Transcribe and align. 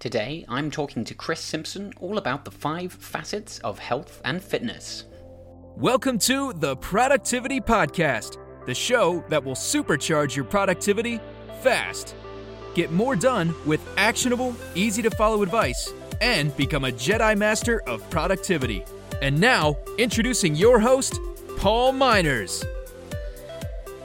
Today, 0.00 0.46
I'm 0.48 0.70
talking 0.70 1.04
to 1.04 1.14
Kris 1.14 1.40
Simpson 1.40 1.92
all 2.00 2.16
about 2.16 2.46
the 2.46 2.50
five 2.50 2.90
facets 2.90 3.58
of 3.58 3.78
health 3.78 4.22
and 4.24 4.42
fitness. 4.42 5.04
Welcome 5.76 6.18
to 6.20 6.54
the 6.54 6.74
Productivity 6.76 7.60
Podcast, 7.60 8.38
the 8.64 8.74
show 8.74 9.22
that 9.28 9.44
will 9.44 9.54
supercharge 9.54 10.34
your 10.34 10.46
productivity 10.46 11.20
fast. 11.60 12.14
Get 12.74 12.90
more 12.90 13.14
done 13.14 13.54
with 13.66 13.86
actionable, 13.98 14.56
easy 14.74 15.02
to 15.02 15.10
follow 15.10 15.42
advice 15.42 15.92
and 16.22 16.56
become 16.56 16.86
a 16.86 16.92
Jedi 16.92 17.36
Master 17.36 17.82
of 17.82 18.08
productivity. 18.08 18.82
And 19.20 19.38
now, 19.38 19.76
introducing 19.98 20.54
your 20.54 20.80
host, 20.80 21.20
Paul 21.58 21.92
Minors. 21.92 22.64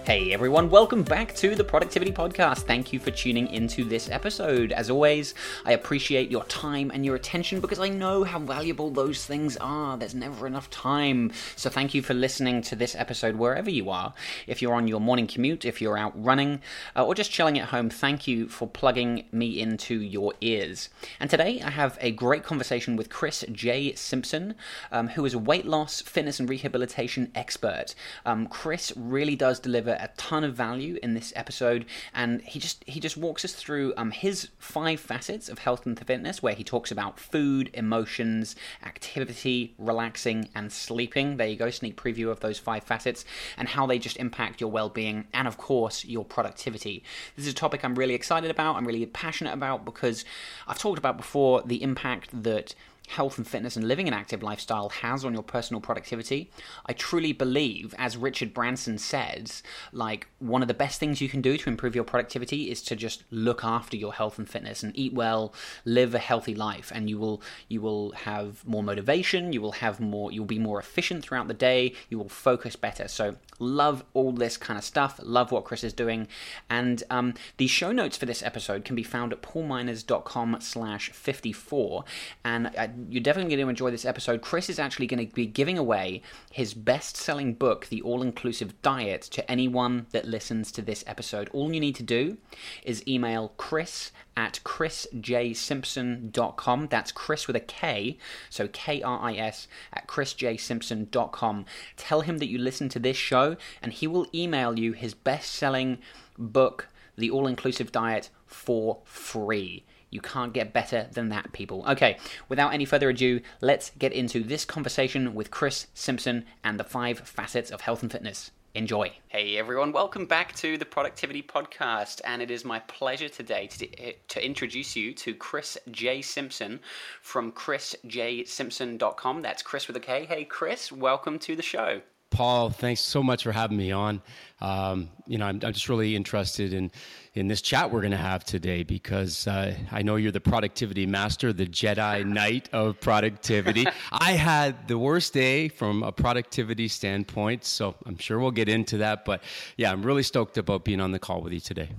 Hey 0.06 0.34
everyone, 0.34 0.70
welcome 0.70 1.02
back 1.02 1.34
to 1.38 1.56
the 1.56 1.64
Productivity 1.64 2.12
Podcast. 2.12 2.60
Thank 2.60 2.94
you 2.94 3.00
for 3.00 3.10
tuning 3.10 3.48
into 3.48 3.84
this 3.84 4.08
episode. 4.08 4.72
As 4.72 4.92
always, 4.92 5.34
I 5.66 5.72
appreciate 5.72 6.30
your 6.30 6.44
time 6.44 6.92
and 6.94 7.04
your 7.04 7.16
attention 7.16 7.60
because 7.60 7.80
I 7.80 7.90
know 7.90 8.24
how 8.24 8.38
valuable 8.38 8.92
those 8.92 9.26
things 9.26 9.58
are. 9.58 9.98
There's 9.98 10.14
never 10.14 10.46
enough 10.46 10.70
time. 10.70 11.32
So 11.56 11.72
thank 11.72 11.96
you 11.96 12.04
for 12.04 12.14
listening 12.14 12.62
to 12.62 12.76
this 12.76 12.94
episode 12.94 13.38
wherever 13.38 13.72
you 13.72 13.90
are. 13.90 14.14
If 14.46 14.62
you're 14.62 14.76
on 14.76 14.88
your 14.88 15.00
morning 15.02 15.26
commute, 15.26 15.66
if 15.66 15.82
you're 15.82 15.98
out 15.98 16.14
running, 16.16 16.62
uh, 16.96 17.04
or 17.04 17.16
just 17.16 17.32
chilling 17.32 17.58
at 17.58 17.70
home, 17.70 17.90
thank 17.90 18.28
you 18.28 18.48
for 18.48 18.68
plugging 18.68 19.26
me 19.32 19.60
into 19.60 20.00
your 20.00 20.36
ears. 20.40 20.90
And 21.20 21.32
today 21.32 21.64
I 21.66 21.72
have 21.72 21.98
a 22.00 22.12
great 22.12 22.44
conversation 22.44 22.96
with 22.96 23.10
Kris 23.10 23.44
J. 23.52 23.96
Simpson, 23.96 24.54
um, 24.92 25.08
who 25.08 25.26
is 25.26 25.34
a 25.34 25.40
weight 25.40 25.66
loss, 25.66 26.02
fitness, 26.02 26.40
and 26.40 26.48
rehabilitation 26.48 27.32
expert. 27.34 27.96
Um, 28.24 28.46
Kris 28.46 28.94
really 28.96 29.36
does 29.36 29.60
deliver 29.60 29.95
a 30.00 30.10
ton 30.18 30.44
of 30.44 30.56
value 30.56 30.98
in 31.02 31.14
this 31.14 31.34
episode, 31.36 31.86
and 32.14 32.42
he 32.42 32.60
just 32.60 32.84
he 32.88 33.00
just 33.00 33.18
walks 33.18 33.44
us 33.46 33.54
through 33.54 33.94
um, 33.98 34.12
his 34.12 34.50
five 34.58 35.00
facets 35.00 35.50
of 35.50 35.60
health 35.60 35.86
and 35.86 36.00
fitness, 36.00 36.42
where 36.44 36.54
he 36.54 36.64
talks 36.64 36.92
about 36.92 37.20
food, 37.20 37.70
emotions, 37.74 38.56
activity, 38.84 39.74
relaxing, 39.78 40.50
and 40.56 40.72
sleeping. 40.72 41.38
There 41.38 41.48
you 41.48 41.56
go, 41.56 41.70
sneak 41.70 42.02
preview 42.02 42.30
of 42.30 42.40
those 42.40 42.60
five 42.60 42.84
facets 42.84 43.26
and 43.58 43.70
how 43.70 43.86
they 43.86 44.00
just 44.00 44.18
impact 44.18 44.62
your 44.62 44.72
well-being 44.72 45.28
and, 45.34 45.48
of 45.48 45.58
course, 45.58 46.06
your 46.06 46.26
productivity. 46.26 47.04
This 47.36 47.46
is 47.46 47.52
a 47.52 47.56
topic 47.56 47.84
I'm 47.84 47.96
really 47.96 48.14
excited 48.14 48.52
about. 48.52 48.76
I'm 48.76 48.86
really 48.86 49.06
passionate 49.06 49.54
about 49.54 49.86
because 49.86 50.26
I've 50.68 50.80
talked 50.80 51.00
about 51.00 51.18
before 51.18 51.62
the 51.62 51.82
impact 51.82 52.44
that 52.44 52.76
health 53.08 53.38
and 53.38 53.48
fitness 53.48 53.76
and 53.76 53.88
living 53.88 54.08
an 54.08 54.14
active 54.14 54.44
lifestyle 54.44 54.90
has 54.90 55.24
on 55.26 55.34
your 55.34 55.44
personal 55.44 55.82
productivity. 55.82 56.52
I 56.86 56.94
truly 56.94 57.34
believe, 57.34 57.94
as 57.98 58.18
Richard 58.18 58.54
Branson 58.54 58.98
says, 58.98 59.64
like 59.92 60.28
one 60.40 60.62
of 60.62 60.68
the 60.68 60.74
best 60.74 61.00
things 61.00 61.22
you 61.22 61.30
can 61.30 61.42
do 61.42 61.58
to 61.58 61.70
improve 61.70 61.96
your 61.96 62.04
productivity 62.04 62.72
is 62.72 62.82
to 62.84 62.96
just 62.96 63.24
look 63.32 63.64
after 63.64 63.98
your 63.98 64.14
health 64.14 64.38
and 64.38 64.50
fitness 64.50 64.84
and 64.84 64.98
eat 64.98 65.14
well, 65.14 65.54
live 65.86 66.16
a 66.16 66.20
healthy 66.20 66.56
life, 66.56 66.92
and 66.94 67.10
you 67.10 67.18
will 67.18 67.42
you 67.68 67.82
will 67.82 68.12
have 68.12 68.66
more 68.66 68.84
motivation, 68.84 69.54
you 69.54 69.62
will 69.62 69.74
have 69.74 70.00
more 70.00 70.32
you'll 70.32 70.46
be 70.46 70.60
more 70.60 70.80
efficient 70.80 71.24
throughout 71.24 71.48
the 71.48 71.54
day, 71.54 71.94
you 72.10 72.18
will 72.18 72.30
focus 72.30 72.76
better. 72.76 73.08
So 73.08 73.36
love 73.60 74.04
all 74.14 74.32
this 74.32 74.58
kind 74.58 74.78
of 74.78 74.84
stuff, 74.84 75.20
love 75.24 75.52
what 75.52 75.66
Kris 75.66 75.84
is 75.84 75.94
doing. 75.94 76.28
And 76.70 77.04
um, 77.10 77.34
the 77.58 77.68
show 77.68 77.92
notes 77.92 78.18
for 78.18 78.26
this 78.26 78.44
episode 78.44 78.86
can 78.86 78.96
be 78.96 79.04
found 79.04 79.34
at 79.34 79.42
paulminors.com 79.42 80.58
slash 80.60 81.12
54. 81.12 82.04
And 82.44 82.72
uh, 82.78 82.88
you're 83.10 83.24
definitely 83.24 83.56
going 83.56 83.66
to 83.66 83.70
enjoy 83.70 83.92
this 83.92 84.06
episode. 84.06 84.42
Kris 84.42 84.70
is 84.70 84.80
actually 84.80 85.08
going 85.08 85.28
to 85.28 85.34
be 85.34 85.46
giving 85.46 85.78
away 85.78 86.22
his 86.52 86.74
best 86.74 87.18
selling 87.18 87.54
book, 87.54 87.88
The 87.88 88.02
All 88.02 88.22
Inclusive 88.22 88.82
Diet, 88.82 89.22
to 89.24 89.50
anyone 89.50 90.08
that 90.12 90.26
listens 90.26 90.72
to 90.74 90.82
this 90.82 91.04
episode. 91.08 91.50
All 91.54 91.74
you 91.74 91.80
need 91.80 91.96
to 91.96 92.04
do 92.04 92.38
is 92.84 93.08
email 93.08 93.54
kris 93.58 94.12
at 94.38 94.60
krisjsimpson.com. 94.64 96.88
That's 96.88 97.12
Kris 97.12 97.48
with 97.48 97.56
a 97.56 97.62
K, 97.62 98.18
so 98.50 98.68
K 98.68 99.02
R 99.02 99.20
I 99.22 99.36
S, 99.36 99.68
at 99.94 100.08
krisjsimpson.com. 100.08 101.66
Tell 101.98 102.22
him 102.22 102.38
that 102.40 102.50
you 102.50 102.58
listen 102.58 102.90
to 102.90 103.00
this 103.00 103.18
show, 103.18 103.56
and 103.82 103.94
he 103.94 104.08
will 104.08 104.28
email 104.34 104.78
you 104.78 104.92
his 104.94 105.14
best 105.14 105.52
selling 105.52 106.00
book, 106.38 106.90
The 107.18 107.30
All 107.30 107.48
Inclusive 107.48 107.92
Diet, 107.92 108.30
for 108.46 109.00
free. 109.06 109.84
You 110.10 110.22
can't 110.22 110.54
get 110.54 110.74
better 110.74 111.08
than 111.12 111.30
that, 111.30 111.52
people. 111.52 111.84
Okay, 111.88 112.18
without 112.50 112.74
any 112.74 112.86
further 112.86 113.10
ado, 113.10 113.42
let's 113.62 113.92
get 113.98 114.14
into 114.14 114.44
this 114.44 114.66
conversation 114.66 115.34
with 115.34 115.52
Kris 115.52 115.88
Simpson 115.94 116.46
and 116.64 116.80
the 116.80 116.84
five 116.84 117.20
facets 117.20 117.72
of 117.72 117.82
health 117.82 118.02
and 118.02 118.12
fitness. 118.12 118.52
Enjoy. 118.76 119.10
Hey 119.30 119.58
everyone, 119.58 119.94
welcome 119.94 120.26
back 120.26 120.54
to 120.58 120.78
the 120.78 120.84
Productivity 120.84 121.42
Podcast, 121.42 122.20
and 122.26 122.42
it 122.42 122.52
is 122.52 122.66
my 122.66 122.80
pleasure 122.80 123.30
today 123.30 123.68
to, 123.68 124.02
eh, 124.02 124.14
to 124.28 124.46
introduce 124.46 124.98
you 124.98 125.14
to 125.14 125.34
Kris 125.34 125.78
J. 125.92 126.22
Simpson 126.22 126.82
from 127.22 127.54
krisjsimpson.com. 127.54 129.42
That's 129.42 129.64
Kris 129.64 129.88
with 129.88 129.96
a 129.96 130.02
K. 130.02 130.26
Hey 130.26 130.44
Kris, 130.44 130.92
welcome 130.92 131.40
to 131.40 131.56
the 131.56 131.64
show. 131.64 132.02
Paul, 132.30 132.70
thanks 132.70 133.02
so 133.02 133.24
much 133.24 133.44
for 133.44 133.52
having 133.52 133.78
me 133.78 133.92
on. 133.92 134.22
Um, 134.62 135.10
you 135.28 135.38
know, 135.38 135.46
I'm, 135.46 135.60
I'm, 135.64 135.74
just 135.74 135.90
really 135.90 136.16
interested 136.16 136.74
in 136.74 136.92
in 137.34 137.48
this 137.48 137.62
chat 137.62 137.92
we're 137.92 138.02
going 138.02 138.12
to 138.12 138.18
have 138.18 138.44
today 138.46 138.84
because 138.84 139.48
uh, 139.48 139.76
I 139.92 140.02
know 140.02 140.16
you're 140.16 140.32
the 140.32 140.40
productivity 140.40 141.06
master, 141.06 141.54
the 141.54 141.66
Jedi 141.66 142.26
Knight 142.26 142.70
of 142.74 143.00
productivity. 143.00 143.86
I 144.12 144.32
had 144.32 144.88
the 144.88 144.98
worst 144.98 145.34
day 145.34 145.68
from 145.68 146.04
a 146.04 146.12
productivity 146.12 146.88
standpoint, 146.88 147.66
so 147.66 147.96
I'm 148.06 148.18
sure 148.18 148.40
we'll 148.40 148.52
get 148.52 148.70
into 148.70 148.98
that. 148.98 149.26
But 149.26 149.44
yeah, 149.78 149.92
I'm 149.92 150.04
really 150.04 150.24
stoked 150.24 150.58
about 150.58 150.86
being 150.86 151.02
on 151.02 151.12
the 151.12 151.20
call 151.20 151.42
with 151.42 151.54
you 151.54 151.60
today. 151.60 151.90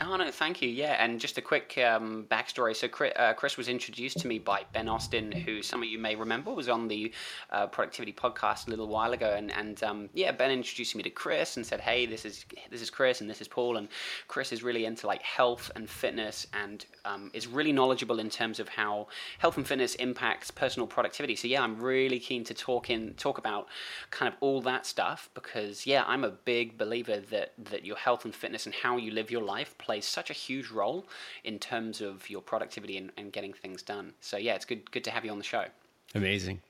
Oh 0.00 0.14
no, 0.14 0.30
thank 0.30 0.62
you. 0.62 0.68
Yeah, 0.68 0.92
and 1.02 1.18
just 1.18 1.38
a 1.38 1.40
quick 1.40 1.76
um, 1.78 2.24
backstory. 2.30 2.76
So 2.76 2.86
Kris, 2.86 3.12
uh, 3.16 3.32
Kris, 3.32 3.56
was 3.56 3.68
introduced 3.68 4.20
to 4.20 4.28
me 4.28 4.38
by 4.38 4.62
Ben 4.72 4.88
Austin, 4.88 5.32
who 5.32 5.60
some 5.60 5.82
of 5.82 5.88
you 5.88 5.98
may 5.98 6.14
remember 6.14 6.52
was 6.54 6.68
on 6.68 6.86
the 6.86 7.12
uh, 7.50 7.66
Productivity 7.66 8.12
Podcast 8.12 8.68
a 8.68 8.70
little 8.70 8.86
while 8.86 9.12
ago, 9.12 9.34
and 9.36 9.50
and 9.50 9.82
um, 9.82 10.08
yeah, 10.14 10.30
Ben 10.30 10.52
introduced 10.52 10.94
me 10.94 11.02
to 11.02 11.10
Kris 11.10 11.56
and 11.56 11.66
said, 11.66 11.80
"Hey, 11.80 12.06
this 12.06 12.24
is 12.24 12.44
this 12.70 12.80
is 12.80 12.90
Kris 12.90 13.20
and 13.20 13.28
this 13.28 13.40
is 13.40 13.48
Paul." 13.48 13.76
And 13.76 13.88
Kris 14.28 14.52
is 14.52 14.62
really 14.62 14.84
into 14.84 15.08
like 15.08 15.20
health 15.22 15.68
and 15.74 15.90
fitness, 15.90 16.46
and 16.52 16.86
um, 17.04 17.32
is 17.34 17.48
really 17.48 17.72
knowledgeable 17.72 18.20
in 18.20 18.30
terms 18.30 18.60
of 18.60 18.68
how 18.68 19.08
health 19.38 19.56
and 19.56 19.66
fitness 19.66 19.96
impacts 19.96 20.52
personal 20.52 20.86
productivity. 20.86 21.34
So 21.34 21.48
yeah, 21.48 21.62
I'm 21.62 21.76
really 21.76 22.20
keen 22.20 22.44
to 22.44 22.54
talk 22.54 22.88
in 22.88 23.14
talk 23.14 23.38
about 23.38 23.66
kind 24.10 24.32
of 24.32 24.38
all 24.40 24.60
that 24.62 24.86
stuff 24.86 25.28
because 25.34 25.86
yeah, 25.86 26.04
I'm 26.06 26.22
a 26.22 26.30
big 26.30 26.78
believer 26.78 27.18
that 27.30 27.54
that 27.70 27.84
your 27.84 27.96
health 27.96 28.24
and 28.24 28.32
fitness 28.32 28.64
and 28.64 28.74
how 28.76 28.96
you 28.96 29.10
live 29.10 29.32
your 29.32 29.42
life 29.42 29.74
plays 29.88 30.04
such 30.04 30.28
a 30.28 30.34
huge 30.46 30.68
role 30.80 31.00
in 31.44 31.58
terms 31.58 32.02
of 32.02 32.28
your 32.28 32.42
productivity 32.42 32.96
and, 33.00 33.10
and 33.16 33.32
getting 33.32 33.54
things 33.54 33.80
done. 33.94 34.06
So 34.20 34.36
yeah, 34.36 34.54
it's 34.58 34.66
good 34.70 34.82
good 34.94 35.04
to 35.04 35.10
have 35.10 35.24
you 35.24 35.32
on 35.36 35.38
the 35.38 35.50
show. 35.54 35.64
Amazing. 36.14 36.60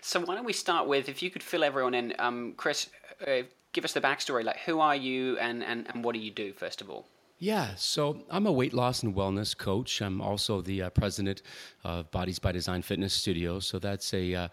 So 0.00 0.20
why 0.20 0.36
don't 0.36 0.44
we 0.52 0.52
start 0.52 0.86
with 0.86 1.08
if 1.08 1.18
you 1.24 1.30
could 1.34 1.42
fill 1.42 1.64
everyone 1.64 1.94
in, 1.94 2.14
um, 2.20 2.54
Kris, 2.56 2.88
uh, 3.26 3.42
give 3.72 3.84
us 3.84 3.92
the 3.92 4.00
backstory. 4.00 4.44
Like, 4.44 4.60
who 4.66 4.78
are 4.78 4.94
you, 4.94 5.36
and, 5.38 5.64
and 5.64 5.88
and 5.90 6.04
what 6.04 6.12
do 6.14 6.20
you 6.20 6.30
do 6.30 6.52
first 6.52 6.80
of 6.80 6.88
all? 6.88 7.04
Yeah, 7.38 7.74
so 7.76 8.22
I'm 8.30 8.46
a 8.46 8.52
weight 8.52 8.72
loss 8.72 9.02
and 9.02 9.14
wellness 9.14 9.54
coach. 9.54 10.00
I'm 10.00 10.22
also 10.22 10.62
the 10.62 10.84
uh, 10.84 10.90
president 10.90 11.42
of 11.84 12.10
Bodies 12.10 12.38
by 12.38 12.50
Design 12.50 12.80
Fitness 12.80 13.12
Studio. 13.12 13.60
So 13.60 13.78
that's 13.78 14.14
a, 14.14 14.34
uh, 14.34 14.48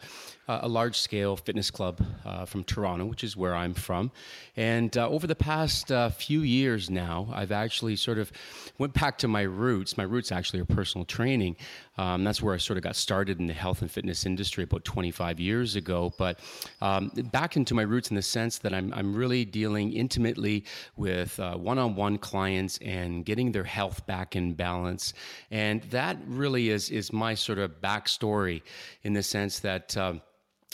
a 0.49 0.67
large 0.67 0.99
scale 0.99 1.37
fitness 1.37 1.71
club 1.71 2.05
uh, 2.25 2.43
from 2.43 2.65
Toronto, 2.65 3.05
which 3.05 3.23
is 3.23 3.37
where 3.37 3.55
I'm 3.55 3.73
from. 3.73 4.11
And 4.57 4.95
uh, 4.97 5.07
over 5.07 5.27
the 5.27 5.35
past 5.35 5.93
uh, 5.93 6.09
few 6.09 6.41
years 6.41 6.89
now, 6.89 7.29
I've 7.33 7.53
actually 7.53 7.95
sort 7.95 8.17
of 8.17 8.33
went 8.77 8.93
back 8.93 9.17
to 9.19 9.29
my 9.29 9.43
roots. 9.43 9.97
My 9.97 10.03
roots 10.03 10.33
actually 10.33 10.59
are 10.59 10.65
personal 10.65 11.05
training. 11.05 11.55
Um, 11.97 12.25
that's 12.25 12.41
where 12.41 12.53
I 12.53 12.57
sort 12.57 12.75
of 12.75 12.83
got 12.83 12.97
started 12.97 13.39
in 13.39 13.47
the 13.47 13.53
health 13.53 13.81
and 13.81 13.89
fitness 13.89 14.25
industry 14.25 14.65
about 14.65 14.83
25 14.83 15.39
years 15.39 15.77
ago. 15.77 16.13
But 16.17 16.39
um, 16.81 17.11
back 17.31 17.55
into 17.55 17.73
my 17.75 17.83
roots 17.83 18.09
in 18.09 18.15
the 18.15 18.21
sense 18.21 18.57
that 18.57 18.73
I'm, 18.73 18.93
I'm 18.93 19.15
really 19.15 19.45
dealing 19.45 19.93
intimately 19.93 20.65
with 20.97 21.39
one 21.39 21.77
on 21.79 21.95
one 21.95 22.17
clients 22.17 22.72
and 22.81 23.25
getting 23.25 23.51
their 23.51 23.63
health 23.63 24.05
back 24.05 24.35
in 24.35 24.53
balance. 24.53 25.13
And 25.51 25.81
that 25.83 26.17
really 26.27 26.69
is, 26.69 26.89
is 26.89 27.11
my 27.11 27.35
sort 27.35 27.59
of 27.59 27.81
backstory 27.81 28.61
in 29.03 29.13
the 29.13 29.23
sense 29.23 29.59
that. 29.59 29.95
Um, 29.97 30.21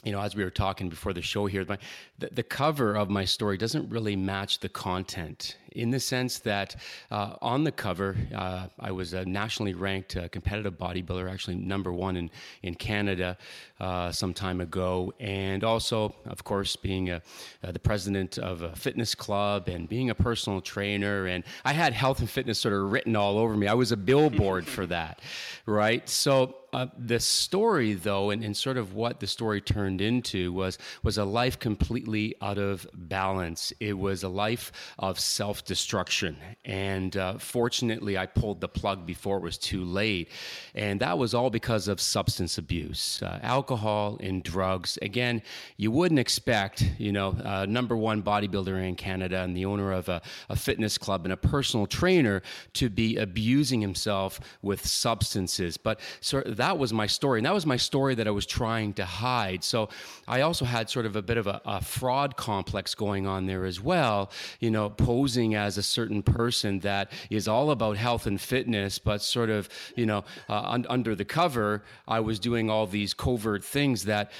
you 0.06 0.14
know, 0.14 0.22
as 0.22 0.34
we 0.34 0.46
were 0.46 0.50
talking 0.50 0.88
before 0.88 1.12
the 1.12 1.22
show 1.22 1.46
here, 1.46 1.66
my, 1.68 1.78
the, 2.20 2.30
the 2.32 2.44
cover 2.44 2.96
of 2.96 3.10
my 3.10 3.26
story 3.26 3.58
doesn't 3.58 3.90
really 3.90 4.16
match 4.16 4.60
the 4.60 4.70
content 4.70 5.58
in 5.74 5.92
the 5.92 6.00
sense 6.00 6.40
that 6.40 6.76
uh, 7.12 7.36
on 7.42 7.64
the 7.64 7.72
cover, 7.72 8.16
uh, 8.36 8.68
I 8.80 8.92
was 8.92 9.14
a 9.14 9.26
nationally 9.26 9.74
ranked 9.74 10.16
uh, 10.18 10.28
competitive 10.30 10.78
bodybuilder, 10.78 11.32
actually 11.32 11.56
number 11.56 11.92
one 11.92 12.18
in, 12.18 12.30
in 12.64 12.76
Canada 12.76 13.38
uh, 13.80 14.12
some 14.12 14.34
time 14.34 14.62
ago. 14.62 15.14
And 15.20 15.64
also, 15.64 16.16
of 16.26 16.44
course, 16.44 16.76
being 16.76 17.10
a, 17.10 17.22
uh, 17.64 17.72
the 17.72 17.80
president 17.80 18.38
of 18.38 18.62
a 18.62 18.76
fitness 18.76 19.16
club 19.16 19.68
and 19.68 19.88
being 19.88 20.10
a 20.10 20.16
personal 20.16 20.62
trainer. 20.62 21.28
And 21.28 21.44
I 21.66 21.74
had 21.74 21.94
health 21.94 22.20
and 22.20 22.30
fitness 22.30 22.60
sort 22.60 22.74
of 22.74 22.92
written 22.92 23.16
all 23.16 23.38
over 23.38 23.56
me. 23.56 23.68
I 23.68 23.74
was 23.74 23.92
a 23.92 23.98
billboard 23.98 24.66
for 24.66 24.86
that, 24.88 25.22
right? 25.66 26.08
So 26.10 26.56
uh, 26.74 26.88
the 26.98 27.20
story, 27.20 27.94
though, 27.94 28.30
and, 28.30 28.44
and, 28.44 28.56
sort 28.56 28.78
of 28.78 28.94
what 28.94 29.20
the 29.20 29.28
story 29.28 29.62
turned 29.62 30.02
into 30.02 30.52
was 30.54 30.78
was 31.04 31.18
a 31.18 31.26
life 31.26 31.58
completely 31.58 32.36
out 32.42 32.58
of 32.58 32.86
balance. 32.94 33.74
It 33.80 33.98
was 33.98 34.24
a 34.24 34.30
life 34.30 34.72
of 35.00 35.20
self 35.20 35.59
self 35.60 35.66
destruction. 35.68 36.38
And 36.66 37.16
uh, 37.18 37.38
fortunately, 37.38 38.18
I 38.18 38.26
pulled 38.26 38.62
the 38.62 38.68
plug 38.68 39.06
before 39.06 39.38
it 39.38 39.44
was 39.44 39.58
too 39.58 39.84
late. 39.84 40.30
And 40.76 41.00
that 41.00 41.18
was 41.18 41.34
all 41.34 41.50
because 41.50 41.88
of 41.88 42.00
substance 42.00 42.58
abuse, 42.58 43.22
uh, 43.22 43.40
alcohol 43.42 44.18
and 44.22 44.44
drugs. 44.44 44.98
Again, 45.02 45.42
you 45.78 45.92
wouldn't 45.92 46.20
expect, 46.20 46.84
you 46.98 47.12
know, 47.12 47.36
uh, 47.44 47.66
number 47.68 47.96
one 47.96 48.22
bodybuilder 48.24 48.88
in 48.88 48.96
Canada 48.96 49.42
and 49.42 49.56
the 49.56 49.66
owner 49.66 49.92
of 49.92 50.10
a, 50.10 50.22
a 50.50 50.56
fitness 50.56 50.98
club 50.98 51.26
and 51.26 51.34
a 51.34 51.38
personal 51.38 51.88
trainer 51.88 52.42
to 52.74 52.90
be 52.90 53.18
abusing 53.18 53.82
himself 53.82 54.40
with 54.62 54.86
substances. 54.86 55.78
But 55.78 56.00
so 56.22 56.42
that 56.46 56.78
was 56.78 56.94
my 56.94 57.08
story. 57.08 57.40
And 57.40 57.46
that 57.46 57.54
was 57.54 57.66
my 57.66 57.78
story 57.78 58.16
that 58.16 58.28
I 58.28 58.32
was 58.32 58.46
trying 58.46 58.94
to 58.94 59.06
hide. 59.06 59.64
So 59.64 59.90
I 60.28 60.42
also 60.42 60.66
had 60.66 60.90
sort 60.90 61.06
of 61.06 61.16
a 61.16 61.22
bit 61.22 61.38
of 61.38 61.48
a, 61.48 61.62
a 61.66 61.82
fraud 61.82 62.38
complex 62.38 62.96
going 62.96 63.28
on 63.28 63.46
there 63.46 63.66
as 63.66 63.82
well, 63.82 64.32
you 64.60 64.72
know, 64.72 64.90
posing 64.90 65.49
as 65.56 65.78
a 65.78 65.84
certain 65.84 66.24
person 66.24 66.80
that 66.80 67.12
is 67.30 67.48
all 67.48 67.72
about 67.72 67.98
health 67.98 68.26
and 68.26 68.40
fitness, 68.40 69.00
but 69.00 69.22
sort 69.22 69.50
of, 69.50 69.70
you 69.96 70.06
know, 70.06 70.24
uh, 70.50 70.62
un- 70.62 70.86
under 70.90 71.16
the 71.16 71.26
cover, 71.26 71.84
I 72.08 72.20
was 72.20 72.40
doing 72.40 72.70
all 72.70 72.88
these 72.88 73.14
covert 73.14 73.64
things 73.64 74.06
that 74.06 74.32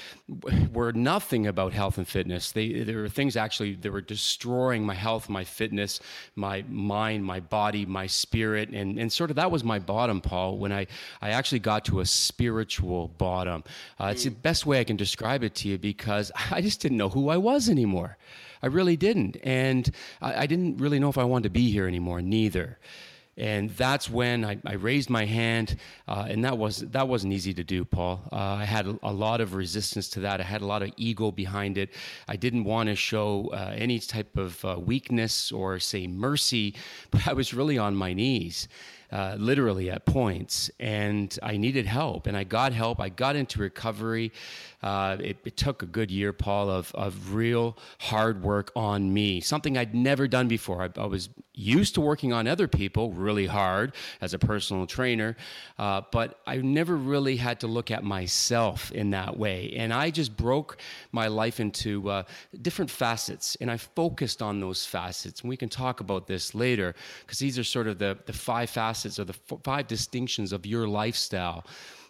were 0.72 0.92
nothing 0.92 1.46
about 1.46 1.72
health 1.72 1.98
and 1.98 2.06
fitness. 2.06 2.52
They, 2.52 2.82
there 2.82 2.98
were 2.98 3.08
things 3.08 3.36
actually 3.36 3.74
that 3.76 3.92
were 3.92 4.00
destroying 4.00 4.84
my 4.84 4.94
health, 4.94 5.28
my 5.28 5.44
fitness, 5.44 6.00
my 6.36 6.64
mind, 6.68 7.24
my 7.24 7.40
body, 7.40 7.86
my 7.86 8.06
spirit. 8.06 8.70
And, 8.70 8.98
and 8.98 9.12
sort 9.12 9.30
of 9.30 9.36
that 9.36 9.50
was 9.50 9.64
my 9.64 9.78
bottom, 9.78 10.20
Paul, 10.20 10.58
when 10.58 10.72
I, 10.72 10.86
I 11.20 11.30
actually 11.30 11.60
got 11.60 11.84
to 11.86 12.00
a 12.00 12.06
spiritual 12.06 13.08
bottom. 13.18 13.64
Uh, 13.98 14.08
it's 14.12 14.24
the 14.24 14.30
best 14.30 14.66
way 14.66 14.80
I 14.80 14.84
can 14.84 14.96
describe 14.96 15.42
it 15.42 15.54
to 15.56 15.68
you 15.68 15.78
because 15.78 16.32
I 16.50 16.60
just 16.60 16.80
didn't 16.80 16.98
know 16.98 17.08
who 17.08 17.28
I 17.28 17.36
was 17.36 17.68
anymore. 17.68 18.16
I 18.62 18.66
really 18.66 18.96
didn't. 18.96 19.36
And 19.42 19.90
I, 20.20 20.42
I 20.42 20.46
didn't 20.46 20.78
really 20.78 20.98
know 20.98 21.08
if 21.08 21.18
I 21.18 21.24
wanted 21.24 21.44
to 21.44 21.50
be 21.50 21.70
here 21.70 21.86
anymore, 21.86 22.20
neither 22.20 22.78
and 23.40 23.70
that's 23.70 24.10
when 24.10 24.44
I, 24.44 24.58
I 24.66 24.74
raised 24.74 25.08
my 25.08 25.24
hand, 25.24 25.76
uh, 26.06 26.26
and 26.28 26.44
that 26.44 26.58
was 26.58 26.80
that 26.80 27.08
wasn't 27.08 27.32
easy 27.32 27.54
to 27.54 27.64
do, 27.64 27.86
Paul. 27.86 28.20
Uh, 28.30 28.36
I 28.36 28.64
had 28.66 28.86
a, 29.02 29.12
lot 29.12 29.40
of 29.40 29.54
resistance 29.54 30.10
to 30.10 30.20
that. 30.20 30.40
I 30.40 30.44
had 30.44 30.60
a 30.60 30.66
lot 30.66 30.82
of 30.82 30.90
ego 30.98 31.30
behind 31.30 31.78
it. 31.78 31.90
I 32.28 32.36
didn't 32.36 32.64
want 32.64 32.90
to 32.90 32.94
show 32.94 33.50
uh, 33.52 33.72
any 33.74 33.98
type 33.98 34.36
of 34.36 34.62
uh, 34.64 34.76
weakness 34.78 35.52
or 35.52 35.78
say 35.78 36.06
mercy, 36.06 36.74
but 37.10 37.26
I 37.26 37.32
was 37.32 37.54
really 37.54 37.78
on 37.78 37.96
my 37.96 38.12
knees. 38.12 38.68
Uh, 39.12 39.34
literally 39.40 39.90
at 39.90 40.06
points, 40.06 40.70
and 40.78 41.36
I 41.42 41.56
needed 41.56 41.84
help, 41.84 42.28
and 42.28 42.36
I 42.36 42.44
got 42.44 42.72
help. 42.72 43.00
I 43.00 43.08
got 43.08 43.34
into 43.34 43.58
recovery. 43.58 44.30
Uh, 44.82 45.18
it, 45.20 45.36
it, 45.44 45.56
took 45.58 45.82
a 45.82 45.86
good 45.86 46.10
year, 46.10 46.32
Paul, 46.32 46.70
of, 46.70 46.94
of 46.94 47.34
real 47.34 47.76
hard 47.98 48.42
work 48.42 48.72
on 48.74 49.12
me, 49.12 49.40
something 49.40 49.76
I'd 49.76 49.94
never 49.94 50.26
done 50.26 50.48
before. 50.48 50.82
I, 50.82 51.00
I 51.00 51.04
was 51.04 51.28
used 51.52 51.94
to 51.94 52.00
working 52.00 52.32
on 52.32 52.46
other 52.46 52.66
people 52.66 53.12
really 53.12 53.46
hard 53.46 53.94
as 54.22 54.32
a 54.32 54.38
personal 54.38 54.86
trainer, 54.86 55.36
uh, 55.78 56.00
but 56.10 56.40
I 56.46 56.56
never 56.56 56.96
really 56.96 57.36
had 57.36 57.60
to 57.60 57.66
look 57.66 57.90
at 57.90 58.02
myself 58.02 58.90
in 58.92 59.10
that 59.10 59.36
way. 59.36 59.74
And 59.76 59.92
I 59.92 60.10
just 60.10 60.34
broke 60.34 60.78
my 61.12 61.26
life 61.26 61.60
into 61.60 62.08
uh, 62.08 62.22
different 62.62 62.90
facets, 62.90 63.58
and 63.60 63.70
I 63.70 63.76
focused 63.76 64.40
on 64.40 64.60
those 64.60 64.86
facets. 64.86 65.42
And 65.42 65.50
we 65.50 65.58
can 65.58 65.68
talk 65.68 66.00
about 66.00 66.26
this 66.26 66.54
later 66.54 66.94
because 67.20 67.38
these 67.38 67.58
are 67.58 67.64
sort 67.64 67.86
of 67.86 67.98
the, 67.98 68.16
the 68.24 68.32
five 68.32 68.70
facets 68.70 69.18
or 69.18 69.24
the 69.24 69.36
f- 69.50 69.58
five 69.62 69.86
distinctions 69.86 70.54
of 70.54 70.64
your 70.64 70.88
lifestyle 70.88 71.66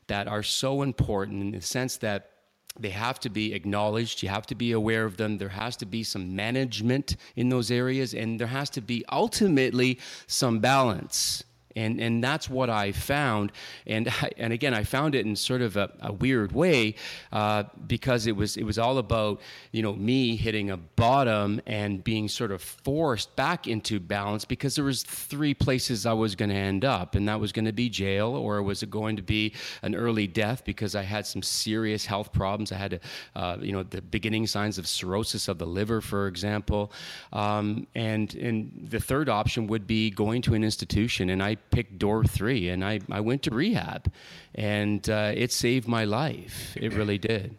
that 0.07 0.29
are 0.29 0.43
so 0.43 0.83
important 0.83 1.41
in 1.41 1.51
the 1.53 1.61
sense 1.61 1.97
that 1.99 2.31
they 2.79 2.91
have 2.91 3.19
to 3.21 3.31
be 3.31 3.53
acknowledged. 3.53 4.23
You 4.23 4.29
have 4.29 4.47
to 4.47 4.55
be 4.55 4.73
aware 4.73 5.05
of 5.05 5.17
them. 5.17 5.39
There 5.39 5.49
has 5.49 5.77
to 5.79 5.87
be 5.87 6.03
some 6.03 6.37
management 6.37 7.17
in 7.37 7.49
those 7.49 7.71
areas, 7.71 8.15
and 8.15 8.39
there 8.39 8.47
has 8.47 8.71
to 8.71 8.81
be 8.81 9.05
ultimately 9.11 9.99
some 10.27 10.61
balance 10.61 11.45
and 11.77 12.01
and 12.01 12.23
that's 12.23 12.49
what 12.49 12.71
I 12.71 12.93
found. 12.93 13.53
And 13.87 14.09
I, 14.09 14.31
and 14.37 14.53
again, 14.53 14.75
I 14.75 14.85
found 14.85 15.15
it 15.15 15.27
in 15.27 15.37
sort 15.37 15.63
of 15.63 15.77
a, 15.77 15.91
a 16.01 16.13
weird 16.13 16.53
way 16.53 16.95
uh, 17.33 17.65
because 17.87 18.27
it 18.27 18.37
was 18.37 18.57
it 18.57 18.65
was 18.65 18.79
all 18.79 18.99
about 18.99 19.41
you 19.73 19.83
know 19.83 19.95
me 19.95 20.37
hitting 20.37 20.71
a 20.71 20.77
bottom 20.77 21.61
and 21.67 22.03
being 22.03 22.29
sort 22.29 22.53
of 22.53 22.63
forced 22.63 23.35
back 23.37 23.67
into 23.67 24.01
balance 24.01 24.45
because 24.45 24.75
there 24.75 24.85
was 24.85 25.03
three 25.03 25.55
places 25.55 26.07
I 26.07 26.13
was 26.13 26.35
going 26.35 26.51
to 26.51 26.55
end 26.55 26.85
up, 26.85 27.15
and 27.15 27.29
that 27.29 27.41
was 27.41 27.53
going 27.53 27.67
to 27.67 27.73
be 27.73 27.89
jail 27.89 28.35
or 28.35 28.63
was 28.63 28.83
it 28.83 28.91
going 28.91 29.17
to 29.17 29.23
be 29.23 29.55
an 29.83 29.95
early 29.95 30.27
death 30.27 30.65
because 30.65 30.95
I 30.95 31.03
had 31.03 31.27
some 31.27 31.43
serious 31.43 32.07
health 32.07 32.33
problems. 32.33 32.73
I 32.73 32.77
had 32.77 33.01
uh, 33.35 33.57
you 33.61 33.73
know 33.73 33.83
the 33.83 34.03
beginning 34.03 34.47
signs 34.47 34.79
of 34.79 34.87
cirrhosis 34.87 35.49
of 35.49 35.59
the 35.59 35.67
liver, 35.67 36.01
for 36.01 36.27
example, 36.27 36.93
um, 37.33 37.87
and 37.95 38.35
and 38.35 38.89
the 38.91 39.01
third 39.01 39.29
option 39.29 39.67
would 39.67 39.87
be 39.87 40.11
going 40.11 40.43
to 40.43 40.55
an 40.55 40.65
institution, 40.65 41.31
and 41.31 41.43
I 41.43 41.57
picked 41.71 41.99
door 41.99 42.25
three, 42.25 42.69
and 42.69 42.85
I, 42.85 43.01
I 43.11 43.21
went 43.21 43.43
to 43.45 43.51
rehab, 43.51 44.13
and 44.55 45.09
uh, 45.09 45.33
it 45.35 45.53
saved 45.53 45.87
my 45.89 46.05
life. 46.05 46.77
It 46.77 46.95
really 46.95 47.19
did. 47.19 47.57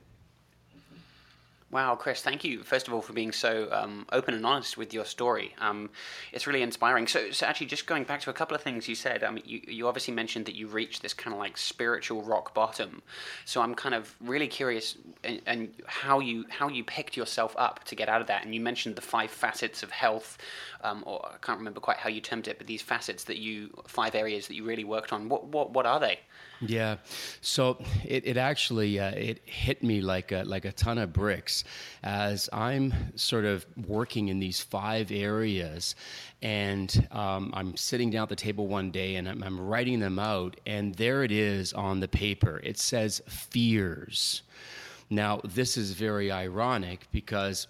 Wow, 1.72 1.96
Kris, 1.96 2.22
thank 2.22 2.44
you, 2.44 2.64
first 2.64 2.90
of 2.90 2.94
all, 2.94 3.02
for 3.02 3.14
being 3.14 3.32
so 3.32 3.70
um, 3.72 4.06
open 4.12 4.34
and 4.34 4.46
honest 4.46 4.76
with 4.78 4.94
your 4.94 5.06
story. 5.06 5.56
Um, 5.58 5.90
it's 6.34 6.46
really 6.46 6.64
inspiring. 6.64 7.08
So, 7.08 7.32
so, 7.32 7.46
actually, 7.46 7.68
just 7.68 7.86
going 7.86 8.04
back 8.04 8.20
to 8.22 8.30
a 8.30 8.34
couple 8.34 8.56
of 8.56 8.62
things 8.62 8.90
you 8.90 8.96
said, 8.96 9.24
um, 9.24 9.40
you, 9.46 9.62
you 9.66 9.88
obviously 9.88 10.14
mentioned 10.14 10.48
that 10.48 10.56
you 10.56 10.68
reached 10.68 11.02
this 11.02 11.14
kind 11.14 11.34
of 11.34 11.40
like 11.40 11.58
spiritual 11.58 12.24
rock 12.24 12.54
bottom. 12.54 13.02
So, 13.46 13.62
I'm 13.62 13.74
kind 13.74 13.96
of 13.96 14.14
really 14.20 14.50
curious 14.50 14.98
and, 15.24 15.42
and 15.46 15.74
how 15.86 16.20
you 16.20 16.44
how 16.50 16.68
you 16.68 16.84
picked 16.84 17.16
yourself 17.16 17.56
up 17.58 17.86
to 17.86 17.96
get 17.96 18.10
out 18.10 18.20
of 18.20 18.28
that. 18.28 18.44
And 18.44 18.54
you 18.54 18.60
mentioned 18.60 18.98
the 18.98 19.02
five 19.02 19.32
facets 19.32 19.82
of 19.82 19.92
health, 19.92 20.40
um, 20.84 21.04
or 21.08 21.26
I 21.26 21.38
can't 21.42 21.58
remember 21.58 21.80
quite 21.80 21.98
how 21.98 22.10
you 22.10 22.20
termed 22.20 22.50
it, 22.50 22.58
but 22.58 22.68
these 22.68 22.82
facets 22.82 23.24
that 23.26 23.38
you, 23.38 23.70
five 23.88 24.14
areas 24.14 24.48
that 24.48 24.56
you 24.56 24.66
really 24.66 24.84
worked 24.84 25.14
on. 25.14 25.30
What 25.30 25.46
what 25.46 25.72
what 25.72 25.86
are 25.86 26.02
they? 26.02 26.20
Yeah, 26.64 26.98
so 27.42 27.82
it, 28.06 28.28
it 28.28 28.38
actually 28.38 29.00
uh, 29.00 29.10
it 29.12 29.42
hit 29.46 29.82
me 29.82 30.00
like 30.00 30.32
a, 30.32 30.44
like 30.44 30.66
a 30.66 30.72
ton 30.72 31.00
of 31.00 31.12
bricks 31.12 31.64
as 32.04 32.50
I'm 32.54 32.94
sort 33.16 33.46
of 33.46 33.66
working 33.88 34.28
in 34.28 34.38
these 34.38 34.60
five 34.60 35.12
areas, 35.12 35.96
and 36.44 37.08
um, 37.12 37.52
I'm 37.56 37.76
sitting 37.76 38.12
down 38.12 38.24
at 38.24 38.30
the 38.30 38.36
table 38.36 38.68
one 38.68 38.92
day 38.92 39.16
and 39.16 39.28
I'm, 39.28 39.42
I'm 39.42 39.60
writing 39.60 40.00
them 40.00 40.20
out, 40.20 40.60
and 40.68 40.94
there 40.96 41.24
it 41.24 41.32
is 41.32 41.74
on 41.74 42.00
the 42.00 42.08
paper. 42.08 42.62
It 42.64 42.78
says 42.78 43.24
fears. 43.28 44.44
Now 45.10 45.42
this 45.44 45.78
is 45.78 45.94
very 45.94 46.32
ironic 46.32 47.08
because 47.12 47.66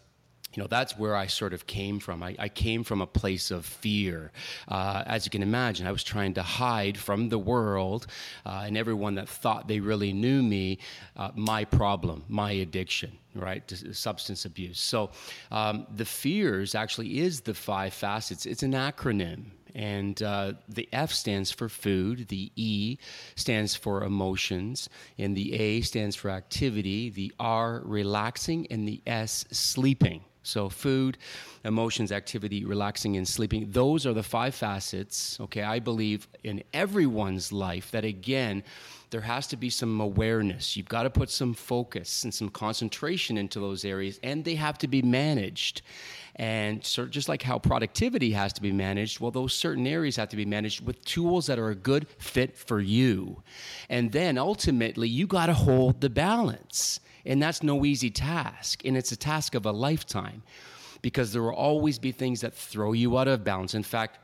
you 0.53 0.62
know 0.62 0.68
that's 0.68 0.98
where 0.98 1.15
i 1.15 1.27
sort 1.27 1.53
of 1.53 1.68
came 1.68 2.00
from. 2.00 2.24
I, 2.24 2.36
I 2.38 2.50
came 2.50 2.83
from 2.83 3.01
a 3.01 3.07
place 3.07 3.51
of 3.51 3.65
fear. 3.65 4.31
Uh, 4.68 5.03
as 5.06 5.25
you 5.25 5.31
can 5.31 5.44
imagine 5.44 5.88
i 5.88 5.92
was 5.92 6.03
trying 6.03 6.33
to 6.36 6.44
hide 6.44 6.98
from 6.98 7.30
the 7.30 7.39
world 7.39 8.07
uh, 8.45 8.63
and 8.65 8.77
everyone 8.77 9.15
that 9.15 9.30
thought 9.30 9.68
they 9.68 9.80
really 9.80 10.13
knew 10.13 10.41
me 10.41 10.79
uh, 11.17 11.31
my 11.36 11.65
problem 11.65 12.24
my 12.27 12.51
addiction 12.51 13.17
right? 13.34 13.63
Substance 13.93 14.43
abuse. 14.43 14.79
So 14.79 15.12
um, 15.51 15.88
the 15.96 16.03
fears 16.03 16.75
actually 16.75 17.20
is 17.20 17.41
the 17.41 17.53
five 17.53 17.93
facets. 17.93 18.46
It's 18.46 18.62
an 18.63 18.74
acronym 18.74 19.51
and 19.75 20.22
uh, 20.22 20.53
the 20.67 20.88
F 20.91 21.12
stands 21.12 21.51
for 21.51 21.70
food, 21.70 22.27
the 22.27 22.51
E 22.55 22.98
stands 23.36 23.75
for 23.75 24.03
emotions, 24.03 24.89
and 25.17 25.36
the 25.36 25.53
A 25.53 25.81
stands 25.81 26.15
for 26.15 26.29
activity, 26.29 27.10
the 27.10 27.31
R 27.39 27.81
relaxing, 27.86 28.67
and 28.70 28.88
the 28.88 29.01
S 29.08 29.46
sleeping. 29.51 30.24
So, 30.43 30.69
food, 30.69 31.17
emotions, 31.63 32.12
activity, 32.12 32.65
relaxing, 32.65 33.15
and 33.15 33.27
sleeping. 33.27 33.67
Those 33.69 34.07
are 34.07 34.13
the 34.13 34.24
five 34.24 34.55
facets, 34.55 35.39
okay, 35.39 35.62
I 35.62 35.79
believe 35.79 36.27
in 36.43 36.63
everyone's 36.74 37.51
life 37.51 37.91
that, 37.91 38.05
again, 38.05 38.63
there 39.12 39.21
has 39.21 39.45
to 39.48 39.57
be 39.57 39.69
some 39.69 40.00
awareness. 40.00 40.75
You've 40.75 40.88
got 40.88 41.03
to 41.03 41.10
put 41.10 41.29
some 41.29 41.53
focus 41.53 42.24
and 42.24 42.33
some 42.33 42.50
concentration 42.50 43.38
into 43.38 43.60
those 43.60 43.86
areas, 43.86 44.19
and 44.24 44.43
they 44.43 44.55
have 44.55 44.77
to 44.79 44.88
be 44.88 45.01
managed. 45.01 45.81
And 46.38 46.83
so, 46.83 47.05
just 47.05 47.29
like 47.29 47.43
how 47.43 47.60
productivity 47.60 48.31
has 48.31 48.53
to 48.53 48.62
be 48.62 48.71
managed, 48.71 49.19
well, 49.19 49.31
those 49.31 49.53
certain 49.53 49.86
areas 49.86 50.15
have 50.15 50.29
to 50.29 50.38
be 50.38 50.45
managed 50.45 50.86
with 50.86 51.03
tools 51.03 51.48
that 51.48 51.60
are 51.60 51.69
a 51.69 51.75
good 51.75 52.07
fit 52.17 52.57
for 52.57 52.79
you. 52.79 53.43
And 53.89 54.12
then 54.12 54.38
ultimately, 54.38 55.10
you 55.10 55.27
got 55.27 55.48
to 55.48 55.53
hold 55.53 56.01
the 56.01 56.10
balance. 56.10 57.01
And 57.25 57.42
that's 57.42 57.63
no 57.63 57.86
easy 57.86 58.10
task. 58.10 58.82
And 58.86 58.98
it's 58.98 59.12
a 59.12 59.18
task 59.18 59.56
of 59.56 59.66
a 59.66 59.72
lifetime 59.72 60.44
because 61.01 61.34
there 61.34 61.42
will 61.42 61.54
always 61.54 62.00
be 62.00 62.12
things 62.12 62.42
that 62.42 62.54
throw 62.54 62.94
you 62.94 63.18
out 63.18 63.28
of 63.28 63.44
balance. 63.44 63.74
In 63.74 63.84
fact, 63.84 64.20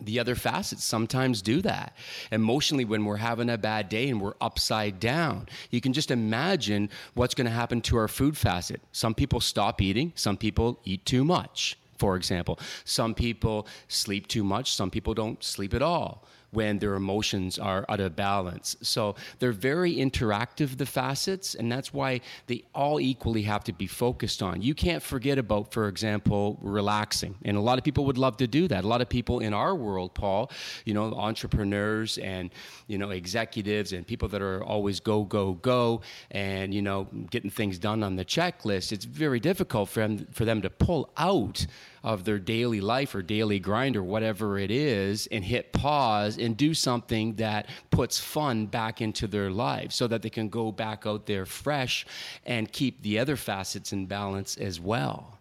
the 0.00 0.18
other 0.18 0.34
facets 0.34 0.84
sometimes 0.84 1.40
do 1.40 1.62
that. 1.62 1.96
Emotionally, 2.30 2.84
when 2.84 3.04
we're 3.04 3.16
having 3.16 3.48
a 3.48 3.56
bad 3.56 3.88
day 3.88 4.08
and 4.08 4.20
we're 4.20 4.34
upside 4.40 5.00
down, 5.00 5.48
you 5.70 5.80
can 5.80 5.92
just 5.92 6.10
imagine 6.10 6.90
what's 7.14 7.34
going 7.34 7.46
to 7.46 7.50
happen 7.50 7.80
to 7.82 7.96
our 7.96 8.08
food 8.08 8.36
facet. 8.36 8.80
Some 8.92 9.14
people 9.14 9.40
stop 9.40 9.80
eating, 9.80 10.12
some 10.14 10.36
people 10.36 10.80
eat 10.84 11.04
too 11.06 11.24
much, 11.24 11.78
for 11.96 12.16
example. 12.16 12.58
Some 12.84 13.14
people 13.14 13.66
sleep 13.88 14.26
too 14.26 14.44
much, 14.44 14.72
some 14.72 14.90
people 14.90 15.14
don't 15.14 15.42
sleep 15.42 15.72
at 15.72 15.82
all. 15.82 16.26
When 16.50 16.78
their 16.78 16.94
emotions 16.94 17.58
are 17.58 17.84
out 17.88 18.00
of 18.00 18.16
balance. 18.16 18.76
So 18.80 19.16
they're 19.38 19.52
very 19.52 19.96
interactive, 19.96 20.78
the 20.78 20.86
facets, 20.86 21.54
and 21.54 21.70
that's 21.70 21.92
why 21.92 22.20
they 22.46 22.64
all 22.74 23.00
equally 23.00 23.42
have 23.42 23.64
to 23.64 23.72
be 23.72 23.86
focused 23.86 24.42
on. 24.42 24.62
You 24.62 24.74
can't 24.74 25.02
forget 25.02 25.38
about, 25.38 25.72
for 25.72 25.88
example, 25.88 26.58
relaxing. 26.62 27.34
And 27.44 27.56
a 27.56 27.60
lot 27.60 27.78
of 27.78 27.84
people 27.84 28.04
would 28.06 28.18
love 28.18 28.36
to 28.38 28.46
do 28.46 28.68
that. 28.68 28.84
A 28.84 28.88
lot 28.88 29.00
of 29.00 29.08
people 29.08 29.40
in 29.40 29.52
our 29.52 29.74
world, 29.74 30.14
Paul, 30.14 30.50
you 30.84 30.94
know, 30.94 31.12
entrepreneurs 31.12 32.18
and, 32.18 32.50
you 32.86 32.98
know, 32.98 33.10
executives 33.10 33.92
and 33.92 34.06
people 34.06 34.28
that 34.28 34.42
are 34.42 34.62
always 34.62 35.00
go, 35.00 35.24
go, 35.24 35.54
go 35.54 36.00
and, 36.30 36.72
you 36.72 36.82
know, 36.82 37.08
getting 37.30 37.50
things 37.50 37.78
done 37.78 38.02
on 38.02 38.16
the 38.16 38.24
checklist, 38.24 38.92
it's 38.92 39.04
very 39.04 39.40
difficult 39.40 39.88
for 39.88 40.00
them, 40.00 40.26
for 40.32 40.44
them 40.44 40.62
to 40.62 40.70
pull 40.70 41.10
out 41.16 41.66
of 42.06 42.24
their 42.24 42.38
daily 42.38 42.80
life 42.80 43.16
or 43.16 43.20
daily 43.20 43.58
grind 43.58 43.96
or 43.96 44.02
whatever 44.02 44.56
it 44.58 44.70
is 44.70 45.26
and 45.32 45.44
hit 45.44 45.72
pause 45.72 46.38
and 46.38 46.56
do 46.56 46.72
something 46.72 47.34
that 47.34 47.66
puts 47.90 48.16
fun 48.16 48.64
back 48.64 49.02
into 49.02 49.26
their 49.26 49.50
lives 49.50 49.96
so 49.96 50.06
that 50.06 50.22
they 50.22 50.30
can 50.30 50.48
go 50.48 50.70
back 50.70 51.04
out 51.04 51.26
there 51.26 51.44
fresh 51.44 52.06
and 52.44 52.70
keep 52.70 53.02
the 53.02 53.18
other 53.18 53.34
facets 53.34 53.92
in 53.92 54.06
balance 54.06 54.56
as 54.56 54.78
well. 54.78 55.35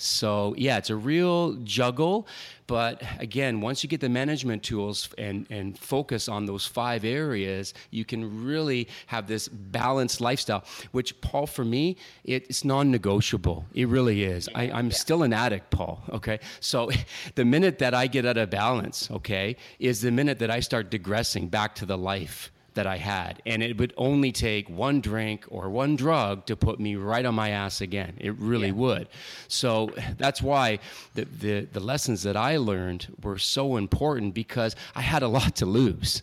So, 0.00 0.54
yeah, 0.56 0.78
it's 0.78 0.88
a 0.88 0.96
real 0.96 1.54
juggle. 1.64 2.26
But 2.66 3.02
again, 3.18 3.60
once 3.60 3.82
you 3.82 3.88
get 3.88 4.00
the 4.00 4.08
management 4.08 4.62
tools 4.62 5.10
and, 5.18 5.46
and 5.50 5.78
focus 5.78 6.28
on 6.28 6.46
those 6.46 6.64
five 6.64 7.04
areas, 7.04 7.74
you 7.90 8.04
can 8.04 8.44
really 8.44 8.88
have 9.08 9.26
this 9.26 9.48
balanced 9.48 10.20
lifestyle, 10.20 10.64
which, 10.92 11.20
Paul, 11.20 11.46
for 11.46 11.64
me, 11.64 11.96
it's 12.24 12.64
non 12.64 12.90
negotiable. 12.90 13.66
It 13.74 13.88
really 13.88 14.24
is. 14.24 14.48
I, 14.54 14.64
am 14.68 14.86
yeah. 14.86 14.92
still 14.92 15.22
an 15.22 15.32
addict, 15.32 15.70
Paul. 15.70 16.02
Okay. 16.10 16.40
So, 16.60 16.90
the 17.34 17.44
minute 17.44 17.78
that 17.80 17.92
I 17.92 18.06
get 18.06 18.24
out 18.24 18.38
of 18.38 18.48
balance, 18.48 19.10
okay, 19.10 19.56
is 19.78 20.00
the 20.00 20.10
minute 20.10 20.38
that 20.38 20.50
I 20.50 20.60
start 20.60 20.90
digressing 20.90 21.48
back 21.48 21.74
to 21.76 21.86
the 21.86 21.98
life 21.98 22.50
that 22.74 22.86
I 22.86 22.96
had. 22.96 23.42
And 23.46 23.62
it 23.62 23.78
would 23.78 23.92
only 23.96 24.32
take 24.32 24.68
one 24.68 25.00
drink 25.00 25.44
or 25.48 25.70
one 25.70 25.96
drug 25.96 26.46
to 26.46 26.56
put 26.56 26.78
me 26.80 26.96
right 26.96 27.24
on 27.24 27.34
my 27.34 27.50
ass 27.50 27.80
again. 27.80 28.14
It 28.18 28.34
really 28.38 28.68
yeah. 28.68 28.74
would. 28.74 29.08
So 29.48 29.90
that's 30.18 30.42
why 30.42 30.78
the, 31.14 31.24
the, 31.24 31.60
the, 31.72 31.80
lessons 31.80 32.22
that 32.22 32.36
I 32.36 32.56
learned 32.56 33.06
were 33.22 33.38
so 33.38 33.76
important 33.76 34.34
because 34.34 34.76
I 34.94 35.00
had 35.00 35.22
a 35.22 35.28
lot 35.28 35.56
to 35.56 35.66
lose. 35.66 36.22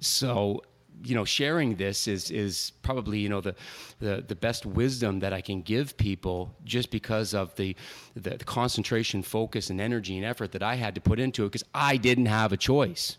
So, 0.00 0.62
you 1.04 1.14
know, 1.14 1.24
sharing 1.24 1.76
this 1.76 2.08
is, 2.08 2.30
is 2.30 2.72
probably, 2.82 3.20
you 3.20 3.28
know, 3.28 3.40
the, 3.40 3.54
the, 4.00 4.24
the 4.26 4.34
best 4.34 4.66
wisdom 4.66 5.20
that 5.20 5.32
I 5.32 5.40
can 5.40 5.62
give 5.62 5.96
people 5.96 6.52
just 6.64 6.90
because 6.90 7.34
of 7.34 7.54
the, 7.54 7.76
the, 8.14 8.30
the 8.30 8.44
concentration, 8.44 9.22
focus, 9.22 9.70
and 9.70 9.80
energy 9.80 10.16
and 10.16 10.26
effort 10.26 10.52
that 10.52 10.62
I 10.62 10.74
had 10.74 10.94
to 10.96 11.00
put 11.00 11.20
into 11.20 11.44
it 11.44 11.48
because 11.48 11.64
I 11.74 11.96
didn't 11.96 12.26
have 12.26 12.52
a 12.52 12.56
choice. 12.56 13.18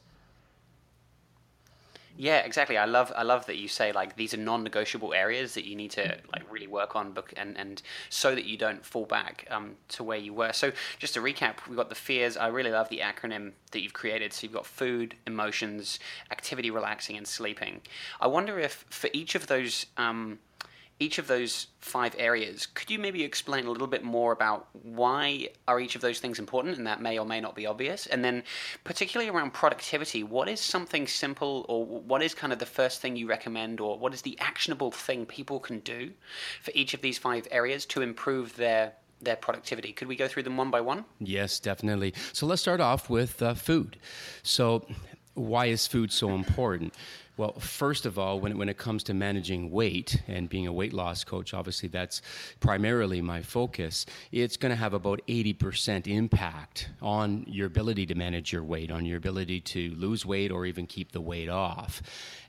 Yeah, 2.21 2.39
exactly. 2.39 2.77
I 2.77 2.83
love 2.83 3.13
I 3.15 3.23
love 3.23 3.45
that 3.45 3.55
you 3.55 3.69
say 3.69 3.93
like 3.93 4.17
these 4.17 4.33
are 4.33 4.37
non-negotiable 4.37 5.13
areas 5.13 5.53
that 5.53 5.63
you 5.63 5.73
need 5.73 5.91
to 5.91 6.17
like 6.33 6.43
really 6.51 6.67
work 6.67 6.93
on, 6.93 7.13
book 7.13 7.33
and 7.37 7.57
and 7.57 7.81
so 8.09 8.35
that 8.35 8.43
you 8.43 8.57
don't 8.57 8.85
fall 8.85 9.05
back 9.05 9.47
um, 9.49 9.77
to 9.89 10.03
where 10.03 10.17
you 10.17 10.33
were. 10.33 10.51
So 10.51 10.73
just 10.97 11.13
to 11.13 11.21
recap, 11.21 11.65
we've 11.65 11.77
got 11.77 11.87
the 11.87 11.95
fears. 11.95 12.35
I 12.35 12.47
really 12.47 12.71
love 12.71 12.89
the 12.89 12.99
acronym 12.99 13.53
that 13.71 13.81
you've 13.81 13.93
created. 13.93 14.33
So 14.33 14.43
you've 14.43 14.53
got 14.53 14.65
food, 14.65 15.15
emotions, 15.25 15.97
activity, 16.29 16.69
relaxing, 16.69 17.15
and 17.15 17.25
sleeping. 17.25 17.83
I 18.19 18.27
wonder 18.27 18.59
if 18.59 18.83
for 18.89 19.09
each 19.13 19.33
of 19.33 19.47
those. 19.47 19.85
Um, 19.95 20.39
each 20.99 21.17
of 21.17 21.27
those 21.27 21.67
five 21.79 22.13
areas, 22.17 22.65
could 22.65 22.91
you 22.91 22.99
maybe 22.99 23.23
explain 23.23 23.65
a 23.65 23.71
little 23.71 23.87
bit 23.87 24.03
more 24.03 24.33
about 24.33 24.67
why 24.83 25.47
are 25.67 25.79
each 25.79 25.95
of 25.95 26.01
those 26.01 26.19
things 26.19 26.39
important 26.39 26.77
and 26.77 26.85
that 26.85 27.01
may 27.01 27.17
or 27.17 27.25
may 27.25 27.39
not 27.39 27.55
be 27.55 27.65
obvious? 27.65 28.05
And 28.07 28.23
then 28.23 28.43
particularly 28.83 29.29
around 29.29 29.53
productivity, 29.53 30.23
what 30.23 30.49
is 30.49 30.59
something 30.59 31.07
simple 31.07 31.65
or 31.69 31.85
what 31.85 32.21
is 32.21 32.35
kind 32.35 32.51
of 32.51 32.59
the 32.59 32.65
first 32.65 33.01
thing 33.01 33.15
you 33.15 33.27
recommend 33.27 33.79
or 33.79 33.97
what 33.97 34.13
is 34.13 34.21
the 34.21 34.37
actionable 34.39 34.91
thing 34.91 35.25
people 35.25 35.59
can 35.59 35.79
do 35.79 36.11
for 36.61 36.71
each 36.73 36.93
of 36.93 37.01
these 37.01 37.17
five 37.17 37.47
areas 37.49 37.85
to 37.87 38.01
improve 38.01 38.55
their 38.57 38.93
their 39.21 39.35
productivity. 39.35 39.91
Could 39.91 40.07
we 40.07 40.15
go 40.15 40.29
through 40.29 40.43
them 40.43 40.55
one 40.55 40.71
by 40.71 40.79
one? 40.79 41.03
Yes, 41.19 41.59
definitely. 41.59 42.13
So 42.31 42.45
let's 42.45 42.61
start 42.61 42.79
off 42.79 43.09
with 43.09 43.41
uh, 43.41 43.53
food. 43.53 43.97
So 44.43 44.85
why 45.33 45.65
is 45.65 45.87
food 45.87 46.11
so 46.11 46.29
important? 46.29 46.93
Well, 47.39 47.53
first 47.53 48.05
of 48.05 48.19
all, 48.19 48.41
when 48.41 48.57
when 48.57 48.67
it 48.67 48.77
comes 48.77 49.01
to 49.03 49.13
managing 49.13 49.71
weight 49.71 50.21
and 50.27 50.49
being 50.49 50.67
a 50.67 50.73
weight 50.73 50.91
loss 50.91 51.23
coach, 51.23 51.53
obviously 51.53 51.87
that's 51.87 52.21
primarily 52.59 53.21
my 53.21 53.41
focus. 53.41 54.05
It's 54.33 54.57
going 54.57 54.71
to 54.71 54.75
have 54.75 54.93
about 54.93 55.21
80% 55.25 56.05
impact 56.05 56.89
on 57.01 57.45
your 57.47 57.67
ability 57.67 58.05
to 58.07 58.15
manage 58.15 58.51
your 58.51 58.65
weight, 58.65 58.91
on 58.91 59.05
your 59.05 59.17
ability 59.17 59.61
to 59.61 59.95
lose 59.95 60.25
weight 60.25 60.51
or 60.51 60.65
even 60.65 60.85
keep 60.85 61.13
the 61.13 61.21
weight 61.21 61.47
off. 61.47 62.01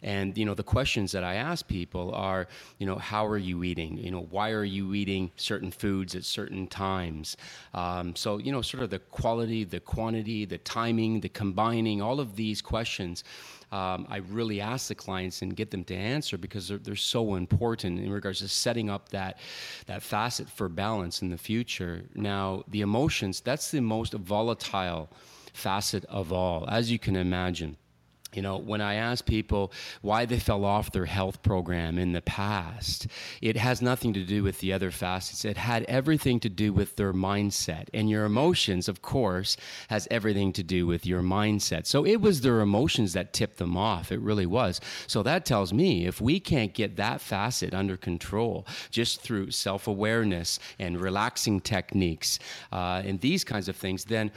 And, 0.03 0.37
you 0.37 0.45
know, 0.45 0.55
the 0.55 0.65
questions 0.65 1.13
that 1.13 1.23
I 1.23 1.35
ask 1.35 1.69
people 1.69 2.13
are, 2.13 2.49
you 2.79 2.87
know, 2.87 2.97
how 2.97 3.25
are 3.27 3.39
you 3.39 3.63
eating? 3.63 3.97
You 3.97 4.11
know, 4.11 4.27
why 4.31 4.51
are 4.51 4.65
you 4.65 4.95
eating 4.95 5.31
certain 5.37 5.71
foods 5.71 6.17
at 6.17 6.25
certain 6.25 6.67
times? 6.67 7.37
Um, 7.75 8.17
so, 8.17 8.39
you 8.39 8.51
know, 8.51 8.61
sort 8.61 8.83
of 8.83 8.91
the 8.91 8.99
quality, 8.99 9.63
the 9.63 9.79
quantity, 9.79 10.47
the 10.47 10.59
timing, 10.59 11.21
the 11.21 11.29
combining, 11.29 12.03
all 12.03 12.19
of 12.19 12.35
these 12.35 12.61
questions 12.61 13.23
um, 13.73 14.07
I 14.09 14.19
really 14.19 14.61
ask 14.61 14.89
the 14.89 14.95
clients 14.95 15.43
and 15.43 15.55
get 15.55 15.71
them 15.71 15.85
to 15.85 15.95
answer 15.95 16.37
because 16.37 16.69
they're, 16.69 16.79
they're 16.79 16.97
so 16.97 17.37
important 17.37 18.01
in 18.01 18.11
regards 18.11 18.41
to 18.41 18.49
setting 18.49 18.91
up 18.91 19.11
that, 19.11 19.39
that 19.87 20.03
facet 20.03 20.49
for 20.49 20.69
balance 20.69 21.23
in 21.23 21.31
the 21.31 21.39
future. 21.39 22.03
Now, 22.15 22.65
the 22.69 22.81
emotions, 22.81 23.41
that's 23.41 23.71
the 23.71 23.81
most 23.81 24.13
volatile 24.15 25.09
facet 25.53 26.05
of 26.07 26.33
all, 26.33 26.69
as 26.69 26.91
you 26.91 26.99
can 26.99 27.17
imagine 27.17 27.77
you 28.35 28.43
know, 28.43 28.59
when 28.59 28.81
I 28.81 28.95
ask 28.95 29.25
people 29.27 29.73
why 30.03 30.25
they 30.25 30.39
fell 30.39 30.65
off 30.65 30.93
their 30.93 31.07
health 31.07 31.43
program 31.43 31.99
in 31.99 32.13
the 32.13 32.23
past, 32.23 33.07
it 33.41 33.57
has 33.57 33.83
nothing 33.83 34.13
to 34.15 34.25
do 34.25 34.43
with 34.43 34.61
the 34.61 34.73
other 34.73 34.91
facets. 34.91 35.45
It 35.45 35.57
had 35.57 35.85
everything 35.85 36.39
to 36.41 36.49
do 36.49 36.73
with 36.73 36.97
their 36.97 37.13
mindset. 37.13 37.89
And 37.93 38.09
your 38.09 38.25
emotions, 38.25 38.89
of 38.89 39.03
course, 39.03 39.57
has 39.89 40.07
everything 40.11 40.53
to 40.55 40.63
do 40.63 40.87
with 40.87 41.05
your 41.05 41.23
mindset. 41.23 41.87
So 41.87 42.07
it 42.07 42.21
was 42.21 42.41
their 42.41 42.61
emotions 42.61 43.13
that 43.15 43.33
tipped 43.33 43.59
them 43.59 43.77
off. 43.77 44.13
It 44.13 44.21
really 44.21 44.47
was. 44.47 44.81
So 45.07 45.23
that 45.25 45.45
tells 45.45 45.73
me 45.73 46.07
if 46.07 46.21
we 46.21 46.39
can't 46.39 46.73
get 46.73 46.97
that 46.97 47.21
facet 47.21 47.75
under 47.75 47.97
control 47.97 48.67
just 48.91 49.21
through 49.23 49.51
self 49.51 49.87
awareness 49.87 50.59
and 50.79 51.01
relaxing 51.01 51.61
techniques 51.61 52.39
uh, 52.73 53.03
and 53.05 53.21
these 53.21 53.45
kinds 53.45 53.69
of 53.69 53.77
things, 53.77 54.05
then 54.05 54.31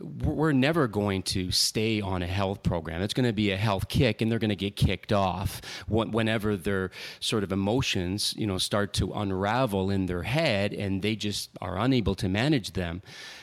we're 0.00 0.52
never 0.52 0.88
going 0.88 1.22
to 1.22 1.50
stay 1.50 2.00
on 2.00 2.22
a 2.22 2.26
health 2.26 2.62
program. 2.62 3.02
It's 3.02 3.14
going 3.14 3.26
to 3.26 3.32
be 3.32 3.50
a 3.50 3.56
health 3.56 3.88
kick, 3.88 4.20
and 4.20 4.30
they're 4.30 4.38
going 4.38 4.50
to 4.50 4.56
get 4.56 4.76
kicked 4.76 5.12
off 5.12 5.60
whenever 5.88 6.56
their 6.56 6.90
sort 7.20 7.44
of 7.44 7.52
emotions, 7.52 8.34
you 8.36 8.46
know, 8.46 8.58
start 8.58 8.92
to 8.94 9.12
unravel 9.12 9.90
in 9.90 10.06
their 10.06 10.22
head, 10.22 10.72
and 10.72 11.02
they 11.02 11.16
just 11.16 11.50
are 11.60 11.78
unable 11.78 12.14
to 12.16 12.28
manage 12.28 12.72
them. 12.72 13.02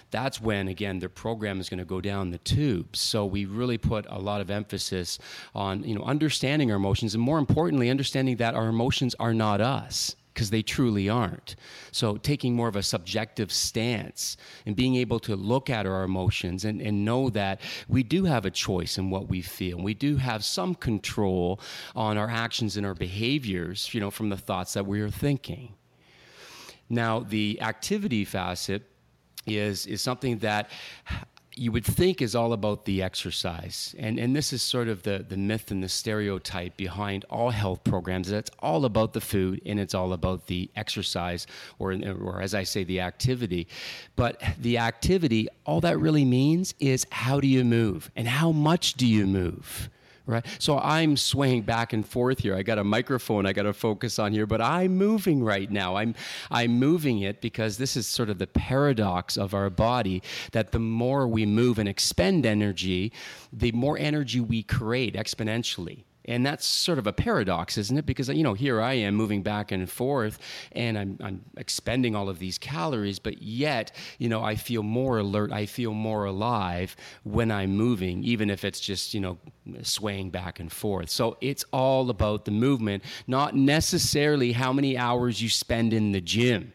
That's 0.09 0.41
when, 0.41 0.67
again, 0.67 0.99
their 0.99 1.09
program 1.09 1.59
is 1.59 1.69
going 1.69 1.79
to 1.79 1.85
go 1.85 1.99
down 1.99 2.31
the 2.31 2.37
tubes. 2.37 2.99
So 2.99 3.25
we 3.25 3.45
really 3.45 3.77
put 3.77 4.05
a 4.09 4.19
lot 4.19 4.39
of 4.39 4.49
emphasis 4.49 5.19
on, 5.53 5.83
you 5.83 5.95
know, 5.95 6.03
understanding 6.03 6.71
our 6.71 6.77
emotions, 6.77 7.13
and 7.13 7.21
more 7.21 7.39
importantly, 7.39 7.89
understanding 7.89 8.37
that 8.37 8.55
our 8.55 8.67
emotions 8.67 9.15
are 9.19 9.33
not 9.33 9.59
us 9.59 10.15
because 10.37 10.51
they 10.51 10.61
truly 10.61 11.09
aren't. 11.09 11.55
So, 11.91 12.17
taking 12.17 12.55
more 12.55 12.67
of 12.67 12.75
a 12.75 12.83
subjective 12.83 13.51
stance 13.51 14.37
and 14.67 14.75
being 14.75 14.95
able 14.95 15.19
to 15.21 15.35
look 15.35 15.67
at 15.67 15.87
our 15.87 16.03
emotions 16.03 16.63
and, 16.63 16.79
and 16.79 17.03
know 17.03 17.31
that 17.31 17.59
we 17.87 18.03
do 18.03 18.25
have 18.25 18.45
a 18.45 18.51
choice 18.51 18.99
in 18.99 19.09
what 19.09 19.27
we 19.27 19.41
feel. 19.41 19.79
We 19.79 19.95
do 19.95 20.17
have 20.17 20.45
some 20.45 20.75
control 20.75 21.59
on 21.95 22.19
our 22.19 22.29
actions 22.29 22.77
and 22.77 22.85
our 22.85 22.93
behaviors, 22.93 23.91
you 23.95 23.99
know, 23.99 24.11
from 24.11 24.29
the 24.29 24.37
thoughts 24.37 24.73
that 24.73 24.85
we 24.85 25.01
are 25.01 25.09
thinking. 25.09 25.73
Now, 26.87 27.21
the 27.21 27.59
activity 27.59 28.23
facet 28.23 28.83
is, 29.47 29.87
is 29.87 30.03
something 30.03 30.37
that 30.39 30.69
you 31.57 31.71
would 31.71 31.85
think 31.85 32.21
is 32.21 32.35
all 32.35 32.53
about 32.53 32.85
the 32.85 33.01
exercise. 33.01 33.95
And, 33.97 34.19
and 34.19 34.35
this 34.35 34.53
is 34.53 34.61
sort 34.61 34.87
of 34.87 35.03
the, 35.03 35.25
the 35.27 35.37
myth 35.37 35.71
and 35.71 35.83
the 35.83 35.89
stereotype 35.89 36.77
behind 36.77 37.25
all 37.29 37.49
health 37.49 37.83
programs. 37.83 38.29
That's 38.29 38.51
all 38.59 38.85
about 38.85 39.13
the 39.13 39.21
food 39.21 39.61
and 39.65 39.79
it's 39.79 39.95
all 39.95 40.13
about 40.13 40.47
the 40.47 40.69
exercise, 40.75 41.47
or, 41.79 41.93
or 41.93 42.41
as 42.41 42.53
I 42.53 42.63
say, 42.63 42.83
the 42.83 43.01
activity. 43.01 43.67
But 44.15 44.41
the 44.59 44.77
activity, 44.77 45.47
all 45.65 45.81
that 45.81 45.99
really 45.99 46.25
means 46.25 46.73
is 46.79 47.05
how 47.11 47.39
do 47.39 47.47
you 47.47 47.63
move 47.63 48.11
and 48.15 48.27
how 48.27 48.51
much 48.51 48.93
do 48.93 49.07
you 49.07 49.25
move? 49.25 49.89
Right? 50.27 50.45
So 50.59 50.77
I'm 50.77 51.17
swaying 51.17 51.63
back 51.63 51.93
and 51.93 52.07
forth 52.07 52.39
here. 52.39 52.55
I 52.55 52.61
got 52.61 52.77
a 52.77 52.83
microphone 52.83 53.45
I 53.45 53.53
got 53.53 53.63
to 53.63 53.73
focus 53.73 54.19
on 54.19 54.33
here, 54.33 54.45
but 54.45 54.61
I'm 54.61 54.95
moving 54.95 55.43
right 55.43 55.71
now. 55.71 55.95
I'm 55.95 56.13
I'm 56.51 56.77
moving 56.77 57.21
it 57.21 57.41
because 57.41 57.77
this 57.77 57.97
is 57.97 58.05
sort 58.05 58.29
of 58.29 58.37
the 58.37 58.47
paradox 58.47 59.37
of 59.37 59.53
our 59.53 59.69
body 59.69 60.21
that 60.51 60.71
the 60.71 60.79
more 60.79 61.27
we 61.27 61.45
move 61.45 61.79
and 61.79 61.89
expend 61.89 62.45
energy, 62.45 63.11
the 63.51 63.71
more 63.71 63.97
energy 63.97 64.39
we 64.39 64.61
create 64.63 65.15
exponentially 65.15 66.03
And 66.27 66.45
that's 66.45 66.65
sort 66.65 66.99
of 66.99 67.07
a 67.07 67.13
paradox, 67.13 67.77
isn't 67.77 67.97
it? 67.97 68.05
Because, 68.05 68.27
you 68.27 68.43
know, 68.43 68.53
here 68.53 68.81
I 68.81 68.93
am 68.93 69.15
moving 69.15 69.43
back 69.43 69.71
and 69.71 69.89
forth 69.89 70.39
and 70.73 70.97
I'm, 70.97 71.17
I'm 71.23 71.45
expending 71.55 72.15
all 72.15 72.27
of 72.27 72.39
these 72.39 72.57
calories, 72.57 73.17
but 73.17 73.41
yet, 73.41 73.93
you 74.17 74.27
know, 74.27 74.43
I 74.43 74.55
feel 74.55 74.83
more 74.83 75.19
alert, 75.19 75.51
I 75.51 75.65
feel 75.65 75.93
more 75.93 76.25
alive 76.25 76.95
when 77.23 77.49
I'm 77.49 77.77
moving, 77.77 78.23
even 78.23 78.49
if 78.49 78.65
it's 78.65 78.79
just, 78.79 79.13
you 79.13 79.21
know, 79.21 79.37
swaying 79.83 80.31
back 80.31 80.59
and 80.59 80.71
forth. 80.71 81.09
So 81.09 81.37
it's 81.39 81.63
all 81.71 82.09
about 82.09 82.45
the 82.45 82.51
movement, 82.51 83.03
not 83.25 83.55
necessarily 83.55 84.51
how 84.51 84.73
many 84.73 84.97
hours 84.97 85.41
you 85.41 85.49
spend 85.49 85.93
in 85.93 86.11
the 86.11 86.21
gym. 86.21 86.73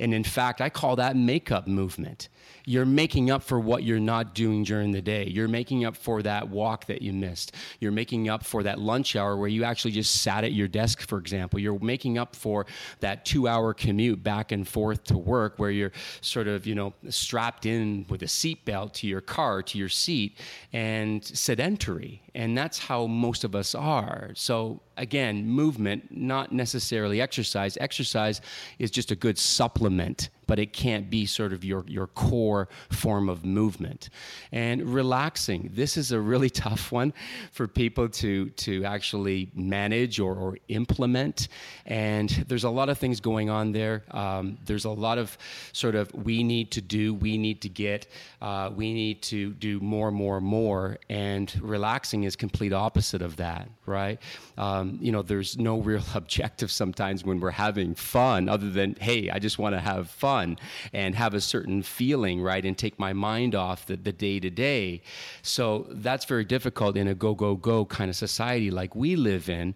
And 0.00 0.14
in 0.14 0.24
fact, 0.24 0.60
I 0.60 0.68
call 0.68 0.96
that 0.96 1.16
makeup 1.16 1.66
movement 1.66 2.28
you're 2.68 2.84
making 2.84 3.30
up 3.30 3.42
for 3.42 3.58
what 3.58 3.82
you're 3.82 3.98
not 3.98 4.34
doing 4.34 4.62
during 4.62 4.92
the 4.92 5.00
day. 5.00 5.26
You're 5.26 5.48
making 5.48 5.86
up 5.86 5.96
for 5.96 6.20
that 6.22 6.50
walk 6.50 6.84
that 6.86 7.00
you 7.00 7.14
missed. 7.14 7.54
You're 7.80 7.92
making 7.92 8.28
up 8.28 8.44
for 8.44 8.62
that 8.62 8.78
lunch 8.78 9.16
hour 9.16 9.38
where 9.38 9.48
you 9.48 9.64
actually 9.64 9.92
just 9.92 10.20
sat 10.20 10.44
at 10.44 10.52
your 10.52 10.68
desk, 10.68 11.00
for 11.00 11.16
example. 11.16 11.58
You're 11.58 11.78
making 11.78 12.18
up 12.18 12.36
for 12.36 12.66
that 13.00 13.24
two 13.24 13.48
hour 13.48 13.72
commute 13.72 14.22
back 14.22 14.52
and 14.52 14.68
forth 14.68 15.02
to 15.04 15.16
work 15.16 15.54
where 15.56 15.70
you're 15.70 15.92
sort 16.20 16.46
of, 16.46 16.66
you 16.66 16.74
know, 16.74 16.92
strapped 17.08 17.64
in 17.64 18.04
with 18.10 18.20
a 18.22 18.26
seatbelt 18.26 18.92
to 18.94 19.06
your 19.06 19.22
car, 19.22 19.62
to 19.62 19.78
your 19.78 19.88
seat, 19.88 20.36
and 20.70 21.24
sedentary. 21.24 22.22
And 22.34 22.56
that's 22.56 22.78
how 22.78 23.06
most 23.06 23.44
of 23.44 23.54
us 23.54 23.74
are. 23.74 24.32
So, 24.34 24.82
again, 24.98 25.46
movement, 25.46 26.04
not 26.10 26.52
necessarily 26.52 27.20
exercise. 27.20 27.76
Exercise 27.80 28.40
is 28.78 28.90
just 28.90 29.10
a 29.10 29.16
good 29.16 29.38
supplement 29.38 30.30
but 30.48 30.58
it 30.58 30.72
can't 30.72 31.08
be 31.08 31.26
sort 31.26 31.52
of 31.52 31.62
your, 31.62 31.84
your 31.86 32.08
core 32.08 32.68
form 32.90 33.28
of 33.28 33.44
movement. 33.44 34.08
And 34.50 34.82
relaxing, 34.82 35.70
this 35.74 35.96
is 35.96 36.10
a 36.10 36.18
really 36.18 36.50
tough 36.66 36.90
one 36.90 37.12
for 37.52 37.68
people 37.68 38.08
to, 38.08 38.48
to 38.50 38.84
actually 38.84 39.50
manage 39.54 40.18
or, 40.18 40.34
or 40.34 40.58
implement. 40.68 41.48
And 41.86 42.30
there's 42.48 42.64
a 42.64 42.70
lot 42.70 42.88
of 42.88 42.98
things 42.98 43.20
going 43.20 43.50
on 43.50 43.72
there. 43.72 44.02
Um, 44.10 44.58
there's 44.64 44.86
a 44.86 44.90
lot 44.90 45.18
of 45.18 45.36
sort 45.72 45.94
of 45.94 46.12
we 46.14 46.42
need 46.42 46.72
to 46.72 46.80
do, 46.80 47.14
we 47.14 47.36
need 47.36 47.60
to 47.62 47.68
get, 47.68 48.08
uh, 48.40 48.70
we 48.74 48.92
need 48.94 49.22
to 49.24 49.52
do 49.52 49.78
more, 49.80 50.10
more, 50.10 50.40
more. 50.40 50.98
And 51.10 51.54
relaxing 51.60 52.24
is 52.24 52.36
complete 52.36 52.72
opposite 52.72 53.20
of 53.20 53.36
that, 53.36 53.68
right? 53.84 54.18
Um, 54.56 54.98
you 55.02 55.12
know, 55.12 55.20
there's 55.20 55.58
no 55.58 55.78
real 55.78 56.02
objective 56.14 56.70
sometimes 56.70 57.22
when 57.22 57.38
we're 57.38 57.50
having 57.50 57.94
fun 57.94 58.48
other 58.48 58.70
than, 58.70 58.96
hey, 58.98 59.28
I 59.28 59.38
just 59.38 59.58
want 59.58 59.74
to 59.74 59.80
have 59.80 60.08
fun 60.08 60.37
fun 60.38 60.58
and 60.92 61.14
have 61.14 61.34
a 61.34 61.40
certain 61.40 61.82
feeling, 61.82 62.40
right? 62.40 62.64
And 62.64 62.76
take 62.76 62.98
my 62.98 63.12
mind 63.12 63.54
off 63.54 63.86
the, 63.86 63.96
day 63.96 64.40
to 64.40 64.50
day. 64.50 65.02
So 65.42 65.86
that's 65.90 66.24
very 66.24 66.44
difficult 66.44 66.96
in 66.96 67.08
a 67.08 67.14
go, 67.14 67.34
go, 67.34 67.54
go 67.54 67.84
kind 67.84 68.10
of 68.10 68.16
society 68.16 68.70
like 68.70 68.96
we 68.96 69.16
live 69.16 69.48
in 69.48 69.74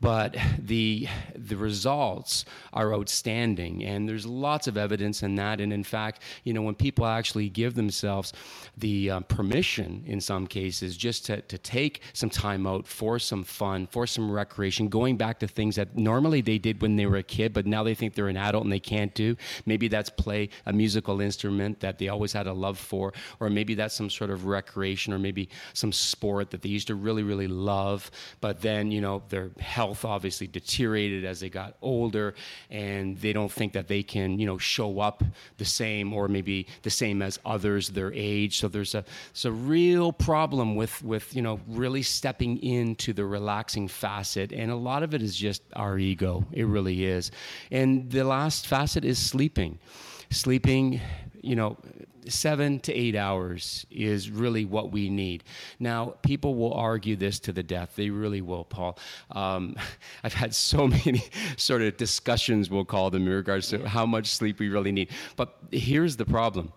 but 0.00 0.36
the 0.58 1.06
the 1.34 1.56
results 1.56 2.44
are 2.72 2.94
outstanding 2.94 3.84
and 3.84 4.08
there's 4.08 4.24
lots 4.26 4.66
of 4.66 4.76
evidence 4.76 5.22
in 5.22 5.34
that. 5.36 5.60
And 5.60 5.72
in 5.72 5.84
fact 5.84 6.22
you 6.44 6.52
know 6.52 6.62
when 6.62 6.74
people 6.74 7.06
actually 7.06 7.48
give 7.48 7.74
themselves 7.74 8.32
the 8.76 9.10
uh, 9.10 9.20
permission 9.20 10.02
in 10.06 10.20
some 10.20 10.46
cases 10.46 10.96
just 10.96 11.26
to, 11.26 11.40
to 11.42 11.58
take 11.58 12.00
some 12.12 12.30
time 12.30 12.66
out 12.66 12.86
for 12.86 13.18
some 13.18 13.44
fun 13.44 13.86
for 13.86 14.06
some 14.06 14.30
recreation 14.30 14.88
going 14.88 15.16
back 15.16 15.38
to 15.40 15.48
things 15.48 15.76
that 15.76 15.96
normally 15.96 16.40
they 16.40 16.58
did 16.58 16.80
when 16.80 16.96
they 16.96 17.06
were 17.06 17.16
a 17.16 17.22
kid 17.22 17.52
but 17.52 17.66
now 17.66 17.82
they 17.82 17.94
think 17.94 18.14
they're 18.14 18.28
an 18.28 18.36
adult 18.36 18.64
and 18.64 18.72
they 18.72 18.80
can't 18.80 19.14
do. 19.14 19.36
Maybe 19.66 19.88
that's 19.88 20.10
play 20.10 20.48
a 20.66 20.72
musical 20.72 21.20
instrument 21.20 21.80
that 21.80 21.98
they 21.98 22.08
always 22.08 22.32
had 22.32 22.46
a 22.46 22.52
love 22.52 22.78
for 22.78 23.12
or 23.38 23.50
maybe 23.50 23.74
that's 23.74 23.94
some 23.94 24.10
sort 24.10 24.30
of 24.30 24.46
recreation 24.46 25.12
or 25.12 25.18
maybe 25.18 25.48
some 25.74 25.92
sport 25.92 26.50
that 26.50 26.62
they 26.62 26.68
used 26.68 26.86
to 26.86 26.94
really 26.94 27.22
really 27.22 27.48
love 27.48 28.10
but 28.40 28.60
then 28.62 28.90
you 28.90 29.00
know 29.00 29.22
their 29.28 29.50
health 29.58 29.89
health 29.90 30.04
obviously 30.04 30.46
deteriorated 30.46 31.24
as 31.24 31.40
they 31.40 31.48
got 31.50 31.74
older, 31.82 32.34
and 32.70 33.18
they 33.18 33.32
don't 33.32 33.50
think 33.50 33.72
that 33.72 33.88
they 33.88 34.02
can, 34.02 34.38
you 34.38 34.46
know, 34.46 34.58
show 34.58 35.00
up 35.00 35.24
the 35.58 35.64
same 35.64 36.12
or 36.12 36.28
maybe 36.28 36.66
the 36.82 36.90
same 36.90 37.22
as 37.22 37.38
others 37.44 37.88
their 37.90 38.12
age. 38.12 38.60
So 38.60 38.68
there's 38.68 38.94
a 38.94 39.04
there's 39.32 39.44
a 39.44 39.52
real 39.52 40.12
problem 40.12 40.76
with 40.76 41.02
with 41.02 41.34
you 41.34 41.42
know 41.42 41.58
really 41.66 42.02
stepping 42.02 42.62
into 42.62 43.12
the 43.12 43.24
relaxing 43.24 43.88
facet, 43.88 44.52
and 44.52 44.70
a 44.70 44.76
lot 44.76 45.02
of 45.02 45.14
it 45.14 45.22
is 45.22 45.36
just 45.36 45.62
our 45.74 45.98
ego. 45.98 46.44
It 46.52 46.66
really 46.66 47.04
is. 47.04 47.32
And 47.70 48.10
the 48.10 48.24
last 48.24 48.66
facet 48.66 49.04
is 49.04 49.18
sleeping. 49.18 49.78
Sleeping, 50.30 51.00
you 51.42 51.56
know, 51.56 51.76
seven 52.28 52.80
to 52.80 52.92
eight 52.94 53.16
hours 53.16 53.86
is 53.90 54.30
really 54.30 54.64
what 54.64 54.92
we 54.92 55.08
need. 55.08 55.44
Now, 55.78 56.14
people 56.22 56.54
will 56.54 56.74
argue 56.74 57.16
this 57.16 57.38
to 57.40 57.52
the 57.52 57.62
death. 57.62 57.92
They 57.96 58.10
really 58.10 58.40
will, 58.40 58.64
Paul. 58.64 58.98
Um, 59.30 59.76
I've 60.24 60.34
had 60.34 60.54
so 60.54 60.86
many 61.06 61.22
sort 61.56 61.82
of 61.82 61.96
discussions, 61.96 62.70
we'll 62.70 62.84
call 62.84 63.10
them, 63.10 63.26
in 63.26 63.32
regards 63.32 63.68
to 63.68 63.88
how 63.88 64.06
much 64.06 64.26
sleep 64.26 64.58
we 64.58 64.68
really 64.68 64.92
need. 64.92 65.10
But 65.36 65.56
here's 65.70 66.16
the 66.16 66.26
problem 66.26 66.72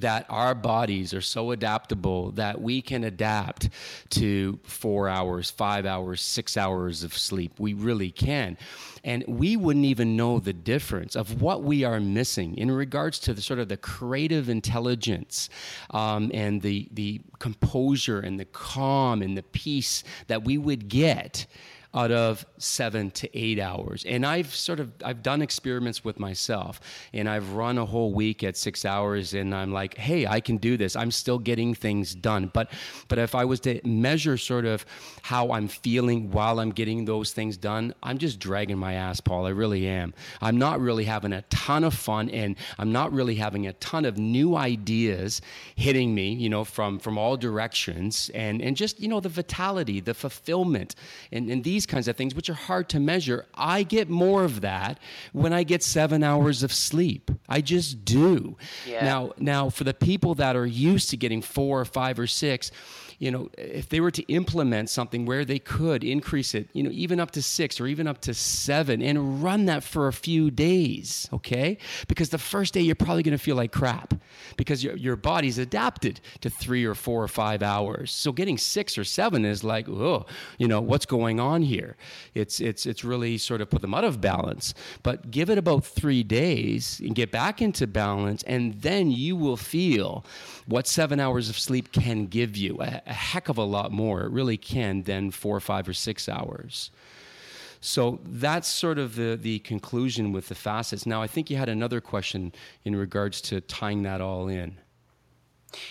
that 0.00 0.26
our 0.28 0.54
bodies 0.54 1.14
are 1.14 1.20
so 1.20 1.50
adaptable 1.50 2.32
that 2.32 2.60
we 2.60 2.82
can 2.82 3.04
adapt 3.04 3.68
to 4.10 4.58
four 4.64 5.08
hours, 5.08 5.50
five 5.50 5.86
hours, 5.86 6.20
six 6.20 6.56
hours 6.56 7.02
of 7.02 7.16
sleep. 7.16 7.58
We 7.58 7.74
really 7.74 8.10
can. 8.10 8.56
And 9.04 9.24
we 9.26 9.56
wouldn't 9.56 9.86
even 9.86 10.16
know 10.16 10.38
the 10.38 10.52
difference 10.52 11.16
of 11.16 11.40
what 11.40 11.62
we 11.62 11.84
are 11.84 12.00
missing 12.00 12.56
in 12.56 12.70
regards 12.70 13.18
to 13.20 13.34
the 13.34 13.40
sort 13.40 13.58
of 13.58 13.68
the 13.68 13.76
creative 13.76 14.48
intelligence 14.48 15.48
um, 15.90 16.30
and 16.34 16.60
the, 16.60 16.88
the 16.92 17.20
composure 17.38 18.20
and 18.20 18.38
the 18.38 18.44
calm 18.46 19.22
and 19.22 19.36
the 19.36 19.42
peace 19.42 20.04
that 20.26 20.44
we 20.44 20.58
would 20.58 20.88
get 20.88 21.46
out 21.92 22.12
of 22.12 22.46
seven 22.58 23.10
to 23.10 23.36
eight 23.36 23.58
hours. 23.58 24.04
And 24.06 24.24
I've 24.24 24.54
sort 24.54 24.78
of 24.78 24.92
I've 25.04 25.22
done 25.22 25.42
experiments 25.42 26.04
with 26.04 26.20
myself, 26.20 26.80
and 27.12 27.28
I've 27.28 27.52
run 27.52 27.78
a 27.78 27.86
whole 27.86 28.12
week 28.12 28.44
at 28.44 28.56
six 28.56 28.84
hours, 28.84 29.34
and 29.34 29.54
I'm 29.54 29.72
like, 29.72 29.96
hey, 29.96 30.26
I 30.26 30.40
can 30.40 30.56
do 30.56 30.76
this. 30.76 30.94
I'm 30.94 31.10
still 31.10 31.38
getting 31.38 31.74
things 31.74 32.14
done. 32.14 32.50
But 32.52 32.70
but 33.08 33.18
if 33.18 33.34
I 33.34 33.44
was 33.44 33.60
to 33.60 33.80
measure 33.84 34.36
sort 34.36 34.66
of 34.66 34.86
how 35.22 35.50
I'm 35.52 35.66
feeling 35.66 36.30
while 36.30 36.60
I'm 36.60 36.70
getting 36.70 37.04
those 37.04 37.32
things 37.32 37.56
done, 37.56 37.92
I'm 38.02 38.18
just 38.18 38.38
dragging 38.38 38.78
my 38.78 38.94
ass, 38.94 39.20
Paul. 39.20 39.46
I 39.46 39.50
really 39.50 39.86
am. 39.88 40.14
I'm 40.40 40.58
not 40.58 40.80
really 40.80 41.04
having 41.04 41.32
a 41.32 41.42
ton 41.42 41.82
of 41.82 41.94
fun, 41.94 42.30
and 42.30 42.54
I'm 42.78 42.92
not 42.92 43.12
really 43.12 43.34
having 43.34 43.66
a 43.66 43.72
ton 43.74 44.04
of 44.04 44.16
new 44.16 44.56
ideas 44.56 45.42
hitting 45.74 46.14
me, 46.14 46.34
you 46.34 46.48
know, 46.48 46.64
from 46.64 47.00
from 47.00 47.18
all 47.18 47.36
directions, 47.36 48.30
and 48.32 48.62
and 48.62 48.76
just 48.76 49.00
you 49.00 49.08
know 49.08 49.18
the 49.18 49.28
vitality, 49.28 49.98
the 49.98 50.14
fulfillment, 50.14 50.94
and 51.32 51.50
and 51.50 51.64
these 51.64 51.79
kinds 51.90 52.08
of 52.08 52.16
things, 52.16 52.34
which 52.34 52.48
are 52.48 52.54
hard 52.54 52.88
to 52.90 53.00
measure, 53.00 53.46
I 53.54 53.82
get 53.82 54.08
more 54.08 54.44
of 54.44 54.62
that 54.62 54.98
when 55.32 55.52
I 55.52 55.64
get 55.64 55.82
seven 55.82 56.22
hours 56.22 56.62
of 56.62 56.72
sleep. 56.72 57.30
I 57.48 57.60
just 57.60 58.04
do. 58.04 58.56
Yeah. 58.86 59.04
Now, 59.04 59.32
now 59.38 59.68
for 59.68 59.84
the 59.84 59.94
people 59.94 60.34
that 60.36 60.56
are 60.56 60.66
used 60.66 61.10
to 61.10 61.16
getting 61.16 61.42
four 61.42 61.80
or 61.80 61.84
five 61.84 62.18
or 62.18 62.26
six, 62.26 62.70
you 63.20 63.30
know, 63.30 63.50
if 63.58 63.90
they 63.90 64.00
were 64.00 64.10
to 64.10 64.22
implement 64.32 64.88
something 64.88 65.26
where 65.26 65.44
they 65.44 65.58
could 65.58 66.02
increase 66.02 66.54
it, 66.54 66.70
you 66.72 66.82
know, 66.82 66.90
even 66.90 67.20
up 67.20 67.30
to 67.32 67.42
six 67.42 67.78
or 67.78 67.86
even 67.86 68.06
up 68.06 68.18
to 68.22 68.32
seven 68.32 69.02
and 69.02 69.42
run 69.42 69.66
that 69.66 69.84
for 69.84 70.08
a 70.08 70.12
few 70.12 70.50
days, 70.50 71.28
okay? 71.30 71.76
Because 72.08 72.30
the 72.30 72.38
first 72.38 72.72
day 72.72 72.80
you're 72.80 72.94
probably 72.94 73.22
to 73.22 73.36
feel 73.36 73.56
like 73.56 73.72
crap 73.72 74.14
because 74.56 74.82
your, 74.82 74.96
your 74.96 75.16
body's 75.16 75.58
adapted 75.58 76.18
to 76.40 76.48
three 76.48 76.84
or 76.84 76.94
four 76.94 77.22
or 77.22 77.28
five 77.28 77.62
hours. 77.62 78.10
So 78.10 78.32
getting 78.32 78.56
six 78.56 78.96
or 78.96 79.04
seven 79.04 79.44
is 79.44 79.62
like, 79.62 79.86
oh, 79.86 80.24
you 80.56 80.66
know, 80.66 80.80
what's 80.80 81.04
going 81.04 81.38
on 81.38 81.60
here? 81.60 81.96
It's, 82.34 82.58
it's, 82.58 82.86
it's 82.86 83.04
really 83.04 83.36
sort 83.36 83.60
of 83.60 83.68
put 83.68 83.82
them 83.82 83.92
out 83.92 84.04
of 84.04 84.22
balance. 84.22 84.72
But 85.02 85.30
give 85.30 85.50
it 85.50 85.58
about 85.58 85.84
three 85.84 86.22
days 86.22 87.00
and 87.00 87.14
get 87.14 87.30
back 87.30 87.60
into 87.60 87.86
balance, 87.86 88.42
and 88.44 88.80
then 88.80 89.10
you 89.10 89.36
will 89.36 89.58
feel 89.58 90.24
what 90.70 90.86
seven 90.86 91.18
hours 91.18 91.50
of 91.50 91.58
sleep 91.58 91.90
can 91.90 92.26
give 92.26 92.56
you 92.56 92.80
a, 92.80 93.02
a 93.04 93.12
heck 93.12 93.48
of 93.48 93.58
a 93.58 93.64
lot 93.64 93.90
more. 93.90 94.22
It 94.22 94.30
really 94.30 94.56
can 94.56 95.02
than 95.02 95.32
four, 95.32 95.58
five, 95.58 95.88
or 95.88 95.92
six 95.92 96.28
hours. 96.28 96.90
So 97.80 98.20
that's 98.24 98.68
sort 98.68 98.98
of 98.98 99.16
the, 99.16 99.36
the 99.40 99.58
conclusion 99.60 100.32
with 100.32 100.48
the 100.48 100.54
facets. 100.54 101.06
Now, 101.06 101.22
I 101.22 101.26
think 101.26 101.50
you 101.50 101.56
had 101.56 101.68
another 101.68 102.00
question 102.00 102.52
in 102.84 102.94
regards 102.94 103.40
to 103.42 103.60
tying 103.62 104.02
that 104.04 104.20
all 104.20 104.48
in. 104.48 104.76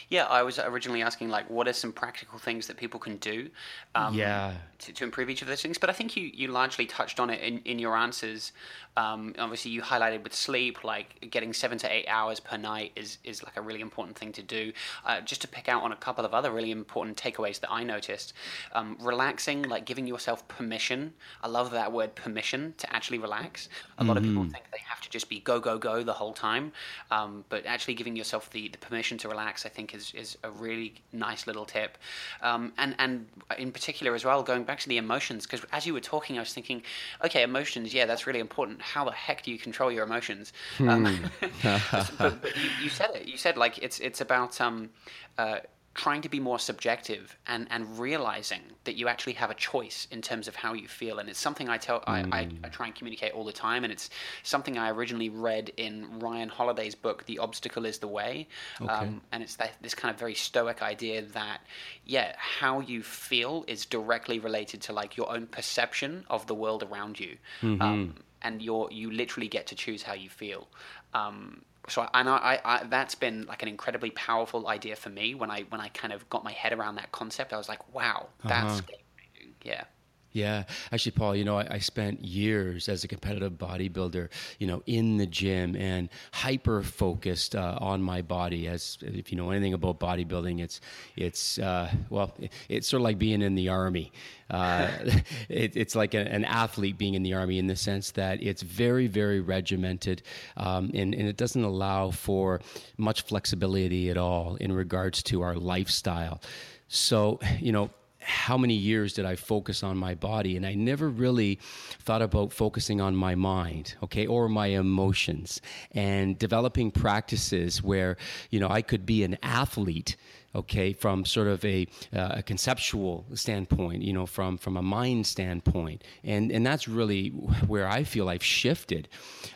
Yeah, 0.08 0.26
I 0.26 0.44
was 0.44 0.60
originally 0.60 1.02
asking 1.02 1.30
like, 1.30 1.50
what 1.50 1.68
are 1.68 1.74
some 1.74 1.92
practical 1.92 2.40
things 2.40 2.68
that 2.68 2.78
people 2.78 3.00
can 3.00 3.18
do? 3.18 3.50
Um, 3.96 4.14
yeah. 4.14 4.54
To, 4.80 4.94
to, 4.94 5.04
improve 5.04 5.30
each 5.30 5.42
of 5.42 5.48
those 5.48 5.62
things, 5.62 5.78
but 5.78 5.90
I 5.90 5.94
think 5.94 6.16
you, 6.16 6.32
you 6.34 6.48
largely 6.48 6.86
touched 6.86 7.20
on 7.20 7.30
it 7.30 7.42
in, 7.42 7.60
in 7.66 7.80
your 7.80 7.98
answers. 7.98 8.54
Um, 8.96 9.36
obviously, 9.38 9.72
you 9.72 9.82
highlighted 9.82 10.24
with 10.24 10.34
sleep, 10.34 10.84
like 10.84 11.28
getting 11.32 11.54
seven 11.54 11.78
to 11.80 11.94
eight 11.94 12.06
hours 12.08 12.40
per 12.40 12.58
night 12.58 12.92
is, 12.96 13.18
is 13.24 13.44
like 13.44 13.58
a 13.58 13.62
really 13.62 13.82
important 13.82 14.18
thing 14.18 14.32
to 14.34 14.42
do. 14.42 14.72
Uh, 15.06 15.22
just 15.22 15.42
to 15.42 15.48
pick 15.48 15.70
out 15.70 15.84
on 15.84 15.92
a 15.92 15.96
couple 15.96 16.26
of 16.26 16.34
other 16.34 16.52
really 16.52 16.72
important 16.72 17.18
takeaways 17.18 17.60
that 17.60 17.72
I 17.72 17.84
noticed, 17.84 18.34
um, 18.74 18.98
relaxing, 19.02 19.64
like 19.64 19.86
giving 19.86 20.08
yourself 20.08 20.48
permission. 20.48 21.14
I 21.44 21.48
love 21.48 21.72
that 21.72 21.92
word 21.92 22.16
permission 22.16 22.74
to 22.78 22.96
actually 22.96 23.20
relax. 23.20 23.70
A 23.98 24.04
lot 24.04 24.16
mm-hmm. 24.16 24.18
of 24.18 24.24
people 24.24 24.44
mm-hmm. 24.44 24.52
think 24.52 24.66
they 24.72 24.82
have 24.86 25.02
to 25.02 25.10
just 25.10 25.30
be 25.30 25.40
go 25.42 25.60
go 25.60 25.78
go 25.78 26.04
the 26.04 26.14
whole 26.14 26.34
time, 26.34 26.72
um, 27.12 27.44
but 27.50 27.66
actually 27.66 27.96
giving 27.96 28.16
yourself 28.16 28.50
the, 28.52 28.70
the 28.70 28.78
permission 28.78 29.18
to 29.20 29.30
relax 29.30 29.66
I 29.66 29.70
think 29.70 29.94
is, 29.94 30.14
is 30.14 30.38
a 30.44 30.52
really 30.52 30.96
nice 31.12 31.48
little 31.48 31.66
tip. 31.66 31.98
Um, 32.42 32.74
and, 32.78 32.96
and 33.00 33.28
in 33.58 33.72
particular 33.72 34.16
as 34.16 34.26
well, 34.26 34.44
going 34.44 34.64
back 34.70 34.80
to 34.82 34.90
the 34.90 34.98
emotions, 34.98 35.48
because 35.48 35.66
as 35.72 35.88
you 35.88 35.94
were 35.96 36.00
talking, 36.00 36.38
I 36.38 36.42
was 36.42 36.54
thinking, 36.54 36.84
okay, 37.26 37.42
emotions, 37.42 37.92
yeah, 37.92 38.06
that's 38.06 38.28
really 38.28 38.40
important. 38.40 38.80
How 38.82 39.04
the 39.04 39.12
heck 39.12 39.42
do 39.42 39.50
you 39.52 39.58
control 39.58 39.92
your 39.92 40.04
emotions? 40.04 40.54
Um, 40.80 41.32
but, 41.64 42.42
but 42.42 42.56
you, 42.56 42.70
you, 42.84 42.90
said 42.90 43.10
it. 43.16 43.28
You 43.28 43.38
said 43.38 43.58
like 43.58 43.80
it's 43.80 44.00
it's 44.00 44.22
about 44.22 44.62
um, 44.62 44.92
uh, 45.40 45.60
trying 46.00 46.22
to 46.22 46.30
be 46.30 46.40
more 46.40 46.58
subjective 46.58 47.38
and, 47.46 47.68
and 47.72 48.00
realizing 48.00 48.62
that 48.86 48.96
you 48.96 49.10
actually 49.10 49.34
have 49.34 49.52
a 49.52 49.54
choice 49.54 50.08
in 50.12 50.22
terms 50.22 50.48
of 50.48 50.56
how 50.56 50.72
you 50.72 50.88
feel. 50.88 51.20
And 51.20 51.28
it's 51.28 51.38
something 51.38 51.68
I 51.68 51.78
tell, 51.78 52.00
mm. 52.00 52.04
I, 52.08 52.20
I, 52.38 52.40
I, 52.40 52.46
mm. 52.46 52.72
try 52.72 52.86
and 52.86 52.96
communicate 52.96 53.34
all 53.34 53.44
the 53.44 53.52
time. 53.52 53.84
And 53.84 53.92
it's 53.92 54.10
something 54.44 54.78
I 54.78 54.92
originally 54.92 55.28
read 55.28 55.74
in 55.76 56.20
Ryan 56.20 56.48
Holiday's 56.48 56.96
book, 56.96 57.26
The 57.26 57.40
Obstacle 57.40 57.84
is 57.86 57.98
the 57.98 58.08
Way. 58.08 58.48
Okay. 58.80 58.90
Um, 58.90 59.20
and 59.34 59.44
it's 59.44 59.58
that, 59.58 59.74
this 59.82 59.94
kind 59.94 60.14
of 60.14 60.18
very 60.18 60.36
stoic 60.36 60.82
idea 60.82 61.22
that, 61.34 61.60
yeah, 62.06 62.34
how 62.38 62.80
you 62.80 63.04
feel 63.04 63.66
is 63.68 63.86
directly 63.86 64.40
related 64.40 64.80
to 64.84 64.94
like 64.94 65.18
your 65.18 65.30
own 65.30 65.48
perception 65.48 66.26
of 66.30 66.48
the 66.48 66.56
world 66.56 66.82
around 66.90 67.20
you. 67.20 67.36
Mm-hmm. 67.62 67.82
Um, 67.82 68.16
and 68.42 68.62
you're, 68.62 68.88
you 68.90 69.12
literally 69.12 69.50
get 69.50 69.68
to 69.68 69.76
choose 69.76 70.02
how 70.02 70.14
you 70.14 70.30
feel. 70.30 70.70
Um, 71.14 71.64
so 71.90 72.08
and 72.14 72.30
I, 72.30 72.60
I, 72.64 72.84
that's 72.84 73.16
been 73.16 73.46
like 73.48 73.62
an 73.62 73.68
incredibly 73.68 74.12
powerful 74.12 74.68
idea 74.68 74.96
for 74.96 75.10
me 75.10 75.36
when 75.36 75.52
I 75.52 75.62
when 75.70 75.82
I 75.82 75.90
kind 75.90 76.14
of 76.14 76.30
got 76.30 76.44
my 76.44 76.52
head 76.52 76.74
around 76.74 76.96
that 76.96 77.12
concept. 77.12 77.54
I 77.54 77.58
was 77.58 77.70
like, 77.70 77.94
wow, 77.94 78.28
that's 78.44 78.80
uh-huh. 78.80 79.46
yeah. 79.64 79.84
Yeah, 80.32 80.66
actually, 80.92 81.14
Paul, 81.14 81.36
you 81.36 81.44
know, 81.44 81.58
I, 81.58 81.68
I, 81.72 81.80
spent 81.80 82.24
years 82.24 82.88
as 82.88 83.04
a 83.04 83.08
competitive 83.08 83.54
bodybuilder, 83.54 84.30
you 84.60 84.68
know, 84.68 84.84
in 84.86 85.18
the 85.18 85.26
gym 85.26 85.76
and 85.76 86.08
hyper 86.32 86.84
focused 86.84 87.56
uh, 87.56 87.80
on 87.82 88.04
my 88.04 88.22
body. 88.22 88.68
As 88.68 89.00
if 89.02 89.32
you 89.32 89.38
know 89.40 89.50
anything 89.50 89.74
about 89.74 90.00
bodybuilding, 90.00 90.62
it's 90.62 90.82
it's 91.16 91.58
uh, 91.58 91.92
well, 92.12 92.36
it's 92.68 92.88
sort 92.88 93.02
of 93.02 93.06
like 93.06 93.18
being 93.18 93.42
in 93.42 93.56
the 93.56 93.70
army. 93.70 94.12
Uh, 94.52 94.90
it, 95.50 95.76
it's 95.76 95.96
like 95.96 96.14
a, 96.14 96.20
an 96.20 96.46
athlete 96.46 97.00
being 97.00 97.16
in 97.16 97.24
the 97.24 97.34
army 97.34 97.58
in 97.58 97.66
the 97.66 97.76
sense 97.76 98.12
that 98.12 98.42
it's 98.44 98.62
very, 98.62 99.08
very 99.08 99.40
regimented, 99.42 100.22
um, 100.58 100.92
and, 100.94 101.16
and 101.16 101.28
it 101.28 101.38
doesn't 101.38 101.64
allow 101.64 102.12
for 102.12 102.62
much 102.98 103.24
flexibility 103.24 104.12
at 104.12 104.18
all 104.18 104.58
in 104.58 104.72
regards 104.72 105.24
to 105.24 105.42
our 105.42 105.56
lifestyle. 105.56 106.40
So, 106.88 107.40
you 107.60 107.72
know, 107.72 107.92
how 108.30 108.58
many 108.58 108.76
years 108.76 109.14
did 109.14 109.26
I 109.26 109.36
focus 109.36 109.82
on 109.84 109.98
my 109.98 110.14
body? 110.14 110.56
And 110.56 110.66
I 110.66 110.76
never 110.76 111.10
really 111.10 111.60
thought 112.00 112.22
about 112.22 112.54
focusing 112.54 113.02
on 113.02 113.16
my 113.16 113.34
mind, 113.34 113.96
okay, 114.04 114.28
or 114.28 114.48
my 114.48 114.68
emotions 114.68 115.62
and 115.92 116.38
developing 116.38 116.92
practices 116.92 117.82
where, 117.82 118.18
you 118.52 118.60
know, 118.60 118.70
I 118.70 118.84
could 118.84 119.06
be 119.06 119.24
an 119.24 119.38
athlete 119.42 120.16
okay, 120.56 120.94
from 120.94 121.26
sort 121.26 121.48
of 121.48 121.64
a, 121.64 121.88
uh, 122.16 122.36
a, 122.38 122.44
conceptual 122.44 123.26
standpoint, 123.34 124.02
you 124.02 124.14
know, 124.14 124.26
from, 124.26 124.58
from 124.58 124.78
a 124.78 124.82
mind 124.82 125.26
standpoint. 125.28 126.04
And, 126.24 126.52
and 126.52 126.66
that's 126.66 126.88
really 126.88 127.30
where 127.68 127.88
I 127.88 128.04
feel 128.04 128.30
I've 128.30 128.44
shifted. 128.44 129.08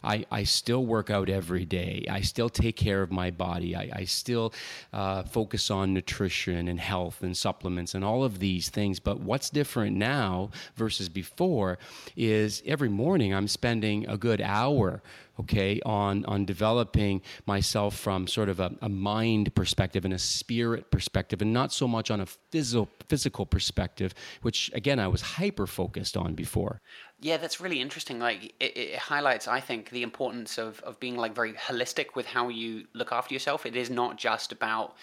I, 0.04 0.26
I 0.32 0.44
still 0.44 0.86
work 0.86 1.10
out 1.10 1.30
every 1.30 1.66
day, 1.66 2.06
I 2.10 2.22
still 2.22 2.50
take 2.50 2.76
care 2.76 3.02
of 3.02 3.12
my 3.12 3.32
body, 3.32 3.76
I, 3.76 3.90
I 3.94 4.04
still 4.06 4.54
uh, 4.92 5.24
focus 5.24 5.72
on 5.72 5.94
nutrition 5.94 6.68
and 6.68 6.80
health 6.80 7.24
and 7.24 7.36
supplements 7.36 7.96
and 7.96 8.04
all 8.04 8.24
of 8.24 8.40
these 8.40 8.70
things. 8.70 9.00
But 9.00 9.20
what's 9.20 9.50
different 9.50 9.98
now 9.98 10.52
versus 10.76 11.10
before 11.10 11.80
is 12.16 12.62
every 12.66 12.90
morning 12.90 13.34
I'm 13.34 13.48
spending 13.48 14.08
a 14.08 14.18
good 14.18 14.42
hour 14.42 15.02
okay, 15.40 15.82
on, 15.86 16.26
on 16.26 16.46
developing 16.46 17.22
myself 17.46 17.98
from 17.98 18.28
sort 18.28 18.50
of 18.50 18.60
a, 18.60 18.72
a 18.82 18.90
mind 18.90 19.54
perspective 19.56 20.06
and 20.06 20.14
a 20.14 20.20
spirit 20.20 20.92
perspective, 20.92 21.42
and 21.42 21.54
not 21.54 21.72
so 21.72 21.88
much 21.88 22.12
on 22.12 22.22
a 22.22 22.26
physical, 22.26 22.90
physical 23.10 23.46
perspective, 23.46 24.14
which 24.42 24.70
again, 24.74 25.00
I 25.00 25.08
was 25.08 25.22
hyper 25.22 25.68
focused 25.68 26.16
on 26.16 26.36
before. 26.36 26.82
Yeah, 27.20 27.38
that's 27.38 27.62
really 27.62 27.80
interesting. 27.80 28.20
Like, 28.20 28.54
it, 28.60 28.78
it, 28.78 28.96
highlights, 28.98 29.48
I 29.48 29.60
think, 29.60 29.90
the 29.90 30.04
importance 30.04 30.58
of, 30.58 30.82
of 30.82 31.00
being 31.00 31.16
like 31.16 31.34
very 31.34 31.54
holistic 31.54 32.16
with 32.16 32.26
how 32.26 32.50
you 32.50 32.86
look 32.94 33.12
after 33.12 33.34
yourself. 33.34 33.66
It 33.66 33.76
is 33.76 33.90
not 33.90 34.18
just 34.18 34.52
about 34.52 34.96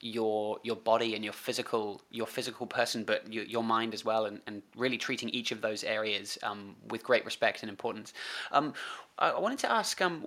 your 0.00 0.58
your 0.62 0.76
body 0.76 1.14
and 1.14 1.24
your 1.24 1.32
physical 1.32 2.02
your 2.10 2.26
physical 2.26 2.66
person, 2.66 3.04
but 3.04 3.32
your, 3.32 3.44
your 3.44 3.64
mind 3.64 3.94
as 3.94 4.04
well, 4.04 4.26
and, 4.26 4.40
and 4.46 4.62
really 4.76 4.98
treating 4.98 5.28
each 5.30 5.52
of 5.52 5.60
those 5.60 5.84
areas 5.84 6.38
um, 6.42 6.76
with 6.88 7.02
great 7.02 7.24
respect 7.24 7.62
and 7.62 7.70
importance. 7.70 8.12
Um, 8.52 8.74
I 9.20 9.38
wanted 9.38 9.58
to 9.60 9.72
ask. 9.72 10.00
Um, 10.00 10.26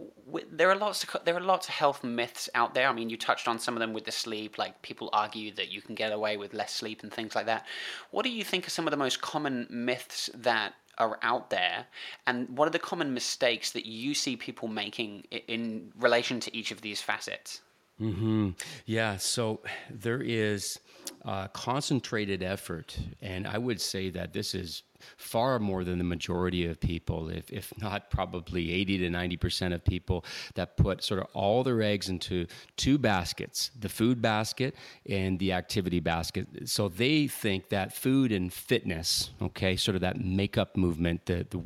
there 0.52 0.70
are 0.70 0.76
lots 0.76 1.04
of 1.04 1.24
there 1.24 1.36
are 1.36 1.42
lots 1.42 1.68
of 1.70 1.74
health 1.74 2.04
myths 2.04 2.50
out 2.56 2.74
there. 2.74 2.90
I 2.90 2.94
mean, 2.94 3.10
you 3.10 3.18
touched 3.18 3.48
on 3.48 3.58
some 3.58 3.76
of 3.76 3.80
them 3.80 3.94
with 3.94 4.04
the 4.04 4.12
sleep. 4.12 4.58
Like 4.58 4.82
people 4.82 5.10
argue 5.14 5.54
that 5.54 5.72
you 5.72 5.82
can 5.82 5.96
get 5.96 6.12
away 6.12 6.36
with 6.36 6.54
less 6.54 6.74
sleep 6.74 7.02
and 7.04 7.14
things 7.14 7.34
like 7.34 7.46
that. 7.46 7.66
What 8.12 8.24
do 8.24 8.30
you 8.30 8.44
think 8.44 8.68
are 8.68 8.72
some 8.72 8.88
of 8.88 8.92
the 8.92 8.98
most 8.98 9.22
common 9.22 9.68
myths 9.70 10.30
that 10.36 10.74
are 10.98 11.18
out 11.22 11.50
there, 11.50 11.86
and 12.28 12.50
what 12.58 12.68
are 12.68 12.72
the 12.72 12.80
common 12.80 13.14
mistakes 13.14 13.72
that 13.72 13.86
you 13.86 14.14
see 14.14 14.36
people 14.36 14.68
making 14.68 15.24
in 15.48 15.92
relation 15.98 16.40
to 16.42 16.56
each 16.56 16.72
of 16.72 16.82
these 16.82 17.02
facets? 17.02 17.62
Mm-hmm. 18.02 18.50
Yeah, 18.88 19.18
so 19.18 19.62
there 19.90 20.22
is 20.22 20.80
uh, 21.24 21.48
concentrated 21.50 22.42
effort, 22.42 22.98
and 23.22 23.48
I 23.48 23.58
would 23.60 23.80
say 23.80 24.10
that 24.10 24.34
this 24.34 24.56
is 24.56 24.84
far 25.18 25.60
more 25.60 25.84
than 25.84 25.98
the 25.98 26.04
majority 26.04 26.66
of 26.66 26.80
people, 26.80 27.30
if, 27.30 27.52
if 27.52 27.74
not 27.78 28.10
probably 28.10 28.72
80 28.72 29.00
to 29.00 29.10
90% 29.10 29.74
of 29.74 29.84
people 29.84 30.26
that 30.56 30.78
put 30.78 31.04
sort 31.04 31.20
of 31.20 31.28
all 31.34 31.64
their 31.64 31.82
eggs 31.82 32.10
into 32.10 32.48
two 32.78 32.98
baskets 32.98 33.72
the 33.80 33.90
food 33.90 34.22
basket 34.22 34.76
and 35.08 35.40
the 35.40 35.54
activity 35.54 36.00
basket. 36.00 36.48
So 36.66 36.90
they 36.90 37.28
think 37.28 37.70
that 37.70 37.94
food 37.94 38.32
and 38.32 38.52
fitness, 38.52 39.32
okay, 39.42 39.76
sort 39.76 39.96
of 39.96 40.02
that 40.02 40.24
makeup 40.24 40.78
movement, 40.78 41.26
the, 41.26 41.46
the, 41.50 41.62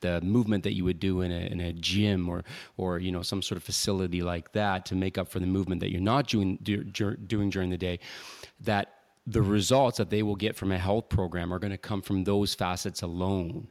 the 0.00 0.20
movement 0.20 0.64
that 0.64 0.74
you 0.74 0.84
would 0.84 1.00
do 1.00 1.22
in 1.22 1.30
a, 1.30 1.40
in 1.40 1.60
a 1.60 1.72
gym 1.72 2.28
or, 2.28 2.44
or, 2.76 2.98
you 2.98 3.12
know, 3.12 3.22
some 3.22 3.42
sort 3.42 3.56
of 3.56 3.64
facility 3.64 4.22
like 4.22 4.52
that 4.52 4.86
to 4.86 4.94
make 4.94 5.18
up 5.18 5.28
for 5.28 5.40
the 5.40 5.46
movement 5.46 5.80
that 5.80 5.90
you're 5.90 6.00
not 6.00 6.26
doing, 6.28 6.58
do, 6.62 6.82
doing 6.84 7.50
during 7.50 7.70
the 7.70 7.78
day, 7.78 7.98
that 8.60 8.97
the 9.28 9.42
results 9.42 9.98
that 9.98 10.08
they 10.08 10.22
will 10.22 10.36
get 10.36 10.56
from 10.56 10.72
a 10.72 10.78
health 10.78 11.10
program 11.10 11.52
are 11.52 11.58
going 11.58 11.70
to 11.70 11.78
come 11.78 12.00
from 12.00 12.24
those 12.24 12.54
facets 12.54 13.02
alone. 13.02 13.68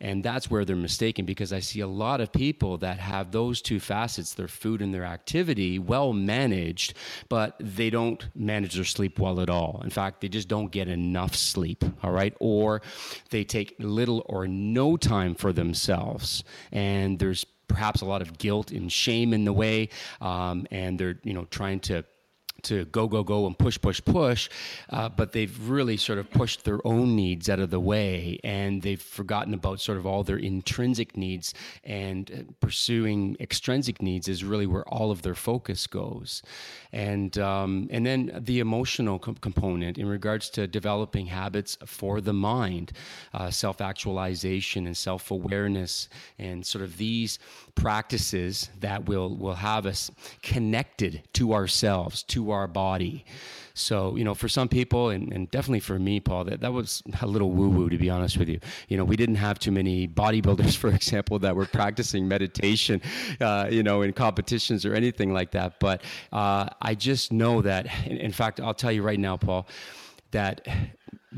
And 0.00 0.22
that's 0.22 0.50
where 0.50 0.64
they're 0.64 0.76
mistaken 0.76 1.24
because 1.24 1.52
I 1.52 1.60
see 1.60 1.80
a 1.80 1.86
lot 1.86 2.20
of 2.20 2.30
people 2.30 2.76
that 2.78 2.98
have 2.98 3.30
those 3.30 3.62
two 3.62 3.80
facets, 3.80 4.34
their 4.34 4.48
food 4.48 4.82
and 4.82 4.92
their 4.92 5.04
activity, 5.04 5.78
well 5.78 6.12
managed, 6.12 6.94
but 7.30 7.56
they 7.60 7.88
don't 7.88 8.28
manage 8.34 8.74
their 8.74 8.84
sleep 8.84 9.18
well 9.18 9.40
at 9.40 9.48
all. 9.48 9.80
In 9.84 9.90
fact, 9.90 10.20
they 10.20 10.28
just 10.28 10.48
don't 10.48 10.70
get 10.70 10.88
enough 10.88 11.34
sleep, 11.34 11.82
all 12.02 12.10
right? 12.10 12.34
Or 12.40 12.82
they 13.30 13.44
take 13.44 13.74
little 13.78 14.22
or 14.26 14.46
no 14.46 14.98
time 14.98 15.34
for 15.34 15.52
themselves. 15.52 16.44
And 16.72 17.18
there's 17.18 17.46
perhaps 17.68 18.02
a 18.02 18.06
lot 18.06 18.22
of 18.22 18.36
guilt 18.36 18.72
and 18.72 18.92
shame 18.92 19.32
in 19.32 19.44
the 19.44 19.52
way, 19.52 19.88
um, 20.20 20.66
and 20.70 20.98
they're, 20.98 21.18
you 21.22 21.32
know, 21.32 21.46
trying 21.46 21.80
to 21.80 22.04
to 22.62 22.84
go, 22.86 23.06
go, 23.06 23.22
go 23.22 23.46
and 23.46 23.58
push, 23.58 23.80
push, 23.80 24.00
push, 24.04 24.48
uh, 24.90 25.08
but 25.08 25.32
they've 25.32 25.68
really 25.68 25.96
sort 25.96 26.18
of 26.18 26.30
pushed 26.30 26.64
their 26.64 26.84
own 26.86 27.16
needs 27.16 27.48
out 27.48 27.60
of 27.60 27.70
the 27.70 27.80
way 27.80 28.38
and 28.44 28.82
they've 28.82 29.00
forgotten 29.00 29.54
about 29.54 29.80
sort 29.80 29.98
of 29.98 30.06
all 30.06 30.22
their 30.22 30.36
intrinsic 30.36 31.16
needs 31.16 31.54
and 31.84 32.30
uh, 32.30 32.52
pursuing 32.60 33.36
extrinsic 33.40 34.02
needs 34.02 34.28
is 34.28 34.44
really 34.44 34.66
where 34.66 34.86
all 34.88 35.10
of 35.10 35.22
their 35.22 35.34
focus 35.34 35.86
goes. 35.86 36.42
And, 36.92 37.36
um, 37.38 37.88
and 37.90 38.04
then 38.06 38.32
the 38.38 38.60
emotional 38.60 39.18
com- 39.18 39.36
component 39.36 39.98
in 39.98 40.08
regards 40.08 40.50
to 40.50 40.66
developing 40.66 41.26
habits 41.26 41.76
for 41.84 42.20
the 42.20 42.32
mind, 42.32 42.92
uh, 43.34 43.50
self 43.50 43.80
actualization 43.80 44.86
and 44.86 44.96
self 44.96 45.30
awareness, 45.30 46.08
and 46.38 46.64
sort 46.66 46.82
of 46.82 46.96
these 46.96 47.38
practices 47.76 48.68
that 48.80 49.06
will, 49.06 49.36
will 49.36 49.54
have 49.54 49.86
us 49.86 50.10
connected 50.42 51.22
to 51.34 51.54
ourselves, 51.54 52.24
to 52.24 52.50
our 52.50 52.66
body. 52.66 53.24
So, 53.74 54.16
you 54.16 54.24
know, 54.24 54.34
for 54.34 54.48
some 54.48 54.68
people, 54.68 55.10
and, 55.10 55.30
and 55.32 55.50
definitely 55.50 55.80
for 55.80 55.98
me, 55.98 56.18
Paul, 56.18 56.44
that, 56.44 56.62
that 56.62 56.72
was 56.72 57.02
a 57.20 57.26
little 57.26 57.50
woo 57.50 57.68
woo, 57.68 57.90
to 57.90 57.98
be 57.98 58.08
honest 58.08 58.38
with 58.38 58.48
you. 58.48 58.58
You 58.88 58.96
know, 58.96 59.04
we 59.04 59.16
didn't 59.16 59.34
have 59.34 59.58
too 59.58 59.70
many 59.70 60.08
bodybuilders, 60.08 60.76
for 60.82 60.88
example, 60.88 61.38
that 61.40 61.54
were 61.54 61.66
practicing 61.66 62.26
meditation, 62.26 63.02
uh, 63.40 63.68
you 63.70 63.82
know, 63.82 64.00
in 64.00 64.14
competitions 64.14 64.86
or 64.86 64.94
anything 64.94 65.32
like 65.32 65.50
that. 65.50 65.78
But 65.78 66.02
uh, 66.32 66.70
I 66.80 66.94
just 66.94 67.32
know 67.32 67.60
that, 67.62 67.86
in, 68.06 68.16
in 68.16 68.32
fact, 68.32 68.60
I'll 68.60 68.74
tell 68.74 68.92
you 68.92 69.02
right 69.02 69.20
now, 69.20 69.36
Paul, 69.36 69.68
that 70.30 70.66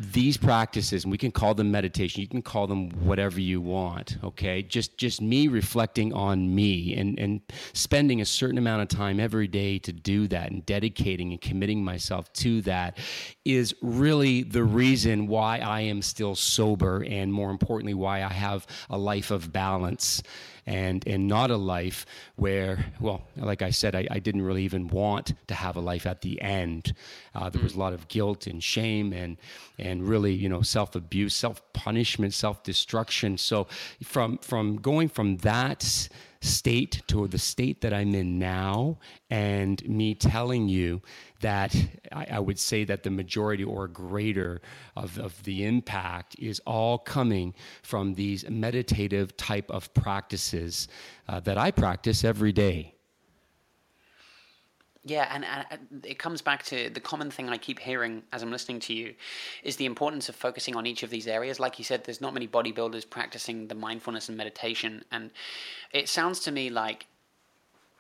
these 0.01 0.37
practices 0.37 1.03
and 1.03 1.11
we 1.11 1.19
can 1.19 1.33
call 1.33 1.55
them 1.55 1.73
meditation 1.73 2.23
you 2.23 2.29
can 2.29 2.41
call 2.41 2.69
them 2.69 2.89
whatever 3.05 3.41
you 3.41 3.61
want 3.61 4.17
okay? 4.23 4.63
Just 4.63 4.97
just 4.97 5.21
me 5.21 5.49
reflecting 5.49 6.13
on 6.13 6.55
me 6.55 6.95
and 6.95 7.19
and 7.19 7.41
spending 7.73 8.21
a 8.21 8.25
certain 8.25 8.59
amount 8.59 8.83
of 8.83 8.89
time 8.89 9.19
every 9.19 9.49
day 9.49 9.79
to 9.81 9.93
do 9.93 10.29
that 10.29 10.51
and 10.53 10.65
dedicating 10.65 11.33
and 11.33 11.41
committing 11.41 11.85
myself 11.85 12.33
to 12.35 12.61
that 12.63 12.99
is 13.45 13.75
really 13.83 14.43
the 14.45 14.63
reason 14.63 15.27
why 15.27 15.59
I 15.59 15.81
am 15.81 16.03
still 16.03 16.37
sober 16.37 17.05
and 17.05 17.33
more 17.33 17.51
importantly 17.51 17.95
why 17.95 18.23
I 18.23 18.33
have 18.33 18.67
a 18.91 18.99
life 18.99 19.31
of 19.33 19.53
balance 19.53 20.23
and 20.69 21.03
and 21.07 21.27
not 21.27 21.51
a 21.51 21.57
life 21.57 22.05
where, 22.37 22.85
well, 23.01 23.23
like 23.37 23.63
I 23.63 23.71
said, 23.71 23.95
I, 23.95 24.07
I 24.11 24.19
didn't 24.19 24.43
really 24.43 24.65
even 24.65 24.87
want 24.89 25.33
to 25.47 25.55
have 25.55 25.77
a 25.77 25.81
life 25.81 26.07
at 26.07 26.21
the 26.21 26.41
end. 26.43 26.95
Uh, 27.35 27.49
there 27.49 27.63
was 27.63 27.75
a 27.75 27.79
lot 27.79 27.95
of 27.95 28.07
guilt 28.09 28.47
and 28.47 28.63
shame 28.63 29.13
and 29.13 29.39
and 29.79 30.07
really, 30.07 30.35
you 30.35 30.49
know, 30.49 30.61
self 30.61 30.95
abuse, 30.95 31.35
self 31.35 31.63
punishment, 31.73 32.35
self 32.35 32.63
destruction. 32.63 33.39
So 33.39 33.67
from 34.03 34.39
from 34.39 34.77
going 34.77 35.09
from 35.09 35.39
that 35.39 36.09
state 36.41 37.03
to 37.09 37.27
the 37.27 37.39
state 37.39 37.81
that 37.81 37.93
I'm 37.93 38.15
in 38.15 38.39
now, 38.39 38.99
and 39.31 39.83
me 39.89 40.15
telling 40.15 40.69
you 40.69 41.01
that 41.41 41.75
I, 42.13 42.27
I, 42.33 42.41
would 42.41 42.59
say 42.59 42.85
that 42.85 43.03
the 43.03 43.11
majority 43.11 43.65
or 43.65 43.87
greater 43.87 44.61
of, 44.97 45.19
of 45.19 45.43
the 45.45 45.65
impact 45.65 46.37
is 46.39 46.61
all 46.67 46.99
coming 46.99 47.55
from 47.83 48.15
these 48.15 48.49
meditative 48.49 49.37
type 49.37 49.71
of 49.71 49.93
practices 49.95 50.89
uh, 51.29 51.41
that 51.41 51.57
I 51.57 51.71
practice 51.71 52.25
every 52.25 52.53
day. 52.53 52.95
Yeah, 55.05 55.29
and, 55.33 55.45
and 55.45 56.05
it 56.05 56.19
comes 56.19 56.43
back 56.43 56.65
to 56.65 56.91
the 56.91 57.01
common 57.01 57.31
thing 57.31 57.49
I 57.49 57.57
keep 57.57 57.79
hearing 57.79 58.23
as 58.33 58.43
I'm 58.43 58.51
listening 58.51 58.81
to 58.81 58.93
you 58.93 59.15
is 59.63 59.77
the 59.77 59.87
importance 59.87 60.29
of 60.29 60.35
focusing 60.35 60.77
on 60.77 60.87
each 60.87 61.03
of 61.03 61.09
these 61.09 61.27
areas. 61.27 61.59
Like 61.59 61.79
you 61.79 61.85
said, 61.85 62.05
there's 62.05 62.21
not 62.21 62.35
many 62.35 62.47
bodybuilders 62.47 63.09
practicing 63.09 63.69
the 63.69 63.75
mindfulness 63.75 64.29
and 64.29 64.37
meditation. 64.37 65.05
And 65.11 65.31
it 65.93 66.09
sounds 66.11 66.41
to 66.41 66.53
me 66.53 66.69
like 66.69 67.07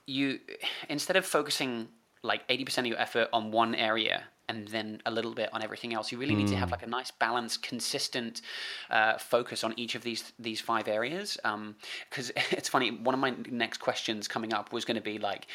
you, 0.06 0.40
instead 0.88 1.16
of 1.16 1.24
focusing 1.24 1.88
like 2.28 2.46
80% 2.48 2.78
of 2.78 2.86
your 2.86 3.00
effort 3.00 3.28
on 3.32 3.50
one 3.50 3.74
area 3.74 4.24
and 4.48 4.68
then 4.68 5.00
a 5.06 5.10
little 5.10 5.34
bit 5.34 5.50
on 5.52 5.62
everything 5.62 5.94
else. 5.94 6.10
You 6.10 6.18
really 6.18 6.34
need 6.34 6.48
to 6.48 6.56
have 6.56 6.68
hmm. 6.68 6.72
like 6.72 6.82
a 6.82 6.88
nice 6.88 7.10
balanced, 7.10 7.62
consistent 7.62 8.40
uh, 8.90 9.18
focus 9.18 9.64
on 9.64 9.74
each 9.76 9.94
of 9.94 10.02
these 10.02 10.32
these 10.38 10.60
five 10.60 10.88
areas. 10.88 11.38
Because 11.42 12.30
um, 12.30 12.42
it's 12.50 12.68
funny, 12.68 12.90
one 12.90 13.14
of 13.14 13.20
my 13.20 13.34
next 13.50 13.78
questions 13.78 14.28
coming 14.28 14.52
up 14.52 14.72
was 14.72 14.84
going 14.84 14.96
to 14.96 15.02
be 15.02 15.18
like, 15.18 15.46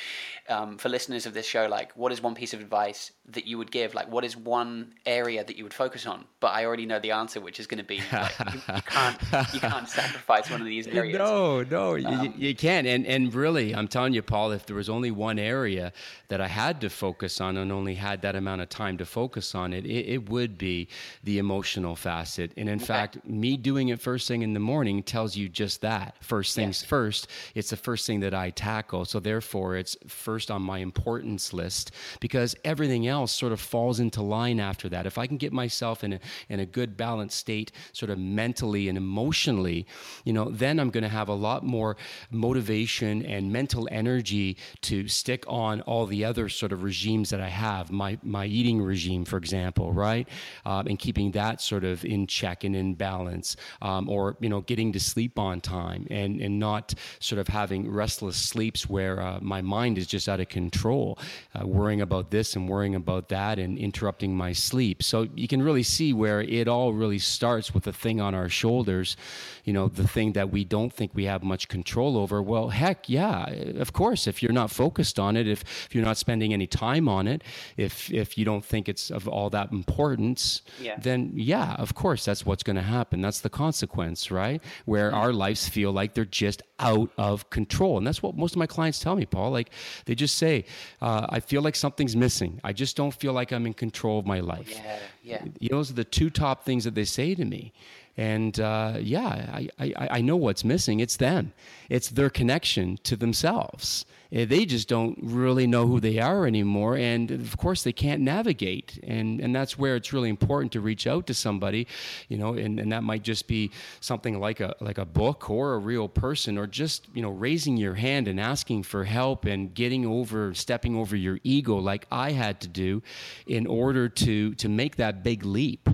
um, 0.49 0.77
for 0.77 0.89
listeners 0.89 1.25
of 1.25 1.33
this 1.33 1.45
show, 1.45 1.67
like, 1.67 1.91
what 1.93 2.11
is 2.11 2.21
one 2.21 2.35
piece 2.35 2.53
of 2.53 2.61
advice 2.61 3.11
that 3.29 3.47
you 3.47 3.57
would 3.57 3.71
give? 3.71 3.93
Like, 3.93 4.11
what 4.11 4.23
is 4.23 4.37
one 4.37 4.93
area 5.05 5.43
that 5.43 5.57
you 5.57 5.63
would 5.63 5.73
focus 5.73 6.05
on? 6.05 6.25
But 6.39 6.53
I 6.53 6.65
already 6.65 6.85
know 6.85 6.99
the 6.99 7.11
answer, 7.11 7.39
which 7.41 7.59
is 7.59 7.67
going 7.67 7.79
to 7.79 7.83
be 7.83 8.01
like, 8.11 8.37
you, 8.39 8.61
you, 8.75 8.81
can't 8.81 9.53
you 9.53 9.59
can't 9.59 9.89
sacrifice 9.99 10.49
one 10.49 10.61
of 10.61 10.67
these 10.67 10.87
areas. 10.87 11.17
No, 11.17 11.63
no, 11.63 11.95
um, 11.97 12.25
you, 12.25 12.33
you 12.49 12.55
can't. 12.55 12.85
And 12.85 13.05
and 13.07 13.33
really, 13.33 13.73
I'm 13.73 13.87
telling 13.87 14.13
you, 14.13 14.21
Paul, 14.21 14.51
if 14.51 14.65
there 14.65 14.75
was 14.75 14.89
only 14.89 15.11
one 15.11 15.39
area 15.39 15.93
that 16.27 16.41
I 16.41 16.47
had 16.47 16.81
to 16.81 16.89
focus 16.89 17.41
on 17.41 17.57
and 17.57 17.71
only 17.71 17.95
had 17.95 18.21
that 18.21 18.35
amount 18.35 18.61
of 18.61 18.69
time 18.69 18.82
time 18.83 18.97
to 18.97 19.05
focus 19.05 19.55
on 19.55 19.71
it, 19.73 19.85
it, 19.85 20.05
it 20.15 20.29
would 20.29 20.57
be 20.57 20.87
the 21.23 21.37
emotional 21.37 21.95
facet. 21.95 22.51
And 22.57 22.67
in 22.67 22.75
okay. 22.75 22.85
fact, 22.85 23.25
me 23.25 23.55
doing 23.57 23.89
it 23.89 23.99
first 23.99 24.27
thing 24.27 24.41
in 24.41 24.53
the 24.53 24.59
morning 24.59 25.03
tells 25.03 25.35
you 25.35 25.47
just 25.47 25.81
that. 25.81 26.15
First 26.21 26.55
things 26.55 26.81
yes. 26.81 26.89
first, 26.89 27.27
it's 27.55 27.69
the 27.69 27.77
first 27.77 28.05
thing 28.07 28.19
that 28.21 28.33
I 28.33 28.49
tackle. 28.49 29.05
So 29.05 29.19
therefore, 29.19 29.77
it's 29.77 29.95
first 30.07 30.51
on 30.51 30.61
my 30.61 30.79
importance 30.79 31.53
list 31.53 31.91
because 32.19 32.55
everything 32.65 33.07
else 33.07 33.31
sort 33.31 33.53
of 33.53 33.59
falls 33.59 33.99
into 33.99 34.21
line 34.21 34.59
after 34.59 34.89
that. 34.89 35.05
If 35.05 35.17
I 35.17 35.27
can 35.27 35.37
get 35.37 35.53
myself 35.53 36.03
in 36.03 36.13
a, 36.13 36.19
in 36.49 36.59
a 36.59 36.65
good 36.65 36.97
balanced 36.97 37.37
state, 37.37 37.71
sort 37.93 38.09
of 38.09 38.17
mentally 38.19 38.89
and 38.89 38.97
emotionally, 38.97 39.85
you 40.25 40.33
know, 40.33 40.49
then 40.49 40.79
I'm 40.79 40.89
going 40.89 41.07
to 41.09 41.15
have 41.21 41.29
a 41.29 41.39
lot 41.49 41.63
more 41.63 41.95
motivation 42.31 43.25
and 43.25 43.51
mental 43.51 43.87
energy 43.91 44.57
to 44.81 45.07
stick 45.07 45.43
on 45.47 45.81
all 45.81 46.05
the 46.05 46.25
other 46.25 46.49
sort 46.49 46.71
of 46.73 46.83
regimes 46.83 47.29
that 47.29 47.41
I 47.41 47.49
have. 47.49 47.91
My 47.91 48.17
my 48.23 48.45
eating 48.45 48.72
regime, 48.81 49.25
for 49.25 49.37
example, 49.37 49.91
right? 49.93 50.27
Um, 50.65 50.87
and 50.87 50.99
keeping 50.99 51.31
that 51.31 51.61
sort 51.61 51.83
of 51.83 52.03
in 52.05 52.27
check 52.27 52.63
and 52.63 52.75
in 52.75 52.95
balance, 52.95 53.55
um, 53.81 54.09
or 54.09 54.37
you 54.39 54.49
know, 54.49 54.61
getting 54.61 54.91
to 54.93 54.99
sleep 54.99 55.39
on 55.39 55.61
time 55.61 56.07
and 56.09 56.41
and 56.41 56.59
not 56.59 56.93
sort 57.19 57.39
of 57.39 57.47
having 57.47 57.89
restless 57.89 58.37
sleeps 58.37 58.89
where 58.89 59.21
uh, 59.21 59.39
my 59.41 59.61
mind 59.61 59.97
is 59.97 60.07
just 60.07 60.29
out 60.29 60.39
of 60.39 60.49
control, 60.49 61.17
uh, 61.55 61.65
worrying 61.65 62.01
about 62.01 62.31
this 62.31 62.55
and 62.55 62.69
worrying 62.69 62.95
about 62.95 63.29
that 63.29 63.59
and 63.59 63.77
interrupting 63.77 64.35
my 64.35 64.53
sleep. 64.53 65.03
So 65.03 65.27
you 65.35 65.47
can 65.47 65.61
really 65.61 65.83
see 65.83 66.13
where 66.13 66.41
it 66.41 66.67
all 66.67 66.93
really 66.93 67.19
starts 67.19 67.73
with 67.73 67.83
the 67.83 67.93
thing 67.93 68.21
on 68.21 68.35
our 68.35 68.49
shoulders, 68.49 69.17
you 69.63 69.73
know, 69.73 69.87
the 69.87 70.07
thing 70.07 70.33
that 70.33 70.51
we 70.51 70.63
don't 70.63 70.91
think 70.91 71.11
we 71.13 71.25
have 71.25 71.43
much 71.43 71.67
control 71.67 72.17
over. 72.17 72.41
Well, 72.41 72.69
heck, 72.69 73.07
yeah, 73.07 73.45
of 73.77 73.93
course, 73.93 74.27
if 74.27 74.43
you're 74.43 74.51
not 74.51 74.71
focused 74.71 75.19
on 75.19 75.37
it, 75.37 75.47
if, 75.47 75.61
if 75.85 75.95
you're 75.95 76.05
not 76.05 76.17
spending 76.17 76.53
any 76.53 76.67
time 76.67 77.07
on 77.07 77.27
it, 77.27 77.43
if 77.77 78.11
if 78.11 78.37
you 78.37 78.45
don't 78.45 78.65
think 78.65 78.89
it's 78.89 79.09
of 79.09 79.27
all 79.27 79.49
that 79.51 79.71
importance, 79.71 80.61
yeah. 80.79 80.97
then 80.97 81.31
yeah, 81.35 81.73
of 81.75 81.95
course, 81.95 82.25
that's 82.25 82.45
what's 82.45 82.63
going 82.63 82.75
to 82.75 82.81
happen. 82.81 83.21
That's 83.21 83.41
the 83.41 83.49
consequence, 83.49 84.31
right? 84.31 84.61
Where 84.85 85.13
our 85.13 85.31
lives 85.31 85.67
feel 85.69 85.91
like 85.91 86.13
they're 86.13 86.25
just 86.25 86.61
out 86.79 87.09
of 87.17 87.49
control. 87.49 87.97
And 87.97 88.05
that's 88.05 88.21
what 88.21 88.35
most 88.35 88.53
of 88.53 88.57
my 88.57 88.67
clients 88.67 88.99
tell 88.99 89.15
me, 89.15 89.25
Paul. 89.25 89.51
Like 89.51 89.69
they 90.05 90.15
just 90.15 90.35
say, 90.37 90.65
uh, 91.01 91.25
I 91.29 91.39
feel 91.39 91.61
like 91.61 91.75
something's 91.75 92.15
missing. 92.15 92.59
I 92.63 92.73
just 92.73 92.97
don't 92.97 93.13
feel 93.13 93.33
like 93.33 93.51
I'm 93.51 93.65
in 93.65 93.73
control 93.73 94.19
of 94.19 94.25
my 94.25 94.41
life. 94.41 94.69
Yeah, 94.69 94.99
yeah. 95.23 95.43
Those 95.69 95.89
are 95.89 95.95
the 95.95 96.03
two 96.03 96.29
top 96.29 96.65
things 96.65 96.83
that 96.83 96.95
they 96.95 97.05
say 97.05 97.33
to 97.35 97.45
me. 97.45 97.73
And 98.15 98.59
uh, 98.59 98.97
yeah, 98.99 99.27
I, 99.51 99.69
I, 99.79 100.07
I 100.11 100.21
know 100.21 100.35
what's 100.35 100.63
missing. 100.63 100.99
It's 100.99 101.17
them, 101.17 101.53
it's 101.89 102.09
their 102.09 102.29
connection 102.29 102.97
to 103.03 103.15
themselves. 103.15 104.05
Eh, 104.33 104.45
they 104.45 104.65
just 104.65 104.87
don't 104.87 105.17
really 105.21 105.67
know 105.67 105.85
who 105.85 105.99
they 105.99 106.17
are 106.17 106.47
anymore. 106.47 106.97
And 106.97 107.29
of 107.29 107.55
course, 107.57 107.83
they 107.83 107.93
can't 107.93 108.21
navigate. 108.21 108.99
And, 109.03 109.39
and 109.39 109.55
that's 109.55 109.77
where 109.77 109.95
it's 109.95 110.11
really 110.11 110.29
important 110.29 110.71
to 110.73 110.81
reach 110.81 111.05
out 111.05 111.27
to 111.27 111.33
somebody, 111.33 111.87
you 112.27 112.37
know, 112.37 112.55
and, 112.55 112.79
and 112.79 112.91
that 112.91 113.03
might 113.03 113.23
just 113.23 113.47
be 113.47 113.71
something 113.99 114.39
like 114.39 114.59
a, 114.59 114.75
like 114.81 114.97
a 114.97 115.05
book 115.05 115.49
or 115.49 115.75
a 115.75 115.77
real 115.77 116.09
person 116.09 116.57
or 116.57 116.65
just, 116.65 117.07
you 117.13 117.21
know, 117.21 117.29
raising 117.29 117.77
your 117.77 117.93
hand 117.93 118.27
and 118.27 118.39
asking 118.39 118.83
for 118.83 119.03
help 119.03 119.45
and 119.45 119.73
getting 119.73 120.05
over, 120.05 120.53
stepping 120.55 120.95
over 120.95 121.15
your 121.15 121.39
ego 121.43 121.77
like 121.77 122.07
I 122.11 122.31
had 122.31 122.59
to 122.61 122.67
do 122.67 123.03
in 123.45 123.67
order 123.67 124.09
to, 124.09 124.55
to 124.55 124.67
make 124.67 124.95
that 124.95 125.23
big 125.23 125.45
leap 125.45 125.89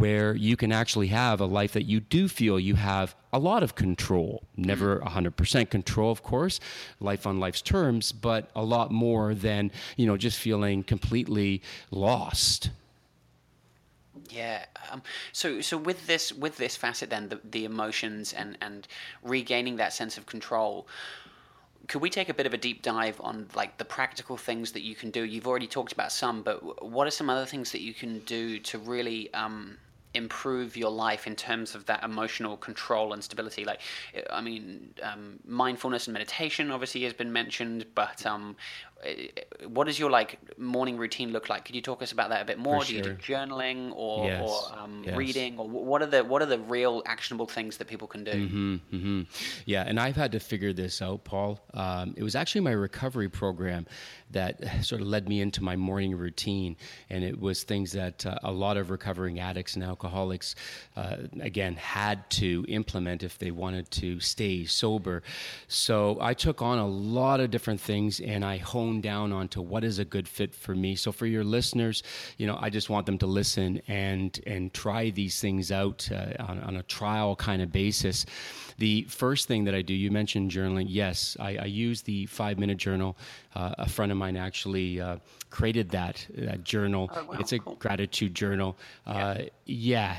where 0.00 0.34
you 0.34 0.56
can 0.56 0.72
actually 0.72 1.08
have 1.08 1.40
a 1.40 1.44
life 1.44 1.72
that 1.72 1.84
you 1.84 2.00
do 2.00 2.26
feel 2.26 2.58
you 2.58 2.74
have 2.74 3.14
a 3.32 3.38
lot 3.38 3.62
of 3.62 3.74
control. 3.74 4.42
Never 4.56 4.98
100% 5.00 5.34
mm. 5.34 5.70
control, 5.70 6.10
of 6.10 6.22
course, 6.22 6.58
life 7.00 7.26
on 7.26 7.38
life's 7.38 7.60
terms, 7.60 8.10
but 8.10 8.50
a 8.56 8.64
lot 8.64 8.90
more 8.90 9.34
than, 9.34 9.70
you 9.96 10.06
know, 10.06 10.16
just 10.16 10.38
feeling 10.38 10.82
completely 10.82 11.60
lost. 11.90 12.70
Yeah. 14.30 14.64
Um, 14.90 15.02
so, 15.32 15.60
so 15.60 15.76
with 15.76 16.06
this, 16.06 16.32
with 16.32 16.56
this 16.56 16.76
facet, 16.76 17.10
then 17.10 17.28
the, 17.28 17.40
the 17.44 17.64
emotions 17.64 18.32
and 18.32 18.56
and 18.62 18.88
regaining 19.22 19.76
that 19.76 19.92
sense 19.92 20.16
of 20.16 20.24
control, 20.26 20.86
could 21.88 22.00
we 22.00 22.08
take 22.08 22.28
a 22.28 22.34
bit 22.34 22.46
of 22.46 22.54
a 22.54 22.56
deep 22.56 22.82
dive 22.82 23.20
on 23.20 23.48
like 23.54 23.76
the 23.76 23.84
practical 23.84 24.36
things 24.36 24.72
that 24.72 24.82
you 24.82 24.94
can 24.94 25.10
do? 25.10 25.24
You've 25.24 25.46
already 25.46 25.66
talked 25.66 25.92
about 25.92 26.12
some, 26.12 26.42
but 26.42 26.84
what 26.84 27.06
are 27.06 27.10
some 27.10 27.28
other 27.28 27.46
things 27.46 27.72
that 27.72 27.80
you 27.82 27.92
can 27.92 28.20
do 28.20 28.60
to 28.60 28.78
really 28.78 29.32
um, 29.34 29.76
improve 30.14 30.76
your 30.76 30.90
life 30.90 31.26
in 31.26 31.36
terms 31.36 31.74
of 31.74 31.86
that 31.86 32.02
emotional 32.02 32.56
control 32.56 33.12
and 33.12 33.22
stability? 33.22 33.64
Like, 33.64 33.80
I 34.30 34.40
mean, 34.40 34.94
um, 35.02 35.38
mindfulness 35.46 36.06
and 36.06 36.12
meditation 36.12 36.70
obviously 36.70 37.02
has 37.04 37.12
been 37.12 37.32
mentioned, 37.32 37.86
but 37.94 38.24
um, 38.26 38.56
what 39.66 39.86
does 39.86 39.98
your 39.98 40.10
like 40.10 40.38
morning 40.58 40.96
routine 40.96 41.32
look 41.32 41.48
like? 41.48 41.64
Could 41.64 41.74
you 41.74 41.82
talk 41.82 42.02
us 42.02 42.12
about 42.12 42.30
that 42.30 42.42
a 42.42 42.44
bit 42.44 42.58
more? 42.58 42.84
Do 42.84 42.94
you 42.94 43.02
do 43.02 43.14
journaling 43.14 43.92
or, 43.94 44.26
yes. 44.26 44.48
or 44.48 44.78
um, 44.78 45.02
yes. 45.04 45.16
reading, 45.16 45.58
or 45.58 45.68
what 45.68 46.02
are 46.02 46.06
the 46.06 46.22
what 46.22 46.42
are 46.42 46.46
the 46.46 46.58
real 46.58 47.02
actionable 47.06 47.46
things 47.46 47.78
that 47.78 47.88
people 47.88 48.06
can 48.06 48.24
do? 48.24 48.32
Mm-hmm, 48.32 48.74
mm-hmm. 48.92 49.22
Yeah, 49.64 49.84
and 49.86 49.98
I've 49.98 50.16
had 50.16 50.32
to 50.32 50.40
figure 50.40 50.72
this 50.72 51.00
out, 51.00 51.24
Paul. 51.24 51.60
Um, 51.72 52.14
it 52.16 52.22
was 52.22 52.34
actually 52.34 52.60
my 52.62 52.72
recovery 52.72 53.28
program 53.28 53.86
that 54.30 54.60
sort 54.84 55.00
of 55.00 55.06
led 55.06 55.28
me 55.28 55.40
into 55.40 55.62
my 55.62 55.76
morning 55.76 56.16
routine, 56.16 56.76
and 57.08 57.24
it 57.24 57.40
was 57.40 57.62
things 57.62 57.92
that 57.92 58.26
uh, 58.26 58.38
a 58.44 58.52
lot 58.52 58.76
of 58.76 58.90
recovering 58.90 59.40
addicts 59.40 59.76
and 59.76 59.84
alcoholics, 59.84 60.54
uh, 60.96 61.16
again, 61.40 61.74
had 61.76 62.28
to 62.30 62.66
implement 62.68 63.22
if 63.22 63.38
they 63.38 63.50
wanted 63.50 63.90
to 63.90 64.20
stay 64.20 64.66
sober. 64.66 65.22
So 65.68 66.18
I 66.20 66.34
took 66.34 66.60
on 66.60 66.78
a 66.78 66.86
lot 66.86 67.40
of 67.40 67.50
different 67.50 67.80
things, 67.80 68.20
and 68.20 68.44
I 68.44 68.58
honed 68.58 68.89
hone 68.90 69.00
down 69.00 69.32
onto 69.32 69.60
what 69.60 69.84
is 69.84 69.98
a 69.98 70.04
good 70.04 70.26
fit 70.26 70.54
for 70.54 70.74
me. 70.74 70.96
So 70.96 71.12
for 71.12 71.26
your 71.26 71.44
listeners, 71.44 72.02
you 72.38 72.46
know, 72.46 72.58
I 72.60 72.70
just 72.70 72.90
want 72.90 73.06
them 73.06 73.18
to 73.18 73.26
listen 73.26 73.80
and 73.86 74.38
and 74.46 74.72
try 74.72 75.10
these 75.10 75.40
things 75.40 75.70
out 75.70 76.08
uh, 76.12 76.42
on, 76.42 76.58
on 76.60 76.76
a 76.76 76.82
trial 76.82 77.36
kind 77.36 77.62
of 77.62 77.70
basis. 77.70 78.26
The 78.78 79.02
first 79.08 79.46
thing 79.46 79.64
that 79.64 79.74
I 79.74 79.82
do, 79.82 79.94
you 79.94 80.10
mentioned 80.10 80.50
journaling. 80.50 80.86
Yes, 80.88 81.36
I, 81.38 81.56
I 81.56 81.64
use 81.66 82.02
the 82.02 82.26
five 82.26 82.58
minute 82.58 82.78
journal. 82.78 83.16
Uh, 83.54 83.74
a 83.78 83.88
friend 83.88 84.12
of 84.12 84.18
mine 84.18 84.36
actually 84.36 85.00
uh, 85.00 85.16
created 85.50 85.90
that, 85.90 86.24
that 86.36 86.62
journal. 86.62 87.10
Oh, 87.12 87.24
wow, 87.24 87.36
it's 87.40 87.52
a 87.52 87.58
cool. 87.58 87.74
gratitude 87.76 88.34
journal. 88.34 88.78
Uh, 89.06 89.38
yeah, 89.66 90.16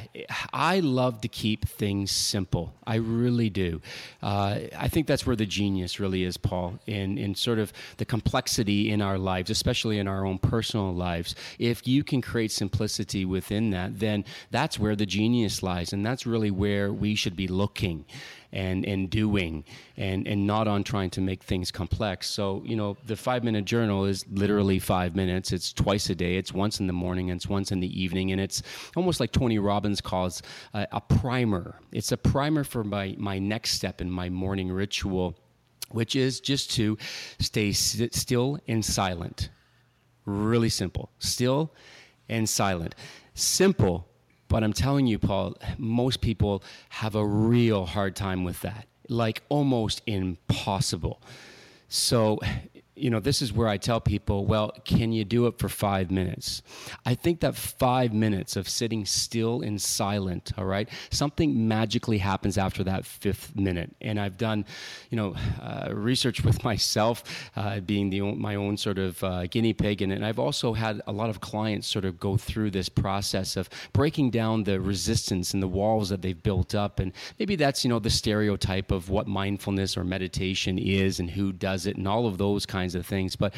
I 0.51 0.81
love 0.81 1.21
to 1.21 1.27
keep 1.27 1.67
things 1.67 2.11
simple. 2.11 2.73
I 2.85 2.95
really 2.95 3.49
do. 3.49 3.81
Uh, 4.21 4.59
I 4.77 4.89
think 4.89 5.07
that's 5.07 5.25
where 5.25 5.37
the 5.37 5.45
genius 5.45 5.99
really 5.99 6.23
is, 6.23 6.35
Paul, 6.35 6.79
in, 6.87 7.17
in 7.17 7.33
sort 7.35 7.59
of 7.59 7.71
the 7.97 8.05
complexity 8.05 8.91
in 8.91 9.01
our 9.01 9.17
lives, 9.17 9.49
especially 9.49 9.97
in 9.97 10.07
our 10.07 10.25
own 10.25 10.37
personal 10.37 10.93
lives. 10.93 11.33
If 11.57 11.87
you 11.87 12.03
can 12.03 12.21
create 12.21 12.51
simplicity 12.51 13.23
within 13.23 13.69
that, 13.71 13.99
then 13.99 14.25
that's 14.51 14.77
where 14.77 14.95
the 14.95 15.05
genius 15.05 15.63
lies. 15.63 15.93
And 15.93 16.05
that's 16.05 16.25
really 16.25 16.51
where 16.51 16.91
we 16.91 17.15
should 17.15 17.37
be 17.37 17.47
looking 17.47 18.05
and 18.53 18.85
and 18.85 19.09
doing 19.09 19.63
and 20.01 20.27
and 20.27 20.47
not 20.47 20.67
on 20.67 20.83
trying 20.83 21.11
to 21.11 21.21
make 21.21 21.43
things 21.43 21.71
complex. 21.71 22.27
So 22.27 22.63
you 22.65 22.75
know 22.75 22.97
the 23.05 23.15
five 23.15 23.43
minute 23.43 23.65
journal 23.65 24.05
is 24.05 24.25
literally 24.31 24.79
five 24.79 25.15
minutes. 25.15 25.51
It's 25.51 25.71
twice 25.71 26.09
a 26.09 26.15
day. 26.15 26.35
It's 26.35 26.51
once 26.51 26.79
in 26.79 26.87
the 26.87 26.93
morning 26.93 27.29
and 27.29 27.37
it's 27.37 27.47
once 27.47 27.71
in 27.71 27.79
the 27.79 28.01
evening. 28.01 28.31
And 28.31 28.41
it's 28.41 28.63
almost 28.95 29.19
like 29.19 29.31
tony 29.31 29.59
robbins 29.59 30.01
calls 30.01 30.41
uh, 30.73 30.87
a 30.91 30.99
primer. 30.99 31.75
It's 31.91 32.11
a 32.11 32.17
primer 32.17 32.63
for 32.63 32.83
my 32.83 33.15
my 33.17 33.37
next 33.37 33.71
step 33.71 34.01
in 34.01 34.09
my 34.09 34.29
morning 34.29 34.71
ritual 34.71 35.37
which 35.91 36.15
is 36.15 36.39
just 36.39 36.71
to 36.71 36.97
stay 37.39 37.71
still 37.73 38.57
and 38.67 38.83
silent. 38.83 39.49
Really 40.25 40.69
simple. 40.69 41.11
Still 41.19 41.73
and 42.29 42.47
silent. 42.47 42.95
Simple 43.33 44.07
but 44.51 44.65
I'm 44.65 44.73
telling 44.73 45.07
you, 45.07 45.17
Paul, 45.17 45.55
most 45.77 46.19
people 46.19 46.61
have 46.89 47.15
a 47.15 47.25
real 47.25 47.85
hard 47.85 48.17
time 48.17 48.43
with 48.43 48.59
that, 48.63 48.85
like 49.09 49.43
almost 49.49 50.01
impossible. 50.05 51.21
So, 51.87 52.39
you 53.01 53.09
know, 53.09 53.19
this 53.19 53.41
is 53.41 53.51
where 53.51 53.67
I 53.67 53.77
tell 53.77 53.99
people, 53.99 54.45
well, 54.45 54.71
can 54.85 55.11
you 55.11 55.25
do 55.25 55.47
it 55.47 55.57
for 55.57 55.67
five 55.67 56.11
minutes? 56.11 56.61
I 57.05 57.15
think 57.15 57.39
that 57.39 57.55
five 57.55 58.13
minutes 58.13 58.55
of 58.55 58.69
sitting 58.69 59.05
still 59.05 59.61
and 59.61 59.81
silent, 59.81 60.51
all 60.57 60.65
right, 60.65 60.87
something 61.09 61.67
magically 61.67 62.19
happens 62.19 62.57
after 62.57 62.83
that 62.83 63.05
fifth 63.05 63.55
minute. 63.55 63.95
And 64.01 64.19
I've 64.19 64.37
done, 64.37 64.65
you 65.09 65.17
know, 65.17 65.35
uh, 65.61 65.89
research 65.93 66.43
with 66.43 66.63
myself, 66.71 67.23
uh, 67.55 67.79
being 67.79 68.09
the 68.09 68.21
my 68.21 68.55
own 68.55 68.77
sort 68.77 68.99
of 68.99 69.23
uh, 69.23 69.47
guinea 69.47 69.73
pig, 69.73 70.01
and, 70.01 70.13
and 70.13 70.25
I've 70.25 70.39
also 70.39 70.73
had 70.73 71.01
a 71.07 71.11
lot 71.11 71.29
of 71.29 71.41
clients 71.41 71.87
sort 71.87 72.05
of 72.05 72.19
go 72.19 72.37
through 72.37 72.71
this 72.71 72.87
process 72.89 73.57
of 73.57 73.69
breaking 73.93 74.29
down 74.29 74.63
the 74.63 74.79
resistance 74.79 75.53
and 75.53 75.63
the 75.63 75.67
walls 75.67 76.09
that 76.09 76.21
they've 76.21 76.41
built 76.41 76.75
up. 76.75 76.99
And 76.99 77.13
maybe 77.39 77.55
that's, 77.55 77.83
you 77.83 77.89
know, 77.89 77.99
the 77.99 78.09
stereotype 78.09 78.91
of 78.91 79.09
what 79.09 79.27
mindfulness 79.27 79.97
or 79.97 80.03
meditation 80.03 80.77
is 80.77 81.19
and 81.19 81.29
who 81.29 81.51
does 81.51 81.87
it 81.87 81.97
and 81.97 82.07
all 82.07 82.27
of 82.27 82.37
those 82.37 82.65
kinds 82.65 82.90
of 82.95 83.05
things. 83.05 83.35
But 83.35 83.53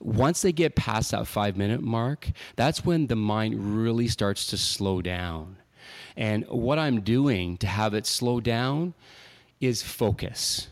once 0.00 0.42
they 0.42 0.52
get 0.52 0.74
past 0.74 1.10
that 1.12 1.26
five 1.26 1.56
minute 1.56 1.82
mark, 1.82 2.30
that's 2.56 2.84
when 2.84 3.06
the 3.06 3.16
mind 3.16 3.76
really 3.76 4.08
starts 4.08 4.46
to 4.48 4.58
slow 4.58 5.02
down. 5.02 5.56
And 6.16 6.44
what 6.48 6.78
I'm 6.78 7.00
doing 7.00 7.56
to 7.58 7.66
have 7.66 7.94
it 7.94 8.06
slow 8.06 8.40
down 8.40 8.94
is 9.60 9.82
focus 9.82 10.68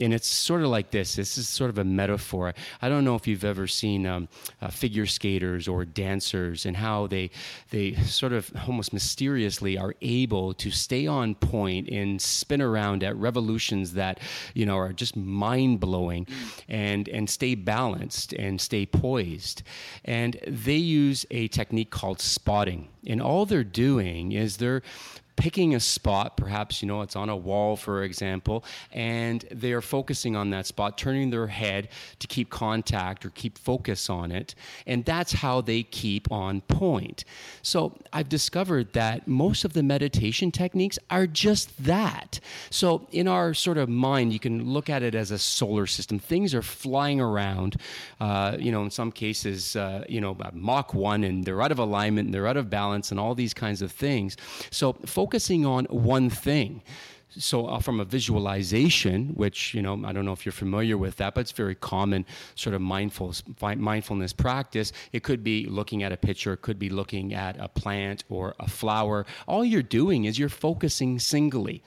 and 0.00 0.14
it's 0.14 0.28
sort 0.28 0.62
of 0.62 0.68
like 0.68 0.90
this. 0.90 1.16
This 1.16 1.36
is 1.38 1.48
sort 1.48 1.70
of 1.70 1.78
a 1.78 1.84
metaphor. 1.84 2.54
I 2.80 2.88
don't 2.88 3.04
know 3.04 3.14
if 3.14 3.26
you've 3.26 3.44
ever 3.44 3.66
seen 3.66 4.06
um, 4.06 4.28
uh, 4.60 4.68
figure 4.68 5.06
skaters 5.06 5.68
or 5.68 5.84
dancers 5.84 6.66
and 6.66 6.76
how 6.76 7.06
they 7.06 7.30
they 7.70 7.94
sort 7.94 8.32
of 8.32 8.50
almost 8.66 8.92
mysteriously 8.92 9.76
are 9.78 9.94
able 10.00 10.54
to 10.54 10.70
stay 10.70 11.06
on 11.06 11.34
point 11.34 11.88
and 11.88 12.20
spin 12.20 12.62
around 12.62 13.04
at 13.04 13.16
revolutions 13.16 13.94
that 13.94 14.20
you 14.54 14.66
know 14.66 14.76
are 14.76 14.92
just 14.92 15.16
mind 15.16 15.80
blowing, 15.80 16.26
and 16.68 17.08
and 17.08 17.28
stay 17.28 17.54
balanced 17.54 18.32
and 18.32 18.60
stay 18.60 18.86
poised. 18.86 19.62
And 20.04 20.38
they 20.46 20.76
use 20.76 21.26
a 21.30 21.48
technique 21.48 21.90
called 21.90 22.20
spotting, 22.20 22.88
and 23.06 23.20
all 23.20 23.46
they're 23.46 23.64
doing 23.64 24.32
is 24.32 24.56
they're 24.56 24.82
picking 25.40 25.74
a 25.74 25.80
spot, 25.80 26.36
perhaps, 26.36 26.82
you 26.82 26.86
know, 26.86 27.00
it's 27.00 27.16
on 27.16 27.30
a 27.30 27.36
wall, 27.36 27.74
for 27.74 28.04
example, 28.04 28.62
and 28.92 29.46
they 29.50 29.72
are 29.72 29.80
focusing 29.80 30.36
on 30.36 30.50
that 30.50 30.66
spot, 30.66 30.98
turning 30.98 31.30
their 31.30 31.46
head 31.46 31.88
to 32.18 32.26
keep 32.26 32.50
contact 32.50 33.24
or 33.24 33.30
keep 33.30 33.56
focus 33.56 34.10
on 34.10 34.30
it. 34.30 34.54
And 34.86 35.02
that's 35.02 35.32
how 35.32 35.62
they 35.62 35.82
keep 35.82 36.30
on 36.30 36.60
point. 36.60 37.24
So 37.62 37.96
I've 38.12 38.28
discovered 38.28 38.92
that 38.92 39.26
most 39.26 39.64
of 39.64 39.72
the 39.72 39.82
meditation 39.82 40.52
techniques 40.52 40.98
are 41.08 41.26
just 41.26 41.84
that. 41.84 42.38
So 42.68 43.08
in 43.10 43.26
our 43.26 43.54
sort 43.54 43.78
of 43.78 43.88
mind, 43.88 44.34
you 44.34 44.38
can 44.40 44.70
look 44.70 44.90
at 44.90 45.02
it 45.02 45.14
as 45.14 45.30
a 45.30 45.38
solar 45.38 45.86
system. 45.86 46.18
Things 46.18 46.54
are 46.54 46.60
flying 46.60 47.18
around, 47.18 47.76
uh, 48.20 48.58
you 48.58 48.70
know, 48.70 48.82
in 48.82 48.90
some 48.90 49.10
cases, 49.10 49.74
uh, 49.74 50.04
you 50.06 50.20
know, 50.20 50.36
Mach 50.52 50.92
1, 50.92 51.24
and 51.24 51.46
they're 51.46 51.62
out 51.62 51.72
of 51.72 51.78
alignment, 51.78 52.26
and 52.26 52.34
they're 52.34 52.46
out 52.46 52.58
of 52.58 52.68
balance, 52.68 53.10
and 53.10 53.18
all 53.18 53.34
these 53.34 53.54
kinds 53.54 53.80
of 53.80 53.90
things. 53.90 54.36
So 54.70 54.92
focusing 55.30 55.64
on 55.64 55.84
one 55.84 56.28
thing. 56.28 56.82
So, 57.28 57.66
uh, 57.66 57.78
from 57.78 58.00
a 58.00 58.04
visualization, 58.04 59.28
which 59.36 59.72
you 59.72 59.80
know, 59.80 60.02
I 60.04 60.12
don't 60.12 60.24
know 60.24 60.32
if 60.32 60.44
you're 60.44 60.60
familiar 60.66 60.98
with 60.98 61.18
that, 61.18 61.36
but 61.36 61.42
it's 61.42 61.52
very 61.52 61.76
common 61.76 62.26
sort 62.56 62.74
of 62.74 62.80
mindful 62.80 63.32
mindfulness 63.60 64.32
practice. 64.32 64.92
It 65.12 65.22
could 65.22 65.44
be 65.44 65.66
looking 65.66 66.02
at 66.02 66.10
a 66.10 66.16
picture, 66.16 66.52
it 66.54 66.62
could 66.62 66.80
be 66.80 66.90
looking 66.90 67.32
at 67.32 67.56
a 67.60 67.68
plant 67.68 68.24
or 68.28 68.56
a 68.58 68.68
flower. 68.68 69.24
All 69.46 69.64
you're 69.64 69.84
doing 70.00 70.24
is 70.24 70.36
you're 70.36 70.48
focusing 70.48 71.20
singly. 71.20 71.84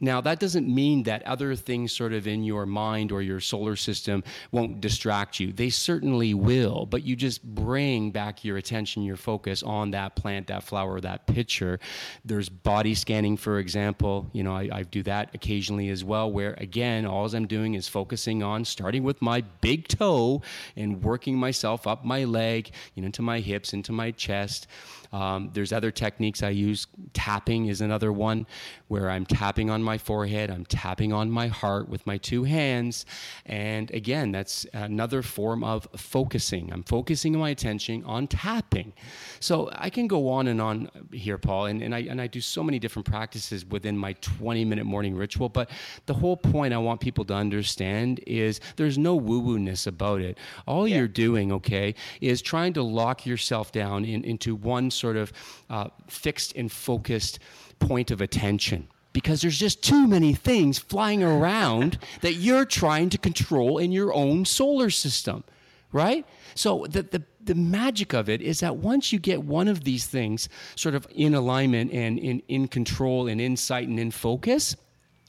Now, 0.00 0.20
that 0.22 0.40
doesn't 0.40 0.66
mean 0.72 1.04
that 1.04 1.22
other 1.24 1.54
things 1.54 1.92
sort 1.92 2.12
of 2.12 2.26
in 2.26 2.42
your 2.42 2.66
mind 2.66 3.12
or 3.12 3.22
your 3.22 3.40
solar 3.40 3.76
system 3.76 4.24
won't 4.50 4.80
distract 4.80 5.38
you. 5.40 5.52
They 5.52 5.70
certainly 5.70 6.34
will, 6.34 6.86
but 6.86 7.04
you 7.04 7.16
just 7.16 7.42
bring 7.44 8.10
back 8.10 8.44
your 8.44 8.56
attention, 8.56 9.02
your 9.02 9.16
focus 9.16 9.62
on 9.62 9.92
that 9.92 10.16
plant, 10.16 10.48
that 10.48 10.62
flower, 10.62 11.00
that 11.00 11.26
picture. 11.26 11.78
There's 12.24 12.48
body 12.48 12.94
scanning, 12.94 13.36
for 13.36 13.58
example. 13.58 14.28
You 14.32 14.42
know, 14.42 14.54
I, 14.54 14.68
I 14.72 14.82
do 14.82 15.02
that 15.04 15.34
occasionally 15.34 15.90
as 15.90 16.04
well, 16.04 16.30
where 16.30 16.54
again, 16.58 17.06
all 17.06 17.26
I'm 17.34 17.46
doing 17.46 17.74
is 17.74 17.88
focusing 17.88 18.42
on 18.42 18.64
starting 18.64 19.02
with 19.02 19.20
my 19.20 19.40
big 19.60 19.88
toe 19.88 20.42
and 20.76 21.02
working 21.02 21.36
myself 21.36 21.86
up 21.86 22.04
my 22.04 22.24
leg, 22.24 22.70
you 22.94 23.02
know, 23.02 23.06
into 23.06 23.22
my 23.22 23.40
hips, 23.40 23.72
into 23.72 23.92
my 23.92 24.10
chest. 24.12 24.68
Um, 25.16 25.48
there's 25.54 25.72
other 25.72 25.90
techniques 25.90 26.42
I 26.42 26.50
use. 26.50 26.86
Tapping 27.14 27.68
is 27.68 27.80
another 27.80 28.12
one 28.12 28.46
where 28.88 29.08
I'm 29.08 29.24
tapping 29.24 29.70
on 29.70 29.82
my 29.82 29.96
forehead, 29.96 30.50
I'm 30.50 30.66
tapping 30.66 31.10
on 31.10 31.30
my 31.30 31.46
heart 31.46 31.88
with 31.88 32.06
my 32.06 32.18
two 32.18 32.44
hands. 32.44 33.06
And 33.46 33.90
again, 33.92 34.30
that's 34.30 34.66
another 34.74 35.22
form 35.22 35.64
of 35.64 35.88
focusing. 35.96 36.70
I'm 36.70 36.82
focusing 36.82 37.32
my 37.32 37.48
attention 37.48 38.04
on 38.04 38.26
tapping. 38.26 38.92
So 39.40 39.70
I 39.72 39.88
can 39.88 40.06
go 40.06 40.28
on 40.28 40.48
and 40.48 40.60
on 40.60 40.90
here, 41.12 41.38
Paul, 41.38 41.66
and, 41.66 41.80
and, 41.80 41.94
I, 41.94 42.00
and 42.00 42.20
I 42.20 42.26
do 42.26 42.42
so 42.42 42.62
many 42.62 42.78
different 42.78 43.06
practices 43.06 43.64
within 43.64 43.96
my 43.96 44.12
20 44.20 44.66
minute 44.66 44.84
morning 44.84 45.16
ritual. 45.16 45.48
But 45.48 45.70
the 46.04 46.14
whole 46.14 46.36
point 46.36 46.74
I 46.74 46.78
want 46.78 47.00
people 47.00 47.24
to 47.24 47.34
understand 47.34 48.20
is 48.26 48.60
there's 48.76 48.98
no 48.98 49.14
woo 49.14 49.40
woo 49.40 49.58
ness 49.58 49.86
about 49.86 50.20
it. 50.20 50.36
All 50.66 50.86
yeah. 50.86 50.98
you're 50.98 51.08
doing, 51.08 51.52
okay, 51.52 51.94
is 52.20 52.42
trying 52.42 52.74
to 52.74 52.82
lock 52.82 53.24
yourself 53.24 53.72
down 53.72 54.04
in, 54.04 54.22
into 54.22 54.54
one 54.54 54.90
sort 54.90 55.05
of 55.14 55.32
uh, 55.70 55.88
fixed 56.08 56.56
and 56.56 56.72
focused 56.72 57.38
point 57.78 58.10
of 58.10 58.20
attention 58.20 58.88
because 59.16 59.40
there's 59.40 59.58
just 59.58 59.82
too 59.82 60.06
many 60.06 60.34
things 60.34 60.78
flying 60.78 61.22
around 61.22 61.98
that 62.20 62.34
you're 62.34 62.66
trying 62.66 63.08
to 63.08 63.16
control 63.16 63.78
in 63.78 63.90
your 63.90 64.12
own 64.12 64.44
solar 64.44 64.90
system, 64.90 65.42
right? 65.90 66.26
So 66.54 66.86
the, 66.86 67.02
the, 67.02 67.22
the 67.42 67.54
magic 67.54 68.12
of 68.12 68.28
it 68.28 68.42
is 68.42 68.60
that 68.60 68.76
once 68.76 69.14
you 69.14 69.18
get 69.18 69.42
one 69.42 69.68
of 69.68 69.84
these 69.84 70.06
things 70.06 70.50
sort 70.74 70.94
of 70.94 71.06
in 71.14 71.34
alignment 71.34 71.92
and 71.92 72.18
in, 72.18 72.42
in 72.48 72.68
control 72.68 73.26
and 73.26 73.40
insight 73.40 73.88
and 73.88 73.98
in 73.98 74.10
focus, 74.10 74.76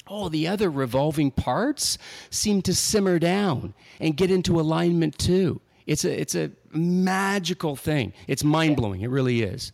all 0.06 0.30
the 0.30 0.50
other 0.50 0.70
revolving 0.70 1.32
parts 1.32 1.98
seem 2.30 2.62
to 2.63 2.76
simmer 2.76 3.20
down 3.20 3.74
and 4.02 4.18
get 4.18 4.30
into 4.30 4.60
alignment 4.60 5.18
too. 5.18 5.62
It's 5.88 6.06
a, 6.06 6.21
it's 6.21 6.36
a 6.36 6.52
magical 6.73 7.76
thing. 7.76 8.13
It's 8.28 8.43
mind 8.43 8.76
blowing. 8.76 9.02
It 9.02 9.10
really 9.10 9.41
is. 9.41 9.71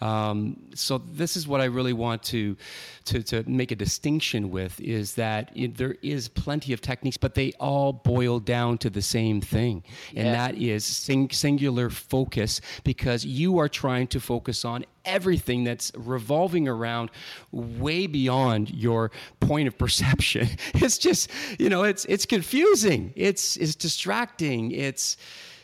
Um, 0.00 0.56
so 0.74 0.96
this 0.96 1.36
is 1.36 1.46
what 1.46 1.60
I 1.60 1.66
really 1.66 1.92
want 1.92 2.22
to, 2.24 2.56
to, 3.04 3.22
to 3.24 3.44
make 3.46 3.70
a 3.70 3.76
distinction 3.76 4.48
with 4.50 4.80
is 4.80 5.14
that 5.16 5.50
it, 5.54 5.76
there 5.76 5.96
is 6.00 6.26
plenty 6.26 6.72
of 6.72 6.80
techniques, 6.80 7.18
but 7.18 7.34
they 7.34 7.52
all 7.60 7.92
boil 7.92 8.40
down 8.40 8.78
to 8.78 8.88
the 8.88 9.02
same 9.02 9.42
thing. 9.42 9.84
And 10.16 10.28
Yeah. 10.28 10.32
that 10.32 10.54
is 10.56 10.86
sing- 10.86 11.28
singular 11.28 11.90
focus 11.90 12.62
because 12.82 13.26
you 13.26 13.58
are 13.58 13.68
trying 13.68 14.06
to 14.08 14.20
focus 14.20 14.64
on 14.64 14.86
everything 15.04 15.64
that's 15.64 15.92
revolving 15.94 16.66
around 16.66 17.10
way 17.52 18.06
beyond 18.06 18.70
your 18.70 19.10
point 19.40 19.68
of 19.68 19.76
perception. 19.76 20.48
It's 20.76 20.96
just, 20.96 21.30
you 21.58 21.68
know, 21.68 21.82
it's 21.82 22.06
it's 22.06 22.24
confusing. 22.24 23.12
It's 23.16 23.58
it's 23.58 23.74
distracting. 23.74 24.70
It's 24.72 25.18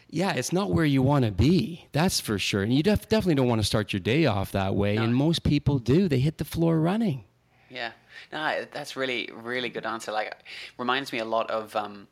yeah, 0.09 0.33
it's 0.35 0.53
not 0.53 0.71
where 0.71 0.85
you 0.85 1.03
want 1.03 1.25
to 1.25 1.31
be. 1.31 1.87
That's 1.93 2.21
for 2.21 2.39
sure. 2.39 2.63
And 2.63 2.73
you 2.73 2.83
def- 2.83 3.09
definitely 3.09 3.35
don't 3.35 3.49
want 3.49 3.61
to 3.61 3.67
start 3.67 3.93
your 3.93 4.01
day 4.01 4.27
off 4.27 4.53
that 4.53 4.75
way. 4.75 4.97
And 4.97 5.15
most 5.15 5.43
people 5.43 5.79
do. 5.79 6.09
They 6.09 6.19
hit 6.21 6.39
the 6.39 6.45
floor 6.45 6.79
running. 6.79 7.25
Yeah, 7.71 7.91
no, 8.33 8.65
that's 8.73 8.97
really, 8.97 9.29
really 9.35 9.69
good 9.69 9.85
answer. 9.87 10.13
Like, 10.13 10.35
reminds 10.79 11.13
me 11.13 11.19
a 11.19 11.25
lot 11.25 11.51
of 11.51 11.75
um, 11.75 12.07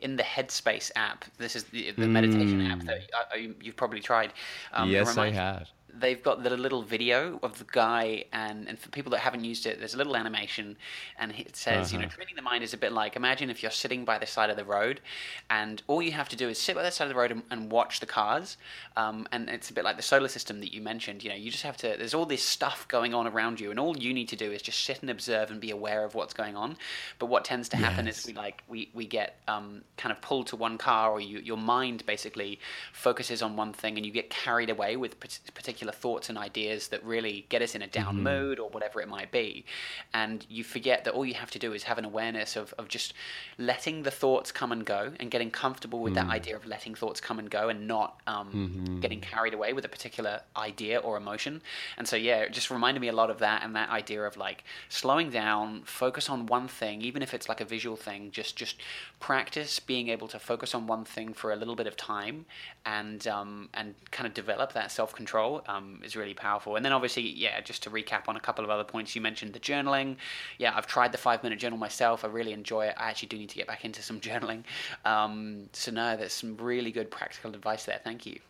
in 0.00 0.16
the 0.16 0.22
Headspace 0.22 0.90
app. 0.94 1.24
This 1.38 1.56
is 1.56 1.64
the, 1.64 1.90
the 1.90 2.06
meditation 2.06 2.60
app 2.70 2.80
that 2.84 3.00
uh, 3.12 3.36
you, 3.36 3.54
you've 3.60 3.76
probably 3.76 4.00
tried. 4.00 4.32
Um, 4.72 4.88
Yes, 4.88 5.08
I 5.18 5.26
reminds- 5.26 5.38
have. 5.38 5.68
They've 5.98 6.22
got 6.22 6.42
the 6.42 6.50
little 6.56 6.82
video 6.82 7.38
of 7.42 7.58
the 7.58 7.64
guy, 7.70 8.24
and, 8.32 8.68
and 8.68 8.78
for 8.78 8.88
people 8.90 9.10
that 9.12 9.20
haven't 9.20 9.44
used 9.44 9.66
it, 9.66 9.78
there's 9.78 9.94
a 9.94 9.96
little 9.96 10.16
animation, 10.16 10.76
and 11.18 11.32
it 11.32 11.56
says, 11.56 11.92
you 11.92 11.98
know, 11.98 12.06
training 12.08 12.36
the 12.36 12.42
mind 12.42 12.62
is 12.64 12.74
a 12.74 12.78
bit 12.78 12.92
like 12.92 13.16
imagine 13.16 13.50
if 13.50 13.62
you're 13.62 13.70
sitting 13.70 14.04
by 14.04 14.18
the 14.18 14.26
side 14.26 14.50
of 14.50 14.56
the 14.56 14.64
road, 14.64 15.00
and 15.48 15.82
all 15.86 16.02
you 16.02 16.12
have 16.12 16.28
to 16.28 16.36
do 16.36 16.48
is 16.48 16.60
sit 16.60 16.74
by 16.74 16.82
the 16.82 16.90
side 16.90 17.04
of 17.04 17.10
the 17.10 17.14
road 17.14 17.30
and, 17.32 17.42
and 17.50 17.70
watch 17.70 18.00
the 18.00 18.06
cars, 18.06 18.56
um, 18.96 19.26
and 19.32 19.48
it's 19.48 19.70
a 19.70 19.72
bit 19.72 19.84
like 19.84 19.96
the 19.96 20.02
solar 20.02 20.28
system 20.28 20.60
that 20.60 20.72
you 20.72 20.80
mentioned. 20.80 21.22
You 21.22 21.30
know, 21.30 21.36
you 21.36 21.50
just 21.50 21.64
have 21.64 21.76
to. 21.78 21.94
There's 21.96 22.14
all 22.14 22.26
this 22.26 22.42
stuff 22.42 22.86
going 22.88 23.14
on 23.14 23.26
around 23.26 23.60
you, 23.60 23.70
and 23.70 23.80
all 23.80 23.96
you 23.96 24.12
need 24.12 24.28
to 24.28 24.36
do 24.36 24.50
is 24.50 24.62
just 24.62 24.80
sit 24.84 25.00
and 25.00 25.10
observe 25.10 25.50
and 25.50 25.60
be 25.60 25.70
aware 25.70 26.04
of 26.04 26.14
what's 26.14 26.34
going 26.34 26.56
on. 26.56 26.76
But 27.18 27.26
what 27.26 27.44
tends 27.44 27.68
to 27.70 27.76
happen 27.76 28.06
is 28.08 28.26
we 28.26 28.32
like 28.32 28.62
we 28.68 28.90
we 28.94 29.06
get 29.06 29.36
um, 29.48 29.82
kind 29.96 30.12
of 30.12 30.20
pulled 30.20 30.46
to 30.48 30.56
one 30.56 30.78
car, 30.78 31.10
or 31.10 31.20
you, 31.20 31.38
your 31.38 31.56
mind 31.56 32.04
basically 32.06 32.58
focuses 32.92 33.42
on 33.42 33.56
one 33.56 33.72
thing, 33.72 33.96
and 33.96 34.06
you 34.06 34.12
get 34.12 34.30
carried 34.30 34.70
away 34.70 34.96
with 34.96 35.18
pat- 35.20 35.40
particular 35.80 35.92
thoughts 35.98 36.28
and 36.28 36.36
ideas 36.36 36.88
that 36.88 37.02
really 37.04 37.46
get 37.48 37.62
us 37.62 37.74
in 37.74 37.80
a 37.80 37.86
down 37.86 38.22
mood 38.22 38.58
or 38.58 38.68
whatever 38.68 39.00
it 39.00 39.08
might 39.08 39.32
be, 39.32 39.64
and 40.12 40.44
you 40.50 40.62
forget 40.62 41.04
that 41.04 41.14
all 41.14 41.24
you 41.24 41.32
have 41.34 41.50
to 41.50 41.58
do 41.58 41.72
is 41.72 41.84
have 41.84 41.96
an 41.96 42.04
awareness 42.04 42.54
of 42.54 42.74
of 42.78 42.86
just 42.88 43.14
letting 43.56 44.02
the 44.02 44.10
thoughts 44.10 44.52
come 44.52 44.72
and 44.72 44.84
go, 44.84 45.12
and 45.18 45.30
getting 45.30 45.50
comfortable 45.50 46.00
with 46.00 46.14
that 46.14 46.26
idea 46.28 46.54
of 46.54 46.66
letting 46.66 46.94
thoughts 46.94 47.20
come 47.20 47.38
and 47.38 47.50
go, 47.50 47.70
and 47.70 47.88
not 47.88 48.20
um, 48.26 48.98
getting 49.00 49.20
carried 49.20 49.54
away 49.54 49.72
with 49.72 49.84
a 49.86 49.88
particular 49.88 50.42
idea 50.54 50.98
or 50.98 51.16
emotion. 51.16 51.62
And 51.96 52.06
so 52.06 52.16
yeah, 52.16 52.40
it 52.40 52.52
just 52.52 52.70
reminded 52.70 53.00
me 53.00 53.08
a 53.08 53.14
lot 53.14 53.30
of 53.30 53.38
that, 53.38 53.62
and 53.64 53.74
that 53.74 53.88
idea 53.88 54.22
of 54.24 54.36
like 54.36 54.64
slowing 54.90 55.30
down, 55.30 55.82
focus 55.84 56.28
on 56.28 56.44
one 56.46 56.68
thing, 56.68 57.00
even 57.00 57.22
if 57.22 57.32
it's 57.32 57.48
like 57.48 57.62
a 57.62 57.64
visual 57.64 57.96
thing. 57.96 58.30
Just 58.32 58.56
just 58.56 58.76
practice 59.18 59.80
being 59.80 60.08
able 60.08 60.28
to 60.28 60.38
focus 60.38 60.74
on 60.74 60.86
one 60.86 61.04
thing 61.04 61.32
for 61.32 61.52
a 61.52 61.56
little 61.56 61.74
bit 61.74 61.86
of 61.86 61.96
time, 61.96 62.44
and 62.84 63.26
um, 63.26 63.70
and 63.72 63.94
kind 64.10 64.26
of 64.26 64.34
develop 64.34 64.74
that 64.74 64.92
self 64.92 65.14
control 65.14 65.62
um, 65.70 66.00
is 66.04 66.16
really 66.16 66.34
powerful. 66.34 66.76
And 66.76 66.84
then 66.84 66.92
obviously, 66.92 67.22
yeah, 67.22 67.60
just 67.60 67.82
to 67.84 67.90
recap 67.90 68.28
on 68.28 68.36
a 68.36 68.40
couple 68.40 68.64
of 68.64 68.70
other 68.70 68.84
points, 68.84 69.14
you 69.14 69.20
mentioned 69.20 69.52
the 69.52 69.60
journaling. 69.60 70.16
Yeah, 70.58 70.72
I've 70.74 70.86
tried 70.86 71.12
the 71.12 71.18
five 71.18 71.42
minute 71.42 71.58
journal 71.58 71.78
myself. 71.78 72.24
I 72.24 72.28
really 72.28 72.52
enjoy 72.52 72.86
it. 72.86 72.94
I 72.96 73.10
actually 73.10 73.28
do 73.28 73.38
need 73.38 73.50
to 73.50 73.56
get 73.56 73.66
back 73.66 73.84
into 73.84 74.02
some 74.02 74.20
journaling. 74.28 74.64
Um, 75.04 75.68
so 75.72 75.90
no, 75.90 76.16
there's 76.16 76.32
some 76.32 76.56
really 76.56 76.92
good 76.92 77.10
practical 77.10 77.54
advice 77.54 77.84
there. 77.84 78.00
Thank 78.02 78.26
you. 78.26 78.40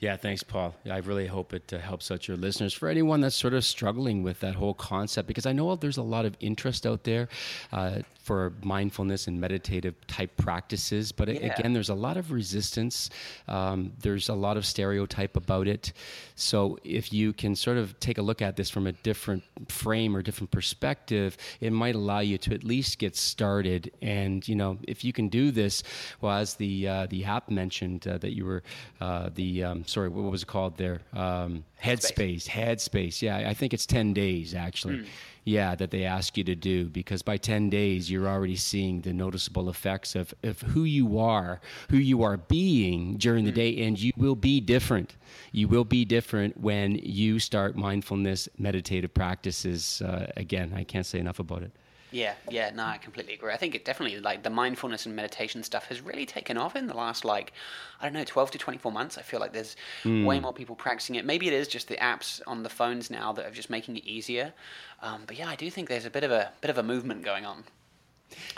Yeah, 0.00 0.16
thanks, 0.16 0.42
Paul. 0.42 0.74
I 0.90 0.98
really 0.98 1.26
hope 1.26 1.52
it 1.54 1.72
uh, 1.72 1.78
helps 1.78 2.10
out 2.10 2.28
your 2.28 2.36
listeners. 2.36 2.72
For 2.74 2.88
anyone 2.88 3.20
that's 3.20 3.36
sort 3.36 3.54
of 3.54 3.64
struggling 3.64 4.22
with 4.22 4.40
that 4.40 4.54
whole 4.54 4.74
concept, 4.74 5.28
because 5.28 5.46
I 5.46 5.52
know 5.52 5.74
there's 5.76 5.96
a 5.98 6.02
lot 6.02 6.24
of 6.24 6.36
interest 6.40 6.86
out 6.86 7.04
there 7.04 7.28
uh, 7.72 8.00
for 8.22 8.52
mindfulness 8.62 9.26
and 9.26 9.40
meditative 9.40 9.94
type 10.06 10.36
practices, 10.36 11.12
but 11.12 11.28
Yeah. 11.28 11.52
again, 11.58 11.72
there's 11.72 11.88
a 11.88 11.94
lot 11.94 12.16
of 12.16 12.30
resistance. 12.30 13.10
Um, 13.48 13.92
there's 14.00 14.28
a 14.28 14.34
lot 14.34 14.56
of 14.56 14.66
stereotype 14.66 15.36
about 15.36 15.66
it. 15.66 15.92
So 16.34 16.78
if 16.84 17.12
you 17.12 17.32
can 17.32 17.56
sort 17.56 17.78
of 17.78 17.98
take 18.00 18.18
a 18.18 18.22
look 18.22 18.42
at 18.42 18.56
this 18.56 18.68
from 18.70 18.86
a 18.86 18.92
different 18.92 19.42
frame 19.68 20.14
or 20.16 20.22
different 20.22 20.50
perspective, 20.50 21.36
it 21.60 21.72
might 21.72 21.94
allow 21.94 22.20
you 22.20 22.38
to 22.38 22.54
at 22.54 22.64
least 22.64 22.98
get 22.98 23.16
started. 23.16 23.90
And 24.02 24.46
you 24.46 24.54
know, 24.54 24.78
if 24.86 25.04
you 25.04 25.12
can 25.12 25.28
do 25.28 25.50
this, 25.50 25.82
well, 26.20 26.32
as 26.36 26.54
the 26.54 26.86
uh, 26.86 27.06
the 27.06 27.24
app 27.24 27.48
mentioned 27.50 28.06
uh, 28.06 28.18
that 28.18 28.34
you 28.36 28.44
were 28.44 28.62
uh, 29.00 29.30
the 29.34 29.64
um, 29.68 29.86
sorry, 29.86 30.08
what 30.08 30.30
was 30.30 30.42
it 30.42 30.46
called 30.46 30.76
there? 30.76 31.00
Um, 31.12 31.64
Headspace. 31.82 32.46
Headspace. 32.48 33.22
Yeah, 33.22 33.36
I 33.48 33.54
think 33.54 33.72
it's 33.74 33.86
ten 33.86 34.12
days 34.12 34.54
actually. 34.54 35.06
Yeah, 35.44 35.74
that 35.76 35.90
they 35.90 36.04
ask 36.04 36.36
you 36.36 36.44
to 36.44 36.54
do 36.54 36.90
because 36.90 37.22
by 37.22 37.38
10 37.38 37.70
days 37.70 38.10
you're 38.10 38.28
already 38.28 38.54
seeing 38.56 39.00
the 39.00 39.14
noticeable 39.14 39.70
effects 39.70 40.14
of, 40.14 40.34
of 40.42 40.60
who 40.60 40.84
you 40.84 41.18
are, 41.18 41.62
who 41.88 41.96
you 41.96 42.22
are 42.22 42.36
being 42.36 43.16
during 43.16 43.46
the 43.46 43.52
day, 43.52 43.82
and 43.86 43.98
you 43.98 44.12
will 44.18 44.34
be 44.34 44.60
different. 44.60 45.16
You 45.52 45.66
will 45.66 45.86
be 45.86 46.04
different 46.04 46.60
when 46.60 46.96
you 46.96 47.38
start 47.38 47.76
mindfulness 47.76 48.50
meditative 48.58 49.14
practices. 49.14 50.02
Uh, 50.02 50.30
again, 50.36 50.74
I 50.76 50.84
can't 50.84 51.06
say 51.06 51.18
enough 51.18 51.38
about 51.38 51.62
it. 51.62 51.72
Yeah, 52.10 52.34
yeah, 52.48 52.70
no, 52.70 52.84
I 52.84 52.96
completely 52.96 53.34
agree. 53.34 53.52
I 53.52 53.56
think 53.56 53.74
it 53.74 53.84
definitely 53.84 54.18
like 54.20 54.42
the 54.42 54.50
mindfulness 54.50 55.04
and 55.04 55.14
meditation 55.14 55.62
stuff 55.62 55.86
has 55.86 56.00
really 56.00 56.24
taken 56.24 56.56
off 56.56 56.74
in 56.74 56.86
the 56.86 56.94
last 56.94 57.24
like 57.24 57.52
I 58.00 58.04
don't 58.04 58.14
know, 58.14 58.24
twelve 58.24 58.50
to 58.52 58.58
twenty 58.58 58.78
four 58.78 58.90
months. 58.90 59.18
I 59.18 59.22
feel 59.22 59.40
like 59.40 59.52
there's 59.52 59.76
way 60.24 60.40
more 60.40 60.52
people 60.52 60.74
practicing 60.74 61.16
it. 61.16 61.24
Maybe 61.26 61.48
it 61.48 61.52
is 61.52 61.68
just 61.68 61.88
the 61.88 61.96
apps 61.96 62.40
on 62.46 62.62
the 62.62 62.70
phones 62.70 63.10
now 63.10 63.32
that 63.34 63.44
are 63.44 63.50
just 63.50 63.68
making 63.68 63.96
it 63.96 64.04
easier. 64.04 64.54
Um, 65.02 65.24
but 65.26 65.38
yeah, 65.38 65.48
I 65.48 65.56
do 65.56 65.70
think 65.70 65.88
there's 65.88 66.06
a 66.06 66.10
bit 66.10 66.24
of 66.24 66.30
a 66.30 66.50
bit 66.60 66.70
of 66.70 66.78
a 66.78 66.82
movement 66.82 67.24
going 67.24 67.44
on. 67.44 67.64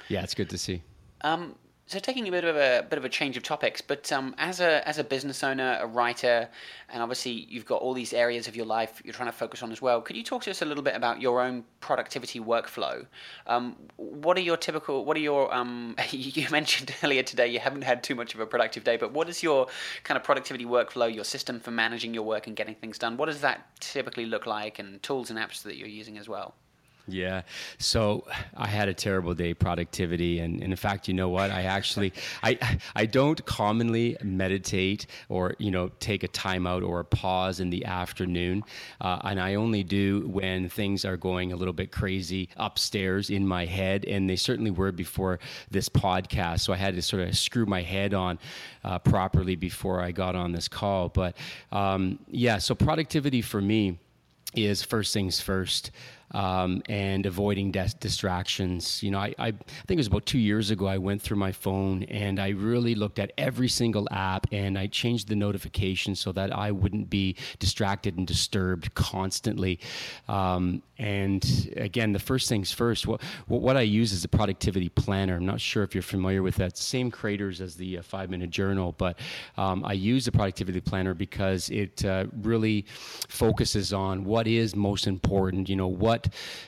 Yeah, 0.08 0.22
it's 0.22 0.34
good 0.34 0.50
to 0.50 0.58
see. 0.58 0.82
Um, 1.22 1.56
so 1.90 1.98
taking 1.98 2.28
a 2.28 2.30
bit 2.30 2.44
of 2.44 2.54
a 2.54 2.86
bit 2.88 2.98
of 2.98 3.04
a 3.04 3.08
change 3.08 3.36
of 3.36 3.42
topics, 3.42 3.80
but 3.80 4.12
um, 4.12 4.32
as 4.38 4.60
a 4.60 4.86
as 4.88 4.98
a 4.98 5.02
business 5.04 5.42
owner, 5.42 5.76
a 5.80 5.86
writer, 5.88 6.48
and 6.88 7.02
obviously 7.02 7.32
you've 7.32 7.66
got 7.66 7.82
all 7.82 7.94
these 7.94 8.12
areas 8.12 8.46
of 8.46 8.54
your 8.54 8.64
life 8.64 9.02
you're 9.04 9.12
trying 9.12 9.28
to 9.28 9.36
focus 9.36 9.60
on 9.60 9.72
as 9.72 9.82
well. 9.82 10.00
Could 10.00 10.14
you 10.14 10.22
talk 10.22 10.44
to 10.44 10.52
us 10.52 10.62
a 10.62 10.64
little 10.64 10.84
bit 10.84 10.94
about 10.94 11.20
your 11.20 11.40
own 11.40 11.64
productivity 11.80 12.38
workflow? 12.38 13.04
Um, 13.48 13.74
what 13.96 14.36
are 14.36 14.40
your 14.40 14.56
typical? 14.56 15.04
What 15.04 15.16
are 15.16 15.20
your? 15.20 15.52
Um, 15.52 15.96
you 16.12 16.46
mentioned 16.48 16.94
earlier 17.02 17.24
today 17.24 17.48
you 17.48 17.58
haven't 17.58 17.82
had 17.82 18.04
too 18.04 18.14
much 18.14 18.34
of 18.34 18.40
a 18.40 18.46
productive 18.46 18.84
day, 18.84 18.96
but 18.96 19.10
what 19.10 19.28
is 19.28 19.42
your 19.42 19.66
kind 20.04 20.16
of 20.16 20.22
productivity 20.22 20.66
workflow? 20.66 21.12
Your 21.12 21.24
system 21.24 21.58
for 21.58 21.72
managing 21.72 22.14
your 22.14 22.22
work 22.22 22.46
and 22.46 22.54
getting 22.54 22.76
things 22.76 22.98
done? 22.98 23.16
What 23.16 23.26
does 23.26 23.40
that 23.40 23.66
typically 23.80 24.26
look 24.26 24.46
like? 24.46 24.78
And 24.78 25.02
tools 25.02 25.28
and 25.28 25.40
apps 25.40 25.64
that 25.64 25.76
you're 25.76 25.88
using 25.88 26.18
as 26.18 26.28
well? 26.28 26.54
Yeah. 27.06 27.42
So 27.78 28.26
I 28.56 28.66
had 28.66 28.88
a 28.88 28.94
terrible 28.94 29.34
day 29.34 29.54
productivity 29.54 30.38
and, 30.40 30.62
and 30.62 30.72
in 30.72 30.76
fact, 30.76 31.08
you 31.08 31.14
know 31.14 31.28
what? 31.28 31.50
I 31.50 31.62
actually 31.62 32.12
I 32.42 32.78
I 32.94 33.06
don't 33.06 33.44
commonly 33.46 34.16
meditate 34.22 35.06
or, 35.28 35.54
you 35.58 35.70
know, 35.70 35.90
take 36.00 36.22
a 36.22 36.28
timeout 36.28 36.86
or 36.86 37.00
a 37.00 37.04
pause 37.04 37.60
in 37.60 37.70
the 37.70 37.84
afternoon. 37.84 38.64
Uh, 39.00 39.18
and 39.24 39.40
I 39.40 39.54
only 39.54 39.82
do 39.82 40.28
when 40.28 40.68
things 40.68 41.04
are 41.04 41.16
going 41.16 41.52
a 41.52 41.56
little 41.56 41.74
bit 41.74 41.90
crazy 41.90 42.48
upstairs 42.56 43.30
in 43.30 43.46
my 43.46 43.64
head 43.64 44.04
and 44.04 44.28
they 44.28 44.36
certainly 44.36 44.70
were 44.70 44.92
before 44.92 45.38
this 45.70 45.88
podcast. 45.88 46.60
So 46.60 46.72
I 46.72 46.76
had 46.76 46.94
to 46.94 47.02
sort 47.02 47.22
of 47.22 47.36
screw 47.36 47.66
my 47.66 47.82
head 47.82 48.14
on 48.14 48.38
uh, 48.84 48.98
properly 48.98 49.56
before 49.56 50.00
I 50.00 50.12
got 50.12 50.34
on 50.34 50.52
this 50.52 50.68
call. 50.68 51.08
But 51.08 51.36
um, 51.72 52.18
yeah, 52.28 52.58
so 52.58 52.74
productivity 52.74 53.42
for 53.42 53.60
me 53.60 53.98
is 54.54 54.82
first 54.82 55.14
things 55.14 55.40
first 55.40 55.90
um, 56.32 56.82
and 56.88 57.26
avoiding 57.26 57.70
dis- 57.70 57.94
distractions. 57.94 59.02
You 59.02 59.10
know, 59.10 59.18
I, 59.18 59.34
I, 59.38 59.48
I 59.48 59.52
think 59.86 59.90
it 59.90 59.96
was 59.96 60.06
about 60.06 60.26
two 60.26 60.38
years 60.38 60.70
ago, 60.70 60.86
I 60.86 60.98
went 60.98 61.22
through 61.22 61.38
my 61.38 61.52
phone 61.52 62.04
and 62.04 62.38
I 62.38 62.50
really 62.50 62.94
looked 62.94 63.18
at 63.18 63.32
every 63.36 63.68
single 63.68 64.08
app 64.10 64.46
and 64.52 64.78
I 64.78 64.86
changed 64.86 65.28
the 65.28 65.36
notifications 65.36 66.20
so 66.20 66.32
that 66.32 66.56
I 66.56 66.70
wouldn't 66.70 67.10
be 67.10 67.36
distracted 67.58 68.16
and 68.16 68.26
disturbed 68.26 68.94
constantly. 68.94 69.80
Um, 70.28 70.82
and 70.98 71.72
again, 71.76 72.12
the 72.12 72.18
first 72.18 72.48
things 72.48 72.70
first, 72.70 73.06
what, 73.06 73.22
what 73.46 73.76
I 73.76 73.80
use 73.80 74.12
is 74.12 74.22
a 74.24 74.28
productivity 74.28 74.90
planner. 74.90 75.36
I'm 75.36 75.46
not 75.46 75.60
sure 75.60 75.82
if 75.82 75.94
you're 75.94 76.02
familiar 76.02 76.42
with 76.42 76.56
that. 76.56 76.76
Same 76.76 77.10
creators 77.10 77.60
as 77.60 77.74
the 77.74 77.98
uh, 77.98 78.02
five 78.02 78.28
minute 78.28 78.50
journal, 78.50 78.94
but 78.98 79.18
um, 79.56 79.82
I 79.84 79.94
use 79.94 80.26
the 80.26 80.32
productivity 80.32 80.80
planner 80.80 81.14
because 81.14 81.70
it 81.70 82.04
uh, 82.04 82.26
really 82.42 82.84
focuses 83.28 83.94
on 83.94 84.24
what 84.24 84.46
is 84.46 84.76
most 84.76 85.06
important. 85.06 85.70
You 85.70 85.76
know, 85.76 85.88
what 85.88 86.19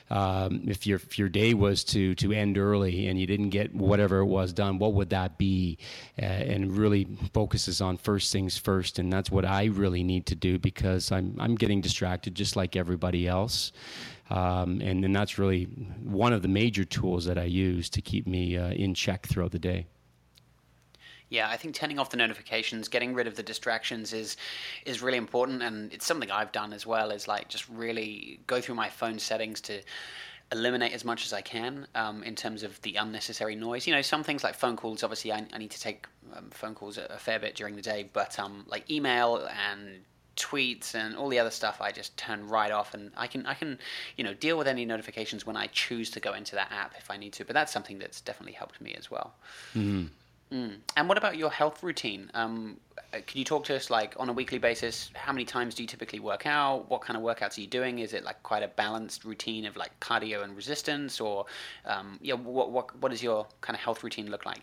um, 0.09 0.63
if 0.67 0.87
your 0.87 0.97
if 0.97 1.19
your 1.19 1.29
day 1.29 1.53
was 1.53 1.83
to 1.85 2.15
to 2.15 2.31
end 2.31 2.57
early 2.57 3.07
and 3.07 3.19
you 3.19 3.27
didn't 3.27 3.49
get 3.49 3.73
whatever 3.73 4.19
it 4.19 4.25
was 4.25 4.53
done, 4.53 4.79
what 4.79 4.93
would 4.93 5.09
that 5.09 5.37
be? 5.37 5.77
Uh, 6.21 6.25
and 6.25 6.77
really 6.77 7.07
focuses 7.33 7.81
on 7.81 7.97
first 7.97 8.31
things 8.31 8.57
first, 8.57 8.99
and 8.99 9.11
that's 9.11 9.29
what 9.31 9.45
I 9.45 9.65
really 9.65 10.03
need 10.03 10.25
to 10.27 10.35
do 10.35 10.59
because 10.59 11.11
I'm 11.11 11.35
I'm 11.39 11.55
getting 11.55 11.81
distracted 11.81 12.35
just 12.35 12.55
like 12.55 12.75
everybody 12.75 13.27
else. 13.27 13.71
Um, 14.29 14.81
and, 14.81 15.03
then 15.03 15.11
that's 15.11 15.37
really 15.37 15.65
one 16.01 16.33
of 16.33 16.41
the 16.41 16.47
major 16.47 16.85
tools 16.85 17.25
that 17.25 17.37
I 17.37 17.43
use 17.43 17.89
to 17.91 18.01
keep 18.01 18.25
me 18.25 18.57
uh, 18.57 18.69
in 18.69 18.93
check 18.95 19.27
throughout 19.27 19.51
the 19.51 19.59
day. 19.59 19.85
Yeah, 21.33 21.49
I 21.49 21.57
think 21.57 21.73
turning 21.73 21.97
off 21.97 22.11
the 22.11 22.17
notifications, 22.17 22.87
getting 22.89 23.15
rid 23.15 23.25
of 23.25 23.35
the 23.35 23.41
distractions 23.41 24.13
is 24.13 24.37
is 24.85 25.01
really 25.01 25.17
important, 25.17 25.63
and 25.63 25.91
it's 25.91 26.05
something 26.05 26.29
I've 26.29 26.51
done 26.51 26.73
as 26.73 26.85
well. 26.85 27.09
Is 27.09 27.27
like 27.27 27.47
just 27.47 27.67
really 27.69 28.39
go 28.45 28.61
through 28.61 28.75
my 28.75 28.87
phone 28.89 29.17
settings 29.17 29.59
to 29.61 29.81
eliminate 30.51 30.93
as 30.93 31.03
much 31.03 31.25
as 31.25 31.33
I 31.33 31.41
can 31.41 31.87
um, 31.95 32.21
in 32.21 32.35
terms 32.35 32.61
of 32.61 32.79
the 32.83 32.97
unnecessary 32.97 33.55
noise. 33.55 33.87
You 33.87 33.95
know, 33.95 34.03
some 34.03 34.23
things 34.23 34.43
like 34.43 34.53
phone 34.53 34.77
calls. 34.77 35.01
Obviously, 35.01 35.31
I, 35.31 35.43
I 35.51 35.57
need 35.57 35.71
to 35.71 35.81
take 35.81 36.05
um, 36.35 36.51
phone 36.51 36.75
calls 36.75 36.99
a, 36.99 37.05
a, 37.05 37.17
fair 37.17 37.39
bit 37.39 37.55
during 37.55 37.75
the 37.75 37.81
day, 37.81 38.07
but 38.13 38.37
um, 38.37 38.63
like 38.67 38.87
email 38.91 39.49
and 39.71 40.01
tweets 40.35 40.93
and 40.93 41.15
all 41.15 41.29
the 41.29 41.39
other 41.39 41.51
stuff 41.51 41.79
I 41.79 41.91
just 41.91 42.17
turn 42.17 42.47
right 42.47 42.71
off 42.71 42.95
and 42.95 43.11
I 43.15 43.27
can 43.27 43.45
I 43.45 43.53
can 43.53 43.77
you 44.17 44.23
know 44.23 44.33
deal 44.33 44.57
with 44.57 44.67
any 44.67 44.83
notifications 44.83 45.45
when 45.45 45.55
I 45.55 45.67
choose 45.67 46.09
to 46.11 46.19
go 46.19 46.33
into 46.33 46.55
that 46.55 46.71
app 46.71 46.95
if 46.97 47.11
I 47.11 47.17
need 47.17 47.33
to 47.33 47.45
but 47.45 47.53
that's 47.53 47.71
something 47.71 47.99
that's 47.99 48.19
definitely 48.19 48.53
helped 48.53 48.81
me 48.81 48.95
as 48.97 49.11
well 49.11 49.35
mm-hmm. 49.75 50.07
Mm. 50.53 50.75
and 50.95 51.09
what 51.09 51.17
about 51.17 51.37
your 51.37 51.49
health 51.49 51.83
routine? 51.83 52.29
Um, 52.33 52.77
uh, 53.13 53.17
can 53.25 53.39
you 53.39 53.45
talk 53.45 53.63
to 53.65 53.75
us 53.75 53.89
like 53.89 54.13
on 54.17 54.29
a 54.29 54.33
weekly 54.33 54.57
basis 54.57 55.11
how 55.13 55.31
many 55.31 55.45
times 55.45 55.75
do 55.75 55.83
you 55.83 55.87
typically 55.87 56.19
work 56.19 56.45
out? 56.45 56.89
What 56.89 57.01
kind 57.01 57.17
of 57.17 57.23
workouts 57.23 57.57
are 57.57 57.61
you 57.61 57.67
doing? 57.67 57.99
Is 57.99 58.13
it 58.13 58.23
like 58.23 58.41
quite 58.43 58.63
a 58.63 58.67
balanced 58.67 59.25
routine 59.25 59.65
of 59.65 59.75
like 59.75 59.99
cardio 59.99 60.43
and 60.43 60.55
resistance? 60.55 61.19
Or 61.19 61.45
um, 61.85 62.19
yeah 62.21 62.35
what, 62.35 62.71
what 62.71 62.95
what 62.99 63.09
does 63.09 63.23
your 63.23 63.47
kind 63.61 63.75
of 63.75 63.81
health 63.81 64.03
routine 64.03 64.29
look 64.29 64.45
like 64.45 64.61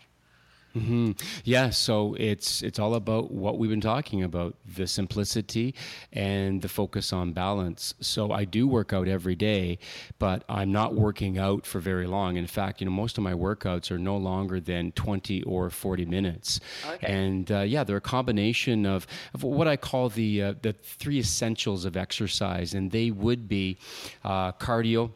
Mm-hmm. 0.75 1.11
Yeah, 1.43 1.69
so 1.69 2.15
it's 2.17 2.61
it's 2.61 2.79
all 2.79 2.95
about 2.95 3.31
what 3.31 3.57
we've 3.57 3.69
been 3.69 3.81
talking 3.81 4.23
about: 4.23 4.55
the 4.65 4.87
simplicity 4.87 5.75
and 6.13 6.61
the 6.61 6.69
focus 6.69 7.11
on 7.11 7.33
balance. 7.33 7.93
So 7.99 8.31
I 8.31 8.45
do 8.45 8.67
work 8.67 8.93
out 8.93 9.07
every 9.07 9.35
day, 9.35 9.79
but 10.17 10.43
I'm 10.47 10.71
not 10.71 10.95
working 10.95 11.37
out 11.37 11.65
for 11.65 11.79
very 11.79 12.07
long. 12.07 12.37
In 12.37 12.47
fact, 12.47 12.79
you 12.79 12.85
know, 12.85 12.91
most 12.91 13.17
of 13.17 13.23
my 13.23 13.33
workouts 13.33 13.91
are 13.91 13.99
no 13.99 14.15
longer 14.15 14.59
than 14.59 14.91
20 14.93 15.43
or 15.43 15.69
40 15.69 16.05
minutes. 16.05 16.59
Okay. 16.87 17.07
And 17.07 17.51
uh, 17.51 17.61
yeah, 17.61 17.83
they're 17.83 17.97
a 17.97 18.01
combination 18.01 18.85
of, 18.85 19.07
of 19.33 19.43
what 19.43 19.67
I 19.67 19.75
call 19.75 20.09
the 20.09 20.41
uh, 20.41 20.53
the 20.61 20.73
three 20.73 21.19
essentials 21.19 21.83
of 21.85 21.97
exercise, 21.97 22.73
and 22.73 22.91
they 22.91 23.11
would 23.11 23.47
be 23.47 23.77
uh, 24.23 24.53
cardio 24.53 25.11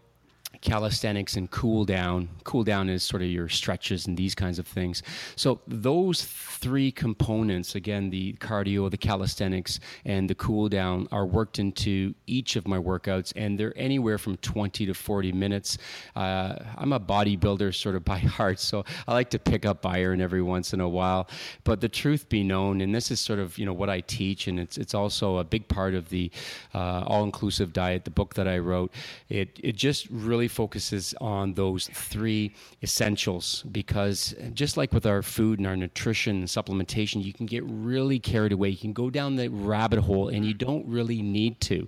calisthenics 0.66 1.36
and 1.36 1.50
cool 1.52 1.86
down. 1.86 2.28
Cool 2.44 2.64
down 2.64 2.90
is 2.90 3.04
sort 3.04 3.22
of 3.22 3.30
your 3.30 3.48
stretches 3.48 4.08
and 4.08 4.18
these 4.18 4.34
kinds 4.34 4.58
of 4.58 4.66
things. 4.66 5.04
So 5.36 5.62
those 5.68 6.24
three 6.24 6.92
components, 6.92 7.76
again, 7.76 8.10
the 8.10 8.34
cardio, 8.34 8.90
the 8.90 8.98
calisthenics, 8.98 9.80
and 10.06 10.28
the 10.28 10.34
cool 10.34 10.68
down, 10.68 11.08
are 11.12 11.28
worked 11.28 11.60
into 11.60 12.16
each 12.26 12.56
of 12.56 12.68
my 12.68 12.80
workouts, 12.80 13.32
and 13.36 13.60
they're 13.60 13.78
anywhere 13.78 14.18
from 14.18 14.38
20 14.38 14.88
to 14.88 14.94
40 14.96 15.32
minutes. 15.34 15.78
Uh, 16.16 16.56
I'm 16.76 16.94
a 16.94 17.00
bodybuilder 17.00 17.74
sort 17.76 17.96
of 17.96 18.04
by 18.04 18.18
heart, 18.38 18.60
so 18.60 18.84
I 19.08 19.14
like 19.14 19.30
to 19.30 19.40
pick 19.40 19.68
up 19.68 19.86
iron 19.86 20.20
every 20.20 20.42
once 20.42 20.74
in 20.74 20.82
a 20.82 20.90
while. 20.90 21.30
But 21.64 21.80
the 21.80 21.90
truth 21.90 22.28
be 22.28 22.44
known, 22.44 22.82
and 22.82 22.94
this 22.94 23.12
is 23.12 23.20
sort 23.20 23.38
of 23.38 23.60
you 23.60 23.68
know 23.68 23.74
what 23.74 23.92
I 23.92 24.02
teach, 24.02 24.48
and 24.48 24.60
it's 24.60 24.80
it's 24.80 24.96
also 24.96 25.38
a 25.38 25.44
big 25.44 25.68
part 25.68 25.94
of 25.94 26.10
the 26.10 26.32
uh, 26.74 27.04
all-inclusive 27.06 27.72
diet, 27.72 28.04
the 28.04 28.10
book 28.10 28.34
that 28.34 28.48
I 28.48 28.58
wrote. 28.58 28.92
It 29.30 29.60
it 29.62 29.76
just 29.76 30.08
really 30.10 30.48
focuses 30.56 31.14
on 31.20 31.54
those 31.54 31.88
three 31.94 32.54
essentials 32.82 33.64
because 33.72 34.34
just 34.54 34.78
like 34.78 34.94
with 34.94 35.06
our 35.06 35.22
food 35.22 35.60
and 35.60 35.68
our 35.68 35.76
nutrition 35.76 36.38
and 36.38 36.48
supplementation, 36.48 37.24
you 37.24 37.34
can 37.34 37.46
get 37.46 37.64
really 37.66 38.20
carried 38.20 38.54
away. 38.54 38.70
You 38.70 38.78
can 38.78 38.94
go 38.94 39.10
down 39.10 39.36
the 39.36 39.50
rabbit 39.50 40.00
hole 40.00 40.30
and 40.30 40.46
you 40.46 40.54
don't 40.54 40.88
really 40.88 41.22
need 41.22 41.60
to. 41.62 41.88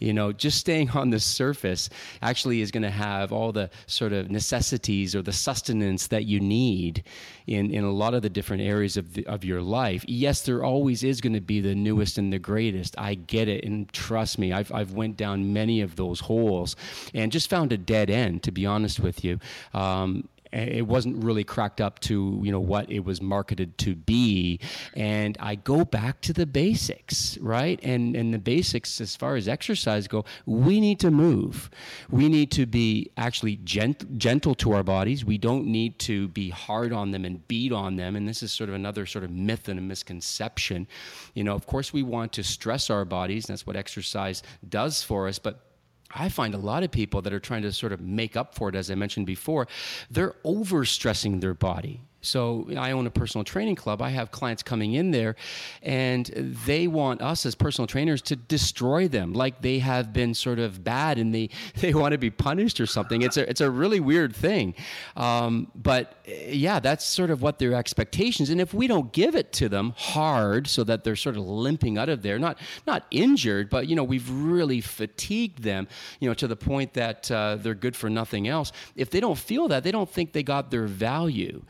You 0.00 0.14
know, 0.14 0.32
just 0.32 0.58
staying 0.58 0.90
on 0.90 1.10
the 1.10 1.20
surface 1.20 1.90
actually 2.22 2.62
is 2.62 2.70
going 2.70 2.82
to 2.82 2.90
have 2.90 3.32
all 3.32 3.52
the 3.52 3.70
sort 3.86 4.12
of 4.12 4.30
necessities 4.30 5.14
or 5.14 5.22
the 5.22 5.32
sustenance 5.32 6.06
that 6.08 6.24
you 6.24 6.40
need 6.40 7.04
in, 7.46 7.70
in 7.70 7.84
a 7.84 7.92
lot 7.92 8.14
of 8.14 8.22
the 8.22 8.30
different 8.30 8.62
areas 8.62 8.96
of, 8.96 9.12
the, 9.12 9.26
of 9.26 9.44
your 9.44 9.60
life. 9.60 10.04
Yes, 10.08 10.42
there 10.42 10.64
always 10.64 11.04
is 11.04 11.20
going 11.20 11.34
to 11.34 11.40
be 11.40 11.60
the 11.60 11.74
newest 11.74 12.18
and 12.18 12.32
the 12.32 12.38
greatest. 12.38 12.98
I 12.98 13.14
get 13.14 13.48
it. 13.48 13.64
And 13.64 13.92
trust 13.92 14.38
me, 14.38 14.52
I've, 14.52 14.72
I've 14.72 14.92
went 14.92 15.16
down 15.16 15.52
many 15.52 15.80
of 15.82 15.96
those 15.96 16.20
holes 16.20 16.76
and 17.14 17.30
just 17.30 17.50
found 17.50 17.72
a 17.72 17.78
dead 17.78 18.05
end, 18.10 18.42
to 18.44 18.52
be 18.52 18.66
honest 18.66 19.00
with 19.00 19.24
you. 19.24 19.38
Um, 19.74 20.28
it 20.52 20.86
wasn't 20.86 21.22
really 21.22 21.44
cracked 21.44 21.80
up 21.80 21.98
to 22.00 22.40
you 22.42 22.52
know 22.52 22.60
what 22.60 22.90
it 22.90 23.04
was 23.04 23.20
marketed 23.20 23.76
to 23.78 23.94
be. 23.94 24.60
And 24.94 25.36
i 25.40 25.54
go 25.54 25.84
back 25.84 26.20
to 26.22 26.32
the 26.32 26.46
basics 26.46 27.38
right? 27.38 27.78
And 27.82 28.16
and 28.16 28.32
the 28.32 28.38
basics 28.38 29.00
as 29.00 29.16
far 29.16 29.36
as 29.36 29.48
exercise 29.48 30.08
go 30.08 30.24
we 30.44 30.80
need 30.80 31.00
to 31.00 31.10
move. 31.10 31.70
We 32.10 32.28
need 32.28 32.50
to 32.52 32.66
be 32.66 33.10
actually 33.16 33.56
gent- 33.56 34.18
gentle 34.18 34.54
to 34.56 34.72
our 34.72 34.82
bodies. 34.82 35.24
We 35.24 35.38
don't 35.38 35.66
need 35.66 35.98
to 36.00 36.28
be 36.28 36.50
hard 36.50 36.92
on 36.92 37.10
them 37.10 37.24
and 37.24 37.46
beat 37.48 37.72
on 37.72 37.96
them. 37.96 38.16
And 38.16 38.28
this 38.28 38.42
is 38.42 38.52
sort 38.52 38.68
of 38.68 38.74
another 38.74 39.06
sort 39.06 39.24
of 39.24 39.30
myth 39.30 39.68
and 39.68 39.78
a 39.78 39.82
misconception. 39.82 40.86
You 41.34 41.44
know 41.44 41.54
of 41.54 41.66
course 41.66 41.92
we 41.92 42.02
want 42.02 42.32
to 42.34 42.44
stress 42.44 42.90
our 42.90 43.04
bodies. 43.04 43.46
That's 43.46 43.66
what 43.66 43.76
exercise 43.76 44.42
does 44.68 45.02
for 45.02 45.28
us. 45.28 45.38
But 45.38 45.65
I 46.14 46.28
find 46.28 46.54
a 46.54 46.58
lot 46.58 46.82
of 46.82 46.90
people 46.90 47.22
that 47.22 47.32
are 47.32 47.40
trying 47.40 47.62
to 47.62 47.72
sort 47.72 47.92
of 47.92 48.00
make 48.00 48.36
up 48.36 48.54
for 48.54 48.68
it, 48.68 48.74
as 48.74 48.90
I 48.90 48.94
mentioned 48.94 49.26
before, 49.26 49.66
they're 50.10 50.34
overstressing 50.44 51.40
their 51.40 51.54
body. 51.54 52.02
So 52.22 52.68
I 52.76 52.90
own 52.90 53.06
a 53.06 53.10
personal 53.10 53.44
training 53.44 53.76
club. 53.76 54.02
I 54.02 54.10
have 54.10 54.30
clients 54.30 54.62
coming 54.62 54.94
in 54.94 55.10
there, 55.10 55.36
and 55.82 56.26
they 56.26 56.88
want 56.88 57.22
us 57.22 57.46
as 57.46 57.54
personal 57.54 57.86
trainers 57.86 58.20
to 58.22 58.36
destroy 58.36 59.06
them, 59.06 59.32
like 59.32 59.62
they 59.62 59.78
have 59.78 60.12
been 60.12 60.34
sort 60.34 60.58
of 60.58 60.82
bad 60.82 61.18
and 61.18 61.34
they 61.34 61.50
they 61.76 61.94
want 61.94 62.12
to 62.12 62.18
be 62.18 62.30
punished 62.30 62.80
or 62.80 62.86
something. 62.86 63.22
It's 63.22 63.36
a 63.36 63.48
it's 63.48 63.60
a 63.60 63.70
really 63.70 64.00
weird 64.00 64.34
thing, 64.34 64.74
um, 65.16 65.70
but 65.74 66.14
yeah, 66.26 66.80
that's 66.80 67.04
sort 67.04 67.30
of 67.30 67.42
what 67.42 67.58
their 67.58 67.74
expectations. 67.74 68.50
And 68.50 68.60
if 68.60 68.74
we 68.74 68.86
don't 68.86 69.12
give 69.12 69.36
it 69.36 69.52
to 69.54 69.68
them 69.68 69.94
hard, 69.96 70.66
so 70.66 70.82
that 70.84 71.04
they're 71.04 71.16
sort 71.16 71.36
of 71.36 71.46
limping 71.46 71.98
out 71.98 72.08
of 72.08 72.22
there, 72.22 72.38
not 72.38 72.58
not 72.86 73.06
injured, 73.10 73.70
but 73.70 73.86
you 73.86 73.94
know 73.94 74.04
we've 74.04 74.28
really 74.30 74.80
fatigued 74.80 75.62
them, 75.62 75.86
you 76.20 76.28
know, 76.28 76.34
to 76.34 76.48
the 76.48 76.56
point 76.56 76.94
that 76.94 77.30
uh, 77.30 77.56
they're 77.56 77.74
good 77.74 77.94
for 77.94 78.10
nothing 78.10 78.48
else. 78.48 78.72
If 78.96 79.10
they 79.10 79.20
don't 79.20 79.38
feel 79.38 79.68
that, 79.68 79.84
they 79.84 79.92
don't 79.92 80.10
think 80.10 80.32
they 80.32 80.42
got 80.42 80.70
their 80.70 80.86
value. 80.86 81.62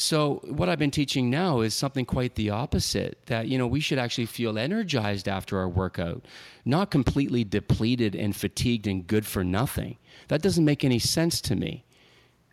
So 0.00 0.40
what 0.44 0.70
I've 0.70 0.78
been 0.78 0.90
teaching 0.90 1.28
now 1.28 1.60
is 1.60 1.74
something 1.74 2.06
quite 2.06 2.34
the 2.34 2.48
opposite 2.48 3.18
that 3.26 3.48
you 3.48 3.58
know 3.58 3.66
we 3.66 3.80
should 3.80 3.98
actually 3.98 4.26
feel 4.26 4.58
energized 4.58 5.28
after 5.28 5.58
our 5.58 5.68
workout, 5.68 6.24
not 6.64 6.90
completely 6.90 7.44
depleted 7.44 8.14
and 8.14 8.34
fatigued 8.34 8.86
and 8.86 9.06
good 9.06 9.26
for 9.26 9.44
nothing. 9.44 9.98
That 10.28 10.40
doesn't 10.40 10.64
make 10.64 10.84
any 10.84 10.98
sense 10.98 11.40
to 11.42 11.54
me 11.54 11.84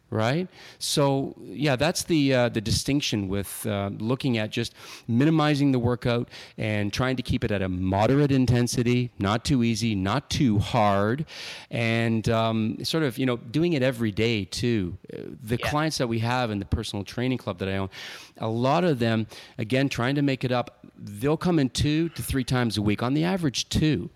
right? 0.09 0.47
So 0.79 1.35
yeah, 1.41 1.75
that's 1.75 2.03
the 2.03 2.33
uh, 2.33 2.49
the 2.49 2.61
distinction 2.61 3.27
with 3.27 3.65
uh, 3.65 3.89
looking 3.99 4.37
at 4.37 4.51
just 4.51 4.73
minimizing 5.07 5.71
the 5.71 5.79
workout 5.79 6.29
and 6.57 6.93
trying 6.93 7.15
to 7.17 7.23
keep 7.23 7.43
it 7.43 7.51
at 7.51 7.61
a 7.61 7.69
moderate 7.69 8.31
intensity, 8.31 9.11
not 9.19 9.43
too 9.43 9.63
easy, 9.63 9.95
not 9.95 10.29
too 10.29 10.59
hard, 10.59 11.25
and 11.69 12.29
um, 12.29 12.83
sort 12.83 13.03
of 13.03 13.17
you 13.17 13.25
know 13.25 13.37
doing 13.37 13.73
it 13.73 13.83
every 13.83 14.11
day 14.11 14.45
too. 14.45 14.97
The 15.43 15.57
yeah. 15.59 15.69
clients 15.69 15.97
that 15.97 16.07
we 16.07 16.19
have 16.19 16.51
in 16.51 16.59
the 16.59 16.65
personal 16.65 17.03
training 17.03 17.37
club 17.37 17.59
that 17.59 17.69
I 17.69 17.77
own, 17.77 17.89
a 18.37 18.47
lot 18.47 18.83
of 18.83 18.99
them 18.99 19.27
again 19.57 19.89
trying 19.89 20.15
to 20.15 20.21
make 20.21 20.43
it 20.43 20.51
up. 20.51 20.85
They'll 20.97 21.37
come 21.37 21.59
in 21.59 21.69
two 21.69 22.09
to 22.09 22.21
three 22.21 22.43
times 22.43 22.77
a 22.77 22.81
week, 22.81 23.03
on 23.03 23.13
the 23.13 23.23
average 23.23 23.69
two. 23.69 24.09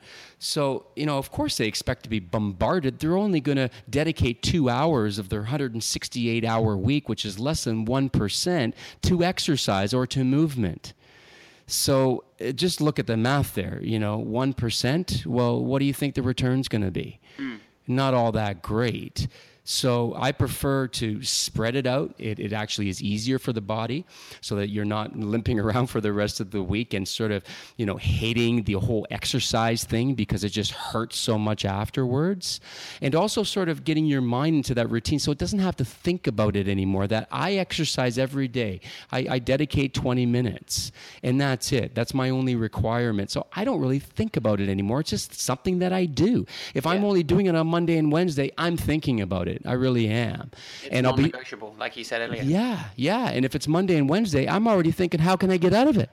So, 0.44 0.88
you 0.96 1.06
know, 1.06 1.20
of 1.20 1.32
course 1.32 1.58
they 1.58 1.68
expect 1.68 2.02
to 2.02 2.10
be 2.10 2.20
bombarded. 2.20 2.98
They're 2.98 3.16
only 3.16 3.40
going 3.42 3.58
to 3.58 3.70
dedicate 3.88 4.42
two 4.42 4.70
hours 4.70 5.20
of 5.20 5.30
their 5.30 5.42
168 5.42 6.44
hour 6.44 6.76
week, 6.76 7.08
which 7.08 7.26
is 7.26 7.38
less 7.38 7.64
than 7.66 7.86
1%, 7.86 8.74
to 9.04 9.24
exercise 9.24 9.94
or 9.94 10.08
to 10.08 10.24
movement. 10.24 10.94
So 11.68 12.24
uh, 12.44 12.54
just 12.54 12.82
look 12.82 12.98
at 12.98 13.06
the 13.06 13.18
math 13.18 13.54
there. 13.54 13.80
You 13.84 14.00
know, 14.00 14.18
1%, 14.18 15.28
well, 15.28 15.64
what 15.64 15.78
do 15.78 15.86
you 15.86 15.94
think 15.94 16.16
the 16.16 16.24
return's 16.24 16.68
going 16.68 16.82
to 16.82 16.92
be? 16.92 17.20
Mm. 17.38 17.60
Not 17.86 18.16
all 18.16 18.32
that 18.32 18.64
great. 18.64 19.28
So 19.72 20.14
I 20.18 20.34
prefer 20.34 20.88
to 21.00 21.24
spread 21.24 21.78
it 21.78 21.88
out. 21.88 22.14
It, 22.18 22.42
it 22.42 22.52
actually 22.52 22.90
is 22.90 23.02
easier 23.02 23.40
for 23.40 23.54
the 23.54 23.62
body 23.62 24.06
so 24.42 24.56
that 24.56 24.68
you're 24.68 24.84
not 24.84 25.16
limping 25.16 25.60
around 25.62 25.88
for 25.88 26.02
the 26.02 26.12
rest 26.12 26.42
of 26.42 26.52
the 26.52 26.62
week 26.62 26.94
and 26.94 27.08
sort 27.08 27.32
of, 27.32 27.46
you 27.78 27.86
know, 27.86 27.96
hating 27.96 28.64
the 28.64 28.74
whole 28.74 29.08
exercise 29.10 29.86
thing 29.86 30.14
because 30.14 30.44
it 30.44 30.50
just 30.50 30.72
hurts 30.74 31.18
so 31.18 31.40
much 31.40 31.64
afterwards. 31.64 32.60
And 33.02 33.16
also 33.16 33.44
sort 33.44 33.70
of 33.70 33.86
getting 33.86 34.06
your 34.06 34.20
mind 34.20 34.58
into 34.58 34.76
that 34.76 34.90
routine 34.90 35.20
so 35.20 35.32
it 35.32 35.38
doesn't 35.38 35.60
have 35.60 35.78
to 35.78 35.86
think 35.86 36.28
about 36.28 36.58
it 36.58 36.68
anymore. 36.68 37.08
That 37.08 37.30
I 37.32 37.54
exercise 37.54 38.18
every 38.18 38.50
day. 38.50 38.82
I, 39.10 39.26
I 39.30 39.40
dedicate 39.40 39.94
20 39.94 40.26
minutes 40.26 40.92
and 41.24 41.40
that's 41.40 41.72
it. 41.72 41.96
That's 41.96 42.14
my 42.14 42.30
only 42.30 42.58
requirement. 42.58 43.32
So 43.32 43.48
I 43.54 43.64
don't 43.64 43.80
really 43.80 44.00
think 44.00 44.36
about 44.36 44.60
it 44.60 44.68
anymore. 44.68 45.00
It's 45.00 45.12
just 45.12 45.40
something 45.40 45.80
that 45.80 45.94
I 45.94 46.08
do. 46.08 46.46
If 46.74 46.84
yeah. 46.84 46.92
I'm 46.92 47.06
only 47.06 47.24
doing 47.24 47.46
it 47.46 47.56
on 47.56 47.68
Monday 47.68 47.98
and 47.98 48.12
Wednesday, 48.12 48.52
I'm 48.58 48.76
thinking 48.76 49.22
about 49.22 49.48
it 49.48 49.61
it. 49.66 49.70
I 49.70 49.74
really 49.74 50.08
am. 50.08 50.52
It's 50.84 50.90
and 50.92 51.08
I'll 51.08 51.14
be 51.16 51.24
negotiable, 51.24 51.76
like 51.80 51.96
you 51.98 52.04
said 52.04 52.22
earlier. 52.22 52.44
Yeah, 52.44 52.86
yeah. 52.96 53.30
And 53.30 53.46
if 53.46 53.56
it's 53.56 53.68
Monday 53.68 53.98
and 53.98 54.10
Wednesday, 54.10 54.48
I'm 54.48 54.68
already 54.68 54.92
thinking, 54.92 55.20
how 55.20 55.36
can 55.36 55.50
I 55.52 55.58
get 55.58 55.74
out 55.74 55.88
of 55.88 55.98
it? 55.98 56.10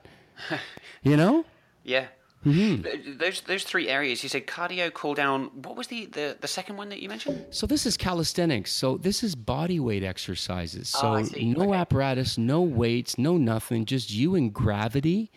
you 1.03 1.17
know? 1.17 1.45
Yeah. 1.85 2.07
Mm-hmm. 2.47 3.19
Those 3.19 3.41
those 3.43 3.65
three 3.65 3.89
areas 3.89 4.23
you 4.23 4.29
said 4.29 4.47
cardio, 4.47 4.93
cool 4.95 5.15
down. 5.15 5.47
What 5.63 5.77
was 5.77 5.89
the, 5.89 6.07
the 6.07 6.37
the 6.41 6.47
second 6.47 6.77
one 6.77 6.89
that 6.91 7.01
you 7.03 7.09
mentioned? 7.09 7.47
So 7.51 7.67
this 7.67 7.85
is 7.85 7.97
calisthenics. 7.97 8.73
So 8.73 8.97
this 8.97 9.25
is 9.25 9.35
body 9.35 9.81
weight 9.81 10.05
exercises. 10.05 10.89
So 10.89 11.15
Oh, 11.15 11.21
no 11.21 11.65
Okay. 11.65 11.73
apparatus, 11.75 12.39
no 12.39 12.63
weights, 12.63 13.19
no 13.19 13.37
nothing. 13.39 13.87
Just 13.87 14.13
you 14.13 14.37
and 14.37 14.53
gravity. 14.55 15.33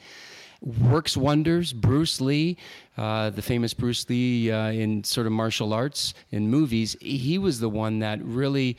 Works 0.61 1.17
wonders. 1.17 1.73
Bruce 1.73 2.21
Lee, 2.21 2.55
uh, 2.95 3.31
the 3.31 3.41
famous 3.41 3.73
Bruce 3.73 4.07
Lee 4.09 4.51
uh, 4.51 4.71
in 4.71 5.03
sort 5.03 5.25
of 5.25 5.33
martial 5.33 5.73
arts 5.73 6.13
in 6.29 6.49
movies, 6.49 6.95
he 7.01 7.39
was 7.39 7.59
the 7.59 7.69
one 7.69 7.99
that 7.99 8.23
really 8.23 8.77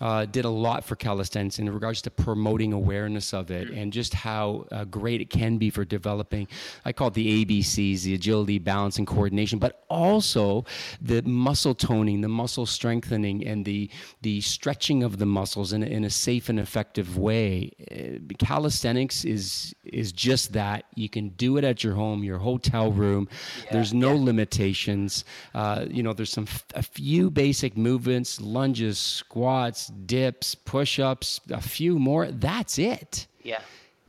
uh, 0.00 0.26
did 0.26 0.44
a 0.44 0.50
lot 0.50 0.84
for 0.84 0.96
calisthenics 0.96 1.58
in 1.58 1.72
regards 1.72 2.02
to 2.02 2.10
promoting 2.10 2.72
awareness 2.72 3.32
of 3.32 3.50
it 3.50 3.70
and 3.70 3.92
just 3.92 4.12
how 4.12 4.66
uh, 4.72 4.84
great 4.84 5.20
it 5.20 5.30
can 5.30 5.56
be 5.56 5.70
for 5.70 5.84
developing. 5.84 6.48
I 6.84 6.92
call 6.92 7.08
it 7.08 7.14
the 7.14 7.44
ABCs: 7.44 8.02
the 8.02 8.14
agility, 8.14 8.58
balance, 8.58 8.98
and 8.98 9.06
coordination, 9.06 9.58
but 9.58 9.84
also 9.88 10.64
the 11.00 11.22
muscle 11.22 11.74
toning, 11.74 12.20
the 12.22 12.28
muscle 12.28 12.66
strengthening, 12.66 13.46
and 13.46 13.64
the 13.64 13.88
the 14.22 14.40
stretching 14.40 15.04
of 15.04 15.18
the 15.18 15.26
muscles 15.26 15.72
in 15.72 15.82
a, 15.82 15.86
in 15.86 16.04
a 16.04 16.10
safe 16.10 16.48
and 16.48 16.58
effective 16.58 17.16
way. 17.16 17.70
Uh, 17.90 18.34
calisthenics 18.44 19.24
is 19.24 19.74
is 19.84 20.12
just 20.12 20.52
that. 20.54 20.86
You 20.96 21.08
can 21.08 21.30
do 21.30 21.56
it 21.56 21.64
at 21.64 21.84
your 21.84 21.94
home, 21.94 22.24
your 22.24 22.38
hotel 22.38 22.90
room. 22.90 23.28
there's 23.70 23.94
no 23.94 24.16
limitations. 24.16 25.24
Uh, 25.54 25.86
you 25.88 26.02
know, 26.02 26.12
there's 26.12 26.32
some 26.32 26.46
f- 26.48 26.64
a 26.74 26.82
few 26.82 27.30
basic 27.30 27.76
movements: 27.76 28.40
lunges, 28.40 28.98
squats, 28.98 29.83
dips, 29.86 30.54
push-ups, 30.54 31.40
a 31.50 31.60
few 31.60 31.98
more. 31.98 32.30
That's 32.30 32.78
it. 32.78 33.26
Yeah. 33.42 33.60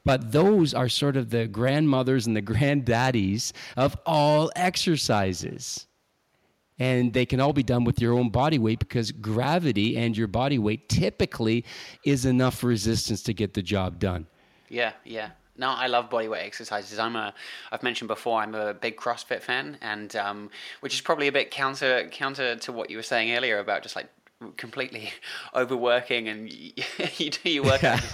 But 0.03 0.31
those 0.31 0.73
are 0.73 0.87
sort 0.87 1.17
of 1.17 1.31
the 1.31 1.47
grandmothers 1.47 2.27
and 2.27 2.35
the 2.35 2.41
granddaddies 2.41 3.53
of 3.75 3.97
all 4.05 4.51
exercises. 4.55 5.87
And 6.77 7.13
they 7.13 7.25
can 7.25 7.39
all 7.39 7.53
be 7.53 7.63
done 7.63 7.85
with 7.85 8.01
your 8.01 8.13
own 8.13 8.29
body 8.29 8.59
weight 8.59 8.79
because 8.79 9.11
gravity 9.11 9.97
and 9.97 10.15
your 10.15 10.27
body 10.27 10.59
weight 10.59 10.89
typically 10.89 11.65
is 12.05 12.25
enough 12.25 12.63
resistance 12.63 13.23
to 13.23 13.33
get 13.33 13.53
the 13.53 13.61
job 13.61 13.97
done. 13.97 14.27
Yeah, 14.69 14.91
yeah. 15.05 15.29
No, 15.57 15.69
I 15.69 15.87
love 15.87 16.09
bodyweight 16.09 16.43
exercises. 16.43 16.99
I'm 16.99 17.15
a, 17.15 17.33
I've 17.71 17.81
mentioned 17.81 18.09
before, 18.09 18.41
I'm 18.41 18.53
a 18.55 18.73
big 18.73 18.97
CrossFit 18.97 19.41
fan, 19.41 19.77
and 19.81 20.13
um, 20.17 20.49
which 20.81 20.93
is 20.93 21.01
probably 21.01 21.27
a 21.27 21.31
bit 21.31 21.49
counter 21.49 22.09
counter 22.11 22.57
to 22.57 22.71
what 22.73 22.89
you 22.89 22.97
were 22.97 23.03
saying 23.03 23.31
earlier 23.31 23.59
about 23.59 23.81
just 23.81 23.95
like 23.95 24.09
completely 24.57 25.11
overworking 25.55 26.27
and 26.27 26.51
you 27.17 27.29
do 27.29 27.49
your 27.49 27.63
work. 27.63 27.81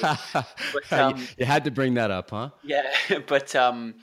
but, 0.00 0.92
um, 0.92 1.26
you 1.36 1.46
had 1.46 1.64
to 1.64 1.70
bring 1.70 1.94
that 1.94 2.10
up, 2.10 2.30
huh? 2.30 2.50
yeah, 2.62 2.82
but 3.26 3.54
um, 3.54 3.94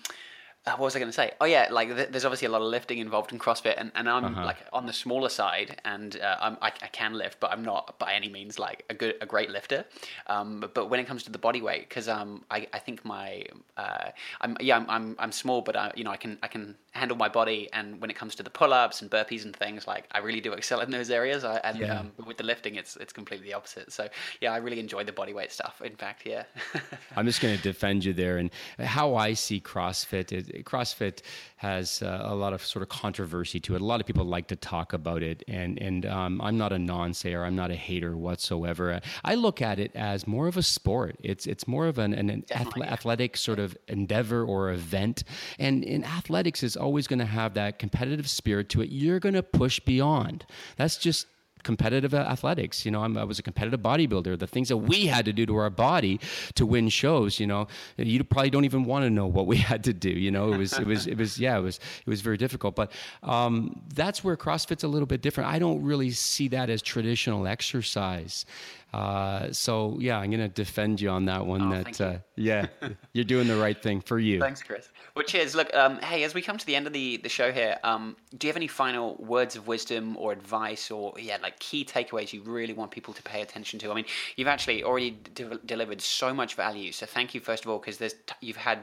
what 0.72 0.80
was 0.80 0.96
I 0.96 1.00
going 1.00 1.10
to 1.10 1.14
say? 1.16 1.32
Oh 1.40 1.46
yeah, 1.46 1.68
like 1.72 1.96
th- 1.96 2.10
there's 2.10 2.26
obviously 2.26 2.48
a 2.48 2.50
lot 2.52 2.62
of 2.62 2.68
lifting 2.70 2.98
involved 2.98 3.32
in 3.32 3.38
CrossFit, 3.38 3.76
and, 3.78 3.92
and 3.94 4.10
I'm 4.10 4.34
like 4.36 4.58
on 4.74 4.88
the 4.88 4.94
smaller 4.94 5.30
side, 5.30 5.80
and 5.86 6.20
uh, 6.20 6.38
I'm, 6.42 6.58
I, 6.62 6.68
I 6.82 6.88
can 6.88 7.14
lift, 7.14 7.40
but 7.40 7.52
I'm 7.52 7.64
not 7.64 8.00
by 8.00 8.14
any 8.14 8.30
means 8.30 8.58
like 8.58 8.84
a 8.90 8.96
good, 8.96 9.16
a 9.22 9.28
great 9.28 9.52
lifter. 9.52 9.86
Um, 10.28 10.60
but, 10.62 10.74
but 10.74 10.90
when 10.90 11.00
it 11.00 11.06
comes 11.06 11.22
to 11.24 11.32
the 11.32 11.38
body 11.38 11.62
weight, 11.62 11.88
because 11.88 12.10
um, 12.10 12.44
I, 12.50 12.68
I 12.74 12.80
think 12.80 13.06
my, 13.06 13.44
uh, 13.78 14.10
I'm 14.42 14.58
yeah, 14.60 14.78
I'm, 14.78 14.90
I'm, 14.90 15.16
I'm 15.20 15.32
small, 15.32 15.62
but 15.62 15.76
I, 15.76 15.92
you 15.96 16.04
know, 16.04 16.12
I 16.12 16.18
can, 16.18 16.40
I 16.42 16.48
can 16.48 16.76
handle 16.94 17.16
my 17.18 17.30
body, 17.30 17.70
and 17.72 18.02
when 18.02 18.10
it 18.10 18.16
comes 18.16 18.34
to 18.36 18.44
the 18.44 18.50
pull-ups 18.50 19.04
and 19.04 19.12
burpees 19.12 19.46
and 19.46 19.56
things, 19.56 19.86
like 19.86 20.06
I 20.14 20.20
really 20.20 20.42
do 20.42 20.54
excel 20.54 20.80
in 20.80 20.90
those 20.90 21.12
areas. 21.12 21.44
I, 21.44 21.58
and 21.58 21.78
Yeah. 21.78 22.00
um, 22.00 22.12
with 22.26 22.38
the 22.38 22.44
lifting, 22.44 22.76
it's, 22.76 22.96
it's 22.96 23.14
completely 23.14 23.46
the 23.48 23.54
opposite. 23.54 23.92
So 23.92 24.08
yeah, 24.42 24.52
I 24.52 24.58
really 24.58 24.80
enjoy 24.80 25.04
the 25.04 25.12
body 25.12 25.34
weight 25.34 25.52
stuff. 25.52 25.82
In 25.84 25.96
fact, 25.96 26.24
yeah. 26.26 26.44
I'm 27.16 27.26
just 27.28 27.40
going 27.42 27.56
to 27.56 27.62
defend 27.62 28.04
you 28.04 28.14
there. 28.14 28.38
And 28.38 28.50
how 28.80 29.16
I 29.16 29.34
see 29.34 29.60
CrossFit, 29.60 30.32
it, 30.32 30.50
CrossFit 30.64 31.22
has 31.58 32.02
uh, 32.02 32.22
a 32.24 32.36
lot 32.36 32.54
of 32.54 32.64
sort 32.64 32.84
of 32.84 32.90
controversy 32.90 33.60
to 33.62 33.76
it. 33.76 33.82
A 33.82 33.86
lot 33.86 34.00
of 34.00 34.08
people 34.08 34.26
like 34.26 34.48
to 34.48 34.56
talk 34.56 34.94
about 34.94 35.24
it, 35.24 35.44
and 35.48 35.80
and 35.82 36.06
um, 36.06 36.42
I'm 36.42 36.58
not 36.58 36.72
a 36.74 36.80
non-sayer. 36.80 37.44
I'm 37.44 37.56
not 37.56 37.72
a 37.72 37.76
hater 37.76 38.16
whatsoever. 38.16 39.00
I 39.24 39.36
look 39.36 39.62
at 39.62 39.80
it 39.80 39.92
as 39.96 40.28
more 40.28 40.48
of 40.48 40.58
a 40.58 40.64
sport. 40.64 41.18
It's 41.24 41.46
it's 41.46 41.68
more 41.68 41.88
of 41.88 41.98
an, 41.98 42.14
an, 42.14 42.44
athle- 42.50 42.86
athletic 42.86 43.38
sort 43.38 43.60
of 43.60 43.78
endeavor 43.88 44.44
or 44.44 44.72
event. 44.72 45.24
And 45.60 45.84
in 45.84 46.04
athletics 46.04 46.64
is 46.64 46.76
always 46.76 47.08
going 47.08 47.20
to 47.20 47.26
have 47.26 47.54
that 47.56 47.80
competitive 47.80 48.30
spirit 48.30 48.70
to 48.70 48.82
it. 48.82 48.90
You're 48.90 49.20
going 49.20 49.36
to 49.36 49.44
push 49.44 49.80
beyond. 49.80 50.46
That's 50.78 50.98
just 50.98 51.28
competitive 51.66 52.14
athletics. 52.14 52.86
You 52.86 52.92
know, 52.92 53.04
I'm, 53.04 53.18
I 53.18 53.26
was 53.26 53.40
a 53.40 53.44
competitive 53.44 53.82
bodybuilder. 53.82 54.40
The 54.40 54.48
things 54.48 54.70
that 54.70 54.78
we 54.78 55.08
had 55.08 55.26
to 55.26 55.34
do 55.34 55.46
to 55.48 55.56
our 55.58 55.70
body 55.70 56.22
to 56.54 56.66
win 56.66 56.88
shows, 56.88 57.40
you 57.40 57.48
know, 57.48 57.68
you 57.98 58.24
probably 58.24 58.52
don't 58.52 58.64
even 58.64 58.86
want 58.86 59.04
to 59.04 59.10
know 59.10 59.26
what 59.26 59.48
we 59.48 59.58
had 59.72 59.84
to 59.86 59.94
do. 59.94 60.12
You 60.12 60.32
know, 60.32 60.54
it 60.54 60.58
was, 60.58 60.80
it 60.80 60.88
was, 60.88 61.08
it 61.08 61.18
was, 61.18 61.38
yeah, 61.38 61.58
it 61.58 61.62
was, 61.62 61.78
it 62.06 62.10
was 62.10 62.22
very 62.22 62.38
difficult. 62.38 62.76
But 62.76 62.92
um, 63.24 63.82
that's 63.94 64.24
where 64.24 64.38
CrossFit's 64.38 64.84
a 64.84 64.88
little 64.88 65.08
bit 65.08 65.22
different. 65.22 65.50
I 65.50 65.60
don't 65.60 65.82
really 65.82 66.12
see 66.12 66.48
that 66.50 66.70
as 66.70 66.82
traditional 66.82 67.48
exercise. 67.48 68.46
Uh, 68.94 69.52
so 69.52 69.98
yeah, 70.00 70.18
I'm 70.18 70.32
gonna 70.32 70.48
defend 70.48 71.02
you 71.02 71.10
on 71.10 71.26
that 71.26 71.46
one. 71.46 71.74
Oh, 71.74 71.84
that 71.84 72.00
you. 72.00 72.06
uh, 72.06 72.18
yeah, 72.36 72.68
you're 73.14 73.26
doing 73.26 73.48
the 73.48 73.58
right 73.58 73.82
thing 73.82 74.02
for 74.02 74.20
you. 74.20 74.40
Thanks, 74.40 74.64
Kris. 74.64 74.90
Well, 75.16 75.24
cheers. 75.24 75.56
Look, 75.56 75.74
um, 75.74 76.00
hey, 76.00 76.26
as 76.26 76.34
we 76.34 76.42
come 76.42 76.58
to 76.58 76.66
the 76.66 76.76
end 76.76 76.88
of 76.88 76.94
the, 76.94 77.16
the 77.16 77.30
show 77.30 77.50
here, 77.50 77.78
um, 77.86 78.18
do 78.38 78.48
you 78.48 78.50
have 78.50 78.58
any 78.58 78.68
final 78.68 79.16
words 79.16 79.56
of 79.56 79.66
wisdom 79.66 80.18
or 80.18 80.34
advice 80.34 80.92
or, 80.92 81.14
yeah, 81.18 81.38
like 81.42 81.58
key 81.60 81.86
takeaways 81.86 82.34
you 82.34 82.42
really 82.42 82.74
want 82.74 82.92
people 82.92 83.14
to 83.14 83.24
pay 83.24 83.42
attention 83.42 83.80
to? 83.80 83.92
I 83.92 83.94
mean, 83.94 84.04
you've 84.36 84.50
actually 84.50 84.84
already 84.84 85.12
de- 85.34 85.58
delivered 85.66 86.02
so 86.02 86.34
much 86.34 86.56
value. 86.56 86.92
So 86.92 87.06
thank 87.06 87.34
you, 87.34 87.40
first 87.40 87.64
of 87.64 87.72
all, 87.72 87.80
because 87.80 87.98
there's 87.98 88.12
t- 88.12 88.36
you've 88.42 88.58
had, 88.58 88.80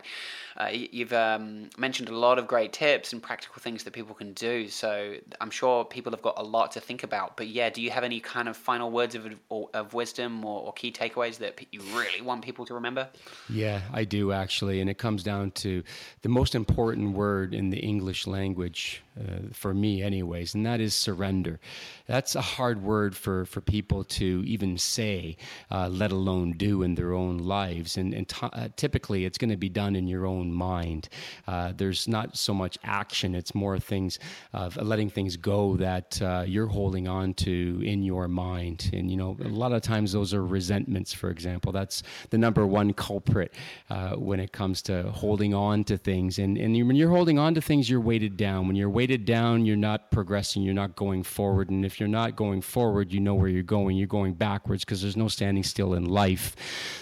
uh, 0.57 0.71
you've 0.73 1.13
um, 1.13 1.69
mentioned 1.77 2.09
a 2.09 2.17
lot 2.17 2.39
of 2.39 2.47
great 2.47 2.73
tips 2.73 3.13
and 3.13 3.23
practical 3.23 3.61
things 3.61 3.85
that 3.85 3.93
people 3.93 4.15
can 4.15 4.33
do. 4.33 4.69
So 4.69 5.17
I'm 5.39 5.51
sure 5.51 5.85
people 5.85 6.13
have 6.13 6.23
got 6.23 6.39
a 6.39 6.43
lot 6.43 6.73
to 6.73 6.81
think 6.81 7.03
about. 7.03 7.37
But 7.37 7.49
yeah, 7.49 7.69
do 7.69 7.83
you 7.83 7.91
have 7.91 8.05
any 8.05 8.21
kind 8.21 8.49
of 8.49 8.57
final 8.57 8.91
words 8.91 9.15
of, 9.15 9.27
or, 9.51 9.69
wisdom 9.93 10.45
or, 10.45 10.63
or 10.63 10.73
key 10.73 10.93
takeaways 10.93 11.39
that 11.39 11.59
you 11.73 11.81
really 11.95 12.21
want 12.21 12.45
people 12.45 12.65
to 12.67 12.75
remember? 12.75 13.09
Yeah, 13.49 13.81
I 13.93 14.05
do 14.05 14.33
actually. 14.33 14.81
And 14.81 14.89
it 14.89 14.99
comes 14.99 15.23
down 15.23 15.51
to 15.53 15.83
the 16.23 16.29
most 16.29 16.55
important 16.55 17.13
word 17.15 17.55
in 17.55 17.71
the 17.71 17.79
English 17.79 18.27
language, 18.27 19.03
uh, 19.19 19.49
for 19.53 19.75
me, 19.75 20.03
anyways, 20.03 20.55
and 20.55 20.65
that 20.65 20.81
is 20.81 20.95
surrender. 20.95 21.61
That's 22.07 22.35
a 22.35 22.41
hard 22.41 22.83
word 22.83 23.15
for, 23.15 23.45
for 23.45 23.61
people 23.61 24.05
to 24.05 24.43
even 24.47 24.79
say, 24.79 25.37
uh, 25.71 25.89
let 25.89 26.13
alone 26.13 26.53
do 26.53 26.83
in 26.83 26.95
their 26.95 27.13
own 27.13 27.39
lives. 27.39 27.97
And, 27.97 28.15
and 28.15 28.29
t- 28.29 28.49
uh, 28.53 28.69
typically, 28.77 29.25
it's 29.25 29.39
going 29.39 29.51
to 29.51 29.57
be 29.57 29.69
done 29.69 29.97
in 29.97 30.07
your 30.07 30.27
own 30.27 30.53
mind. 30.53 31.09
Uh, 31.47 31.73
there's 31.77 32.09
not 32.09 32.37
so 32.37 32.55
much 32.55 32.79
action, 32.85 33.35
it's 33.35 33.55
more 33.55 33.79
things 33.79 34.19
of 34.53 34.77
letting 34.77 35.11
things 35.11 35.37
go 35.37 35.77
that 35.77 36.21
uh, 36.23 36.45
you're 36.47 36.67
holding 36.67 37.07
on 37.07 37.35
to 37.35 37.83
in 37.85 38.03
your 38.03 38.29
mind. 38.29 38.91
And, 38.93 39.11
you 39.11 39.17
know, 39.17 39.37
a 39.45 39.49
lot 39.49 39.73
of 39.73 39.82
times 39.83 40.13
those 40.13 40.33
are 40.35 40.45
resentments, 40.45 41.13
for 41.13 41.31
example. 41.31 41.73
That's 41.73 42.03
the 42.31 42.39
number 42.39 42.67
one 42.67 42.93
culprit 42.93 43.55
uh, 43.91 44.17
when 44.17 44.41
it 44.41 44.53
comes 44.53 44.83
to 44.83 45.11
holding 45.11 45.55
on 45.55 45.85
to 45.85 45.97
things. 45.99 46.39
And, 46.39 46.57
and 46.59 46.77
you- 46.77 46.87
when 46.87 46.97
you're 46.97 47.11
holding 47.11 47.39
on 47.39 47.55
to 47.55 47.61
things, 47.61 47.89
you're 47.89 48.01
weighted 48.01 48.37
down. 48.37 48.67
When 48.67 48.77
you're 48.77 48.91
weighted 48.91 49.25
down, 49.25 49.67
you're 49.67 49.77
not 49.77 50.11
progressing, 50.11 50.63
you're 50.63 50.75
not 50.75 50.97
going 50.97 51.23
forward. 51.23 51.71
And 51.71 51.85
if 51.85 51.99
you're 52.01 52.09
not 52.09 52.37
going 52.37 52.63
forward, 52.63 53.13
you 53.13 53.21
know 53.21 53.35
where 53.35 53.49
you're 53.49 53.63
going. 53.63 53.97
You're 53.97 54.07
going 54.07 54.35
backwards 54.35 54.85
because 54.85 55.03
there's 55.03 55.17
no 55.17 55.29
standing 55.29 55.63
still 55.65 55.95
in 55.95 56.05
life. 56.05 56.57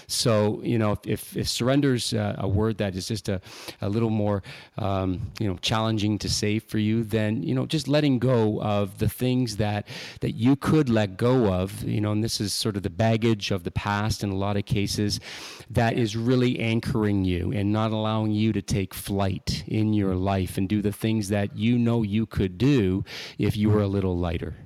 So, 0.07 0.61
you 0.63 0.79
know, 0.79 0.99
if, 1.07 1.37
if 1.37 1.47
surrender's 1.47 2.13
uh, 2.13 2.35
a 2.39 2.49
word 2.49 2.79
that 2.79 2.97
is 2.97 3.07
just 3.09 3.29
a, 3.29 3.41
a 3.81 3.89
little 3.89 4.11
more, 4.11 4.43
um, 4.79 5.31
you 5.39 5.49
know, 5.49 5.57
challenging 5.63 6.19
to 6.19 6.29
say 6.29 6.59
for 6.59 6.79
you, 6.79 7.05
then, 7.05 7.43
you 7.43 7.55
know, 7.55 7.67
just 7.67 7.89
letting 7.89 8.19
go 8.19 8.61
of 8.61 8.99
the 8.99 9.09
things 9.09 9.57
that, 9.59 9.87
that 10.21 10.33
you 10.33 10.57
could 10.57 10.89
let 10.89 11.17
go 11.17 11.53
of, 11.53 11.83
you 11.85 12.01
know, 12.01 12.13
and 12.13 12.23
this 12.25 12.41
is 12.41 12.53
sort 12.53 12.70
of 12.77 12.83
the 12.83 12.91
baggage 12.91 13.51
of 13.51 13.65
the 13.65 13.71
past 13.71 14.23
in 14.23 14.31
a 14.31 14.37
lot 14.37 14.57
of 14.57 14.65
cases 14.65 15.21
that 15.69 15.97
is 15.97 16.17
really 16.17 16.59
anchoring 16.59 17.25
you 17.25 17.53
and 17.53 17.73
not 17.73 17.93
allowing 17.93 18.33
you 18.33 18.53
to 18.53 18.63
take 18.63 18.95
flight 18.95 19.65
in 19.67 19.93
your 19.93 20.15
life 20.15 20.57
and 20.57 20.69
do 20.69 20.83
the 20.83 20.93
things 20.93 21.29
that 21.29 21.57
you 21.57 21.79
know 21.79 22.03
you 22.03 22.27
could 22.27 22.59
do 22.59 23.05
if 23.39 23.57
you 23.57 23.71
were 23.71 23.83
a 23.83 23.87
little 23.89 24.17
lighter. 24.17 24.57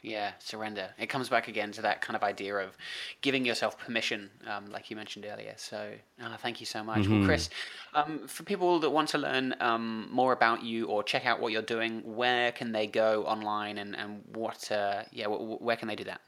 Yeah, 0.00 0.30
surrender. 0.38 0.90
It 0.96 1.06
comes 1.08 1.28
back 1.28 1.48
again 1.48 1.72
to 1.72 1.82
that 1.82 2.00
kind 2.00 2.16
of 2.16 2.22
idea 2.22 2.56
of 2.56 2.76
giving 3.20 3.44
yourself 3.44 3.78
permission, 3.78 4.30
um, 4.46 4.70
like 4.70 4.90
you 4.90 4.96
mentioned 4.96 5.26
earlier. 5.28 5.54
So, 5.56 5.92
uh, 6.22 6.36
thank 6.36 6.60
you 6.60 6.66
so 6.66 6.84
much. 6.84 7.08
Well, 7.08 7.24
Kris, 7.24 7.50
um, 7.94 8.28
for 8.28 8.44
people 8.44 8.78
that 8.80 8.90
want 8.90 9.08
to 9.10 9.18
learn 9.18 9.56
um, 9.60 10.08
more 10.10 10.32
about 10.32 10.62
you 10.62 10.86
or 10.86 11.02
check 11.02 11.26
out 11.26 11.40
what 11.40 11.52
you're 11.52 11.62
doing, 11.62 12.02
where 12.16 12.52
can 12.52 12.70
they 12.70 12.86
go 12.86 13.24
online 13.24 13.76
and, 13.76 13.96
and 13.96 14.22
what, 14.32 14.70
uh, 14.70 15.02
yeah, 15.12 15.26
wh- 15.26 15.56
wh- 15.56 15.62
where 15.62 15.76
can 15.76 15.88
they 15.88 15.96
do 15.96 16.04
that? 16.04 16.20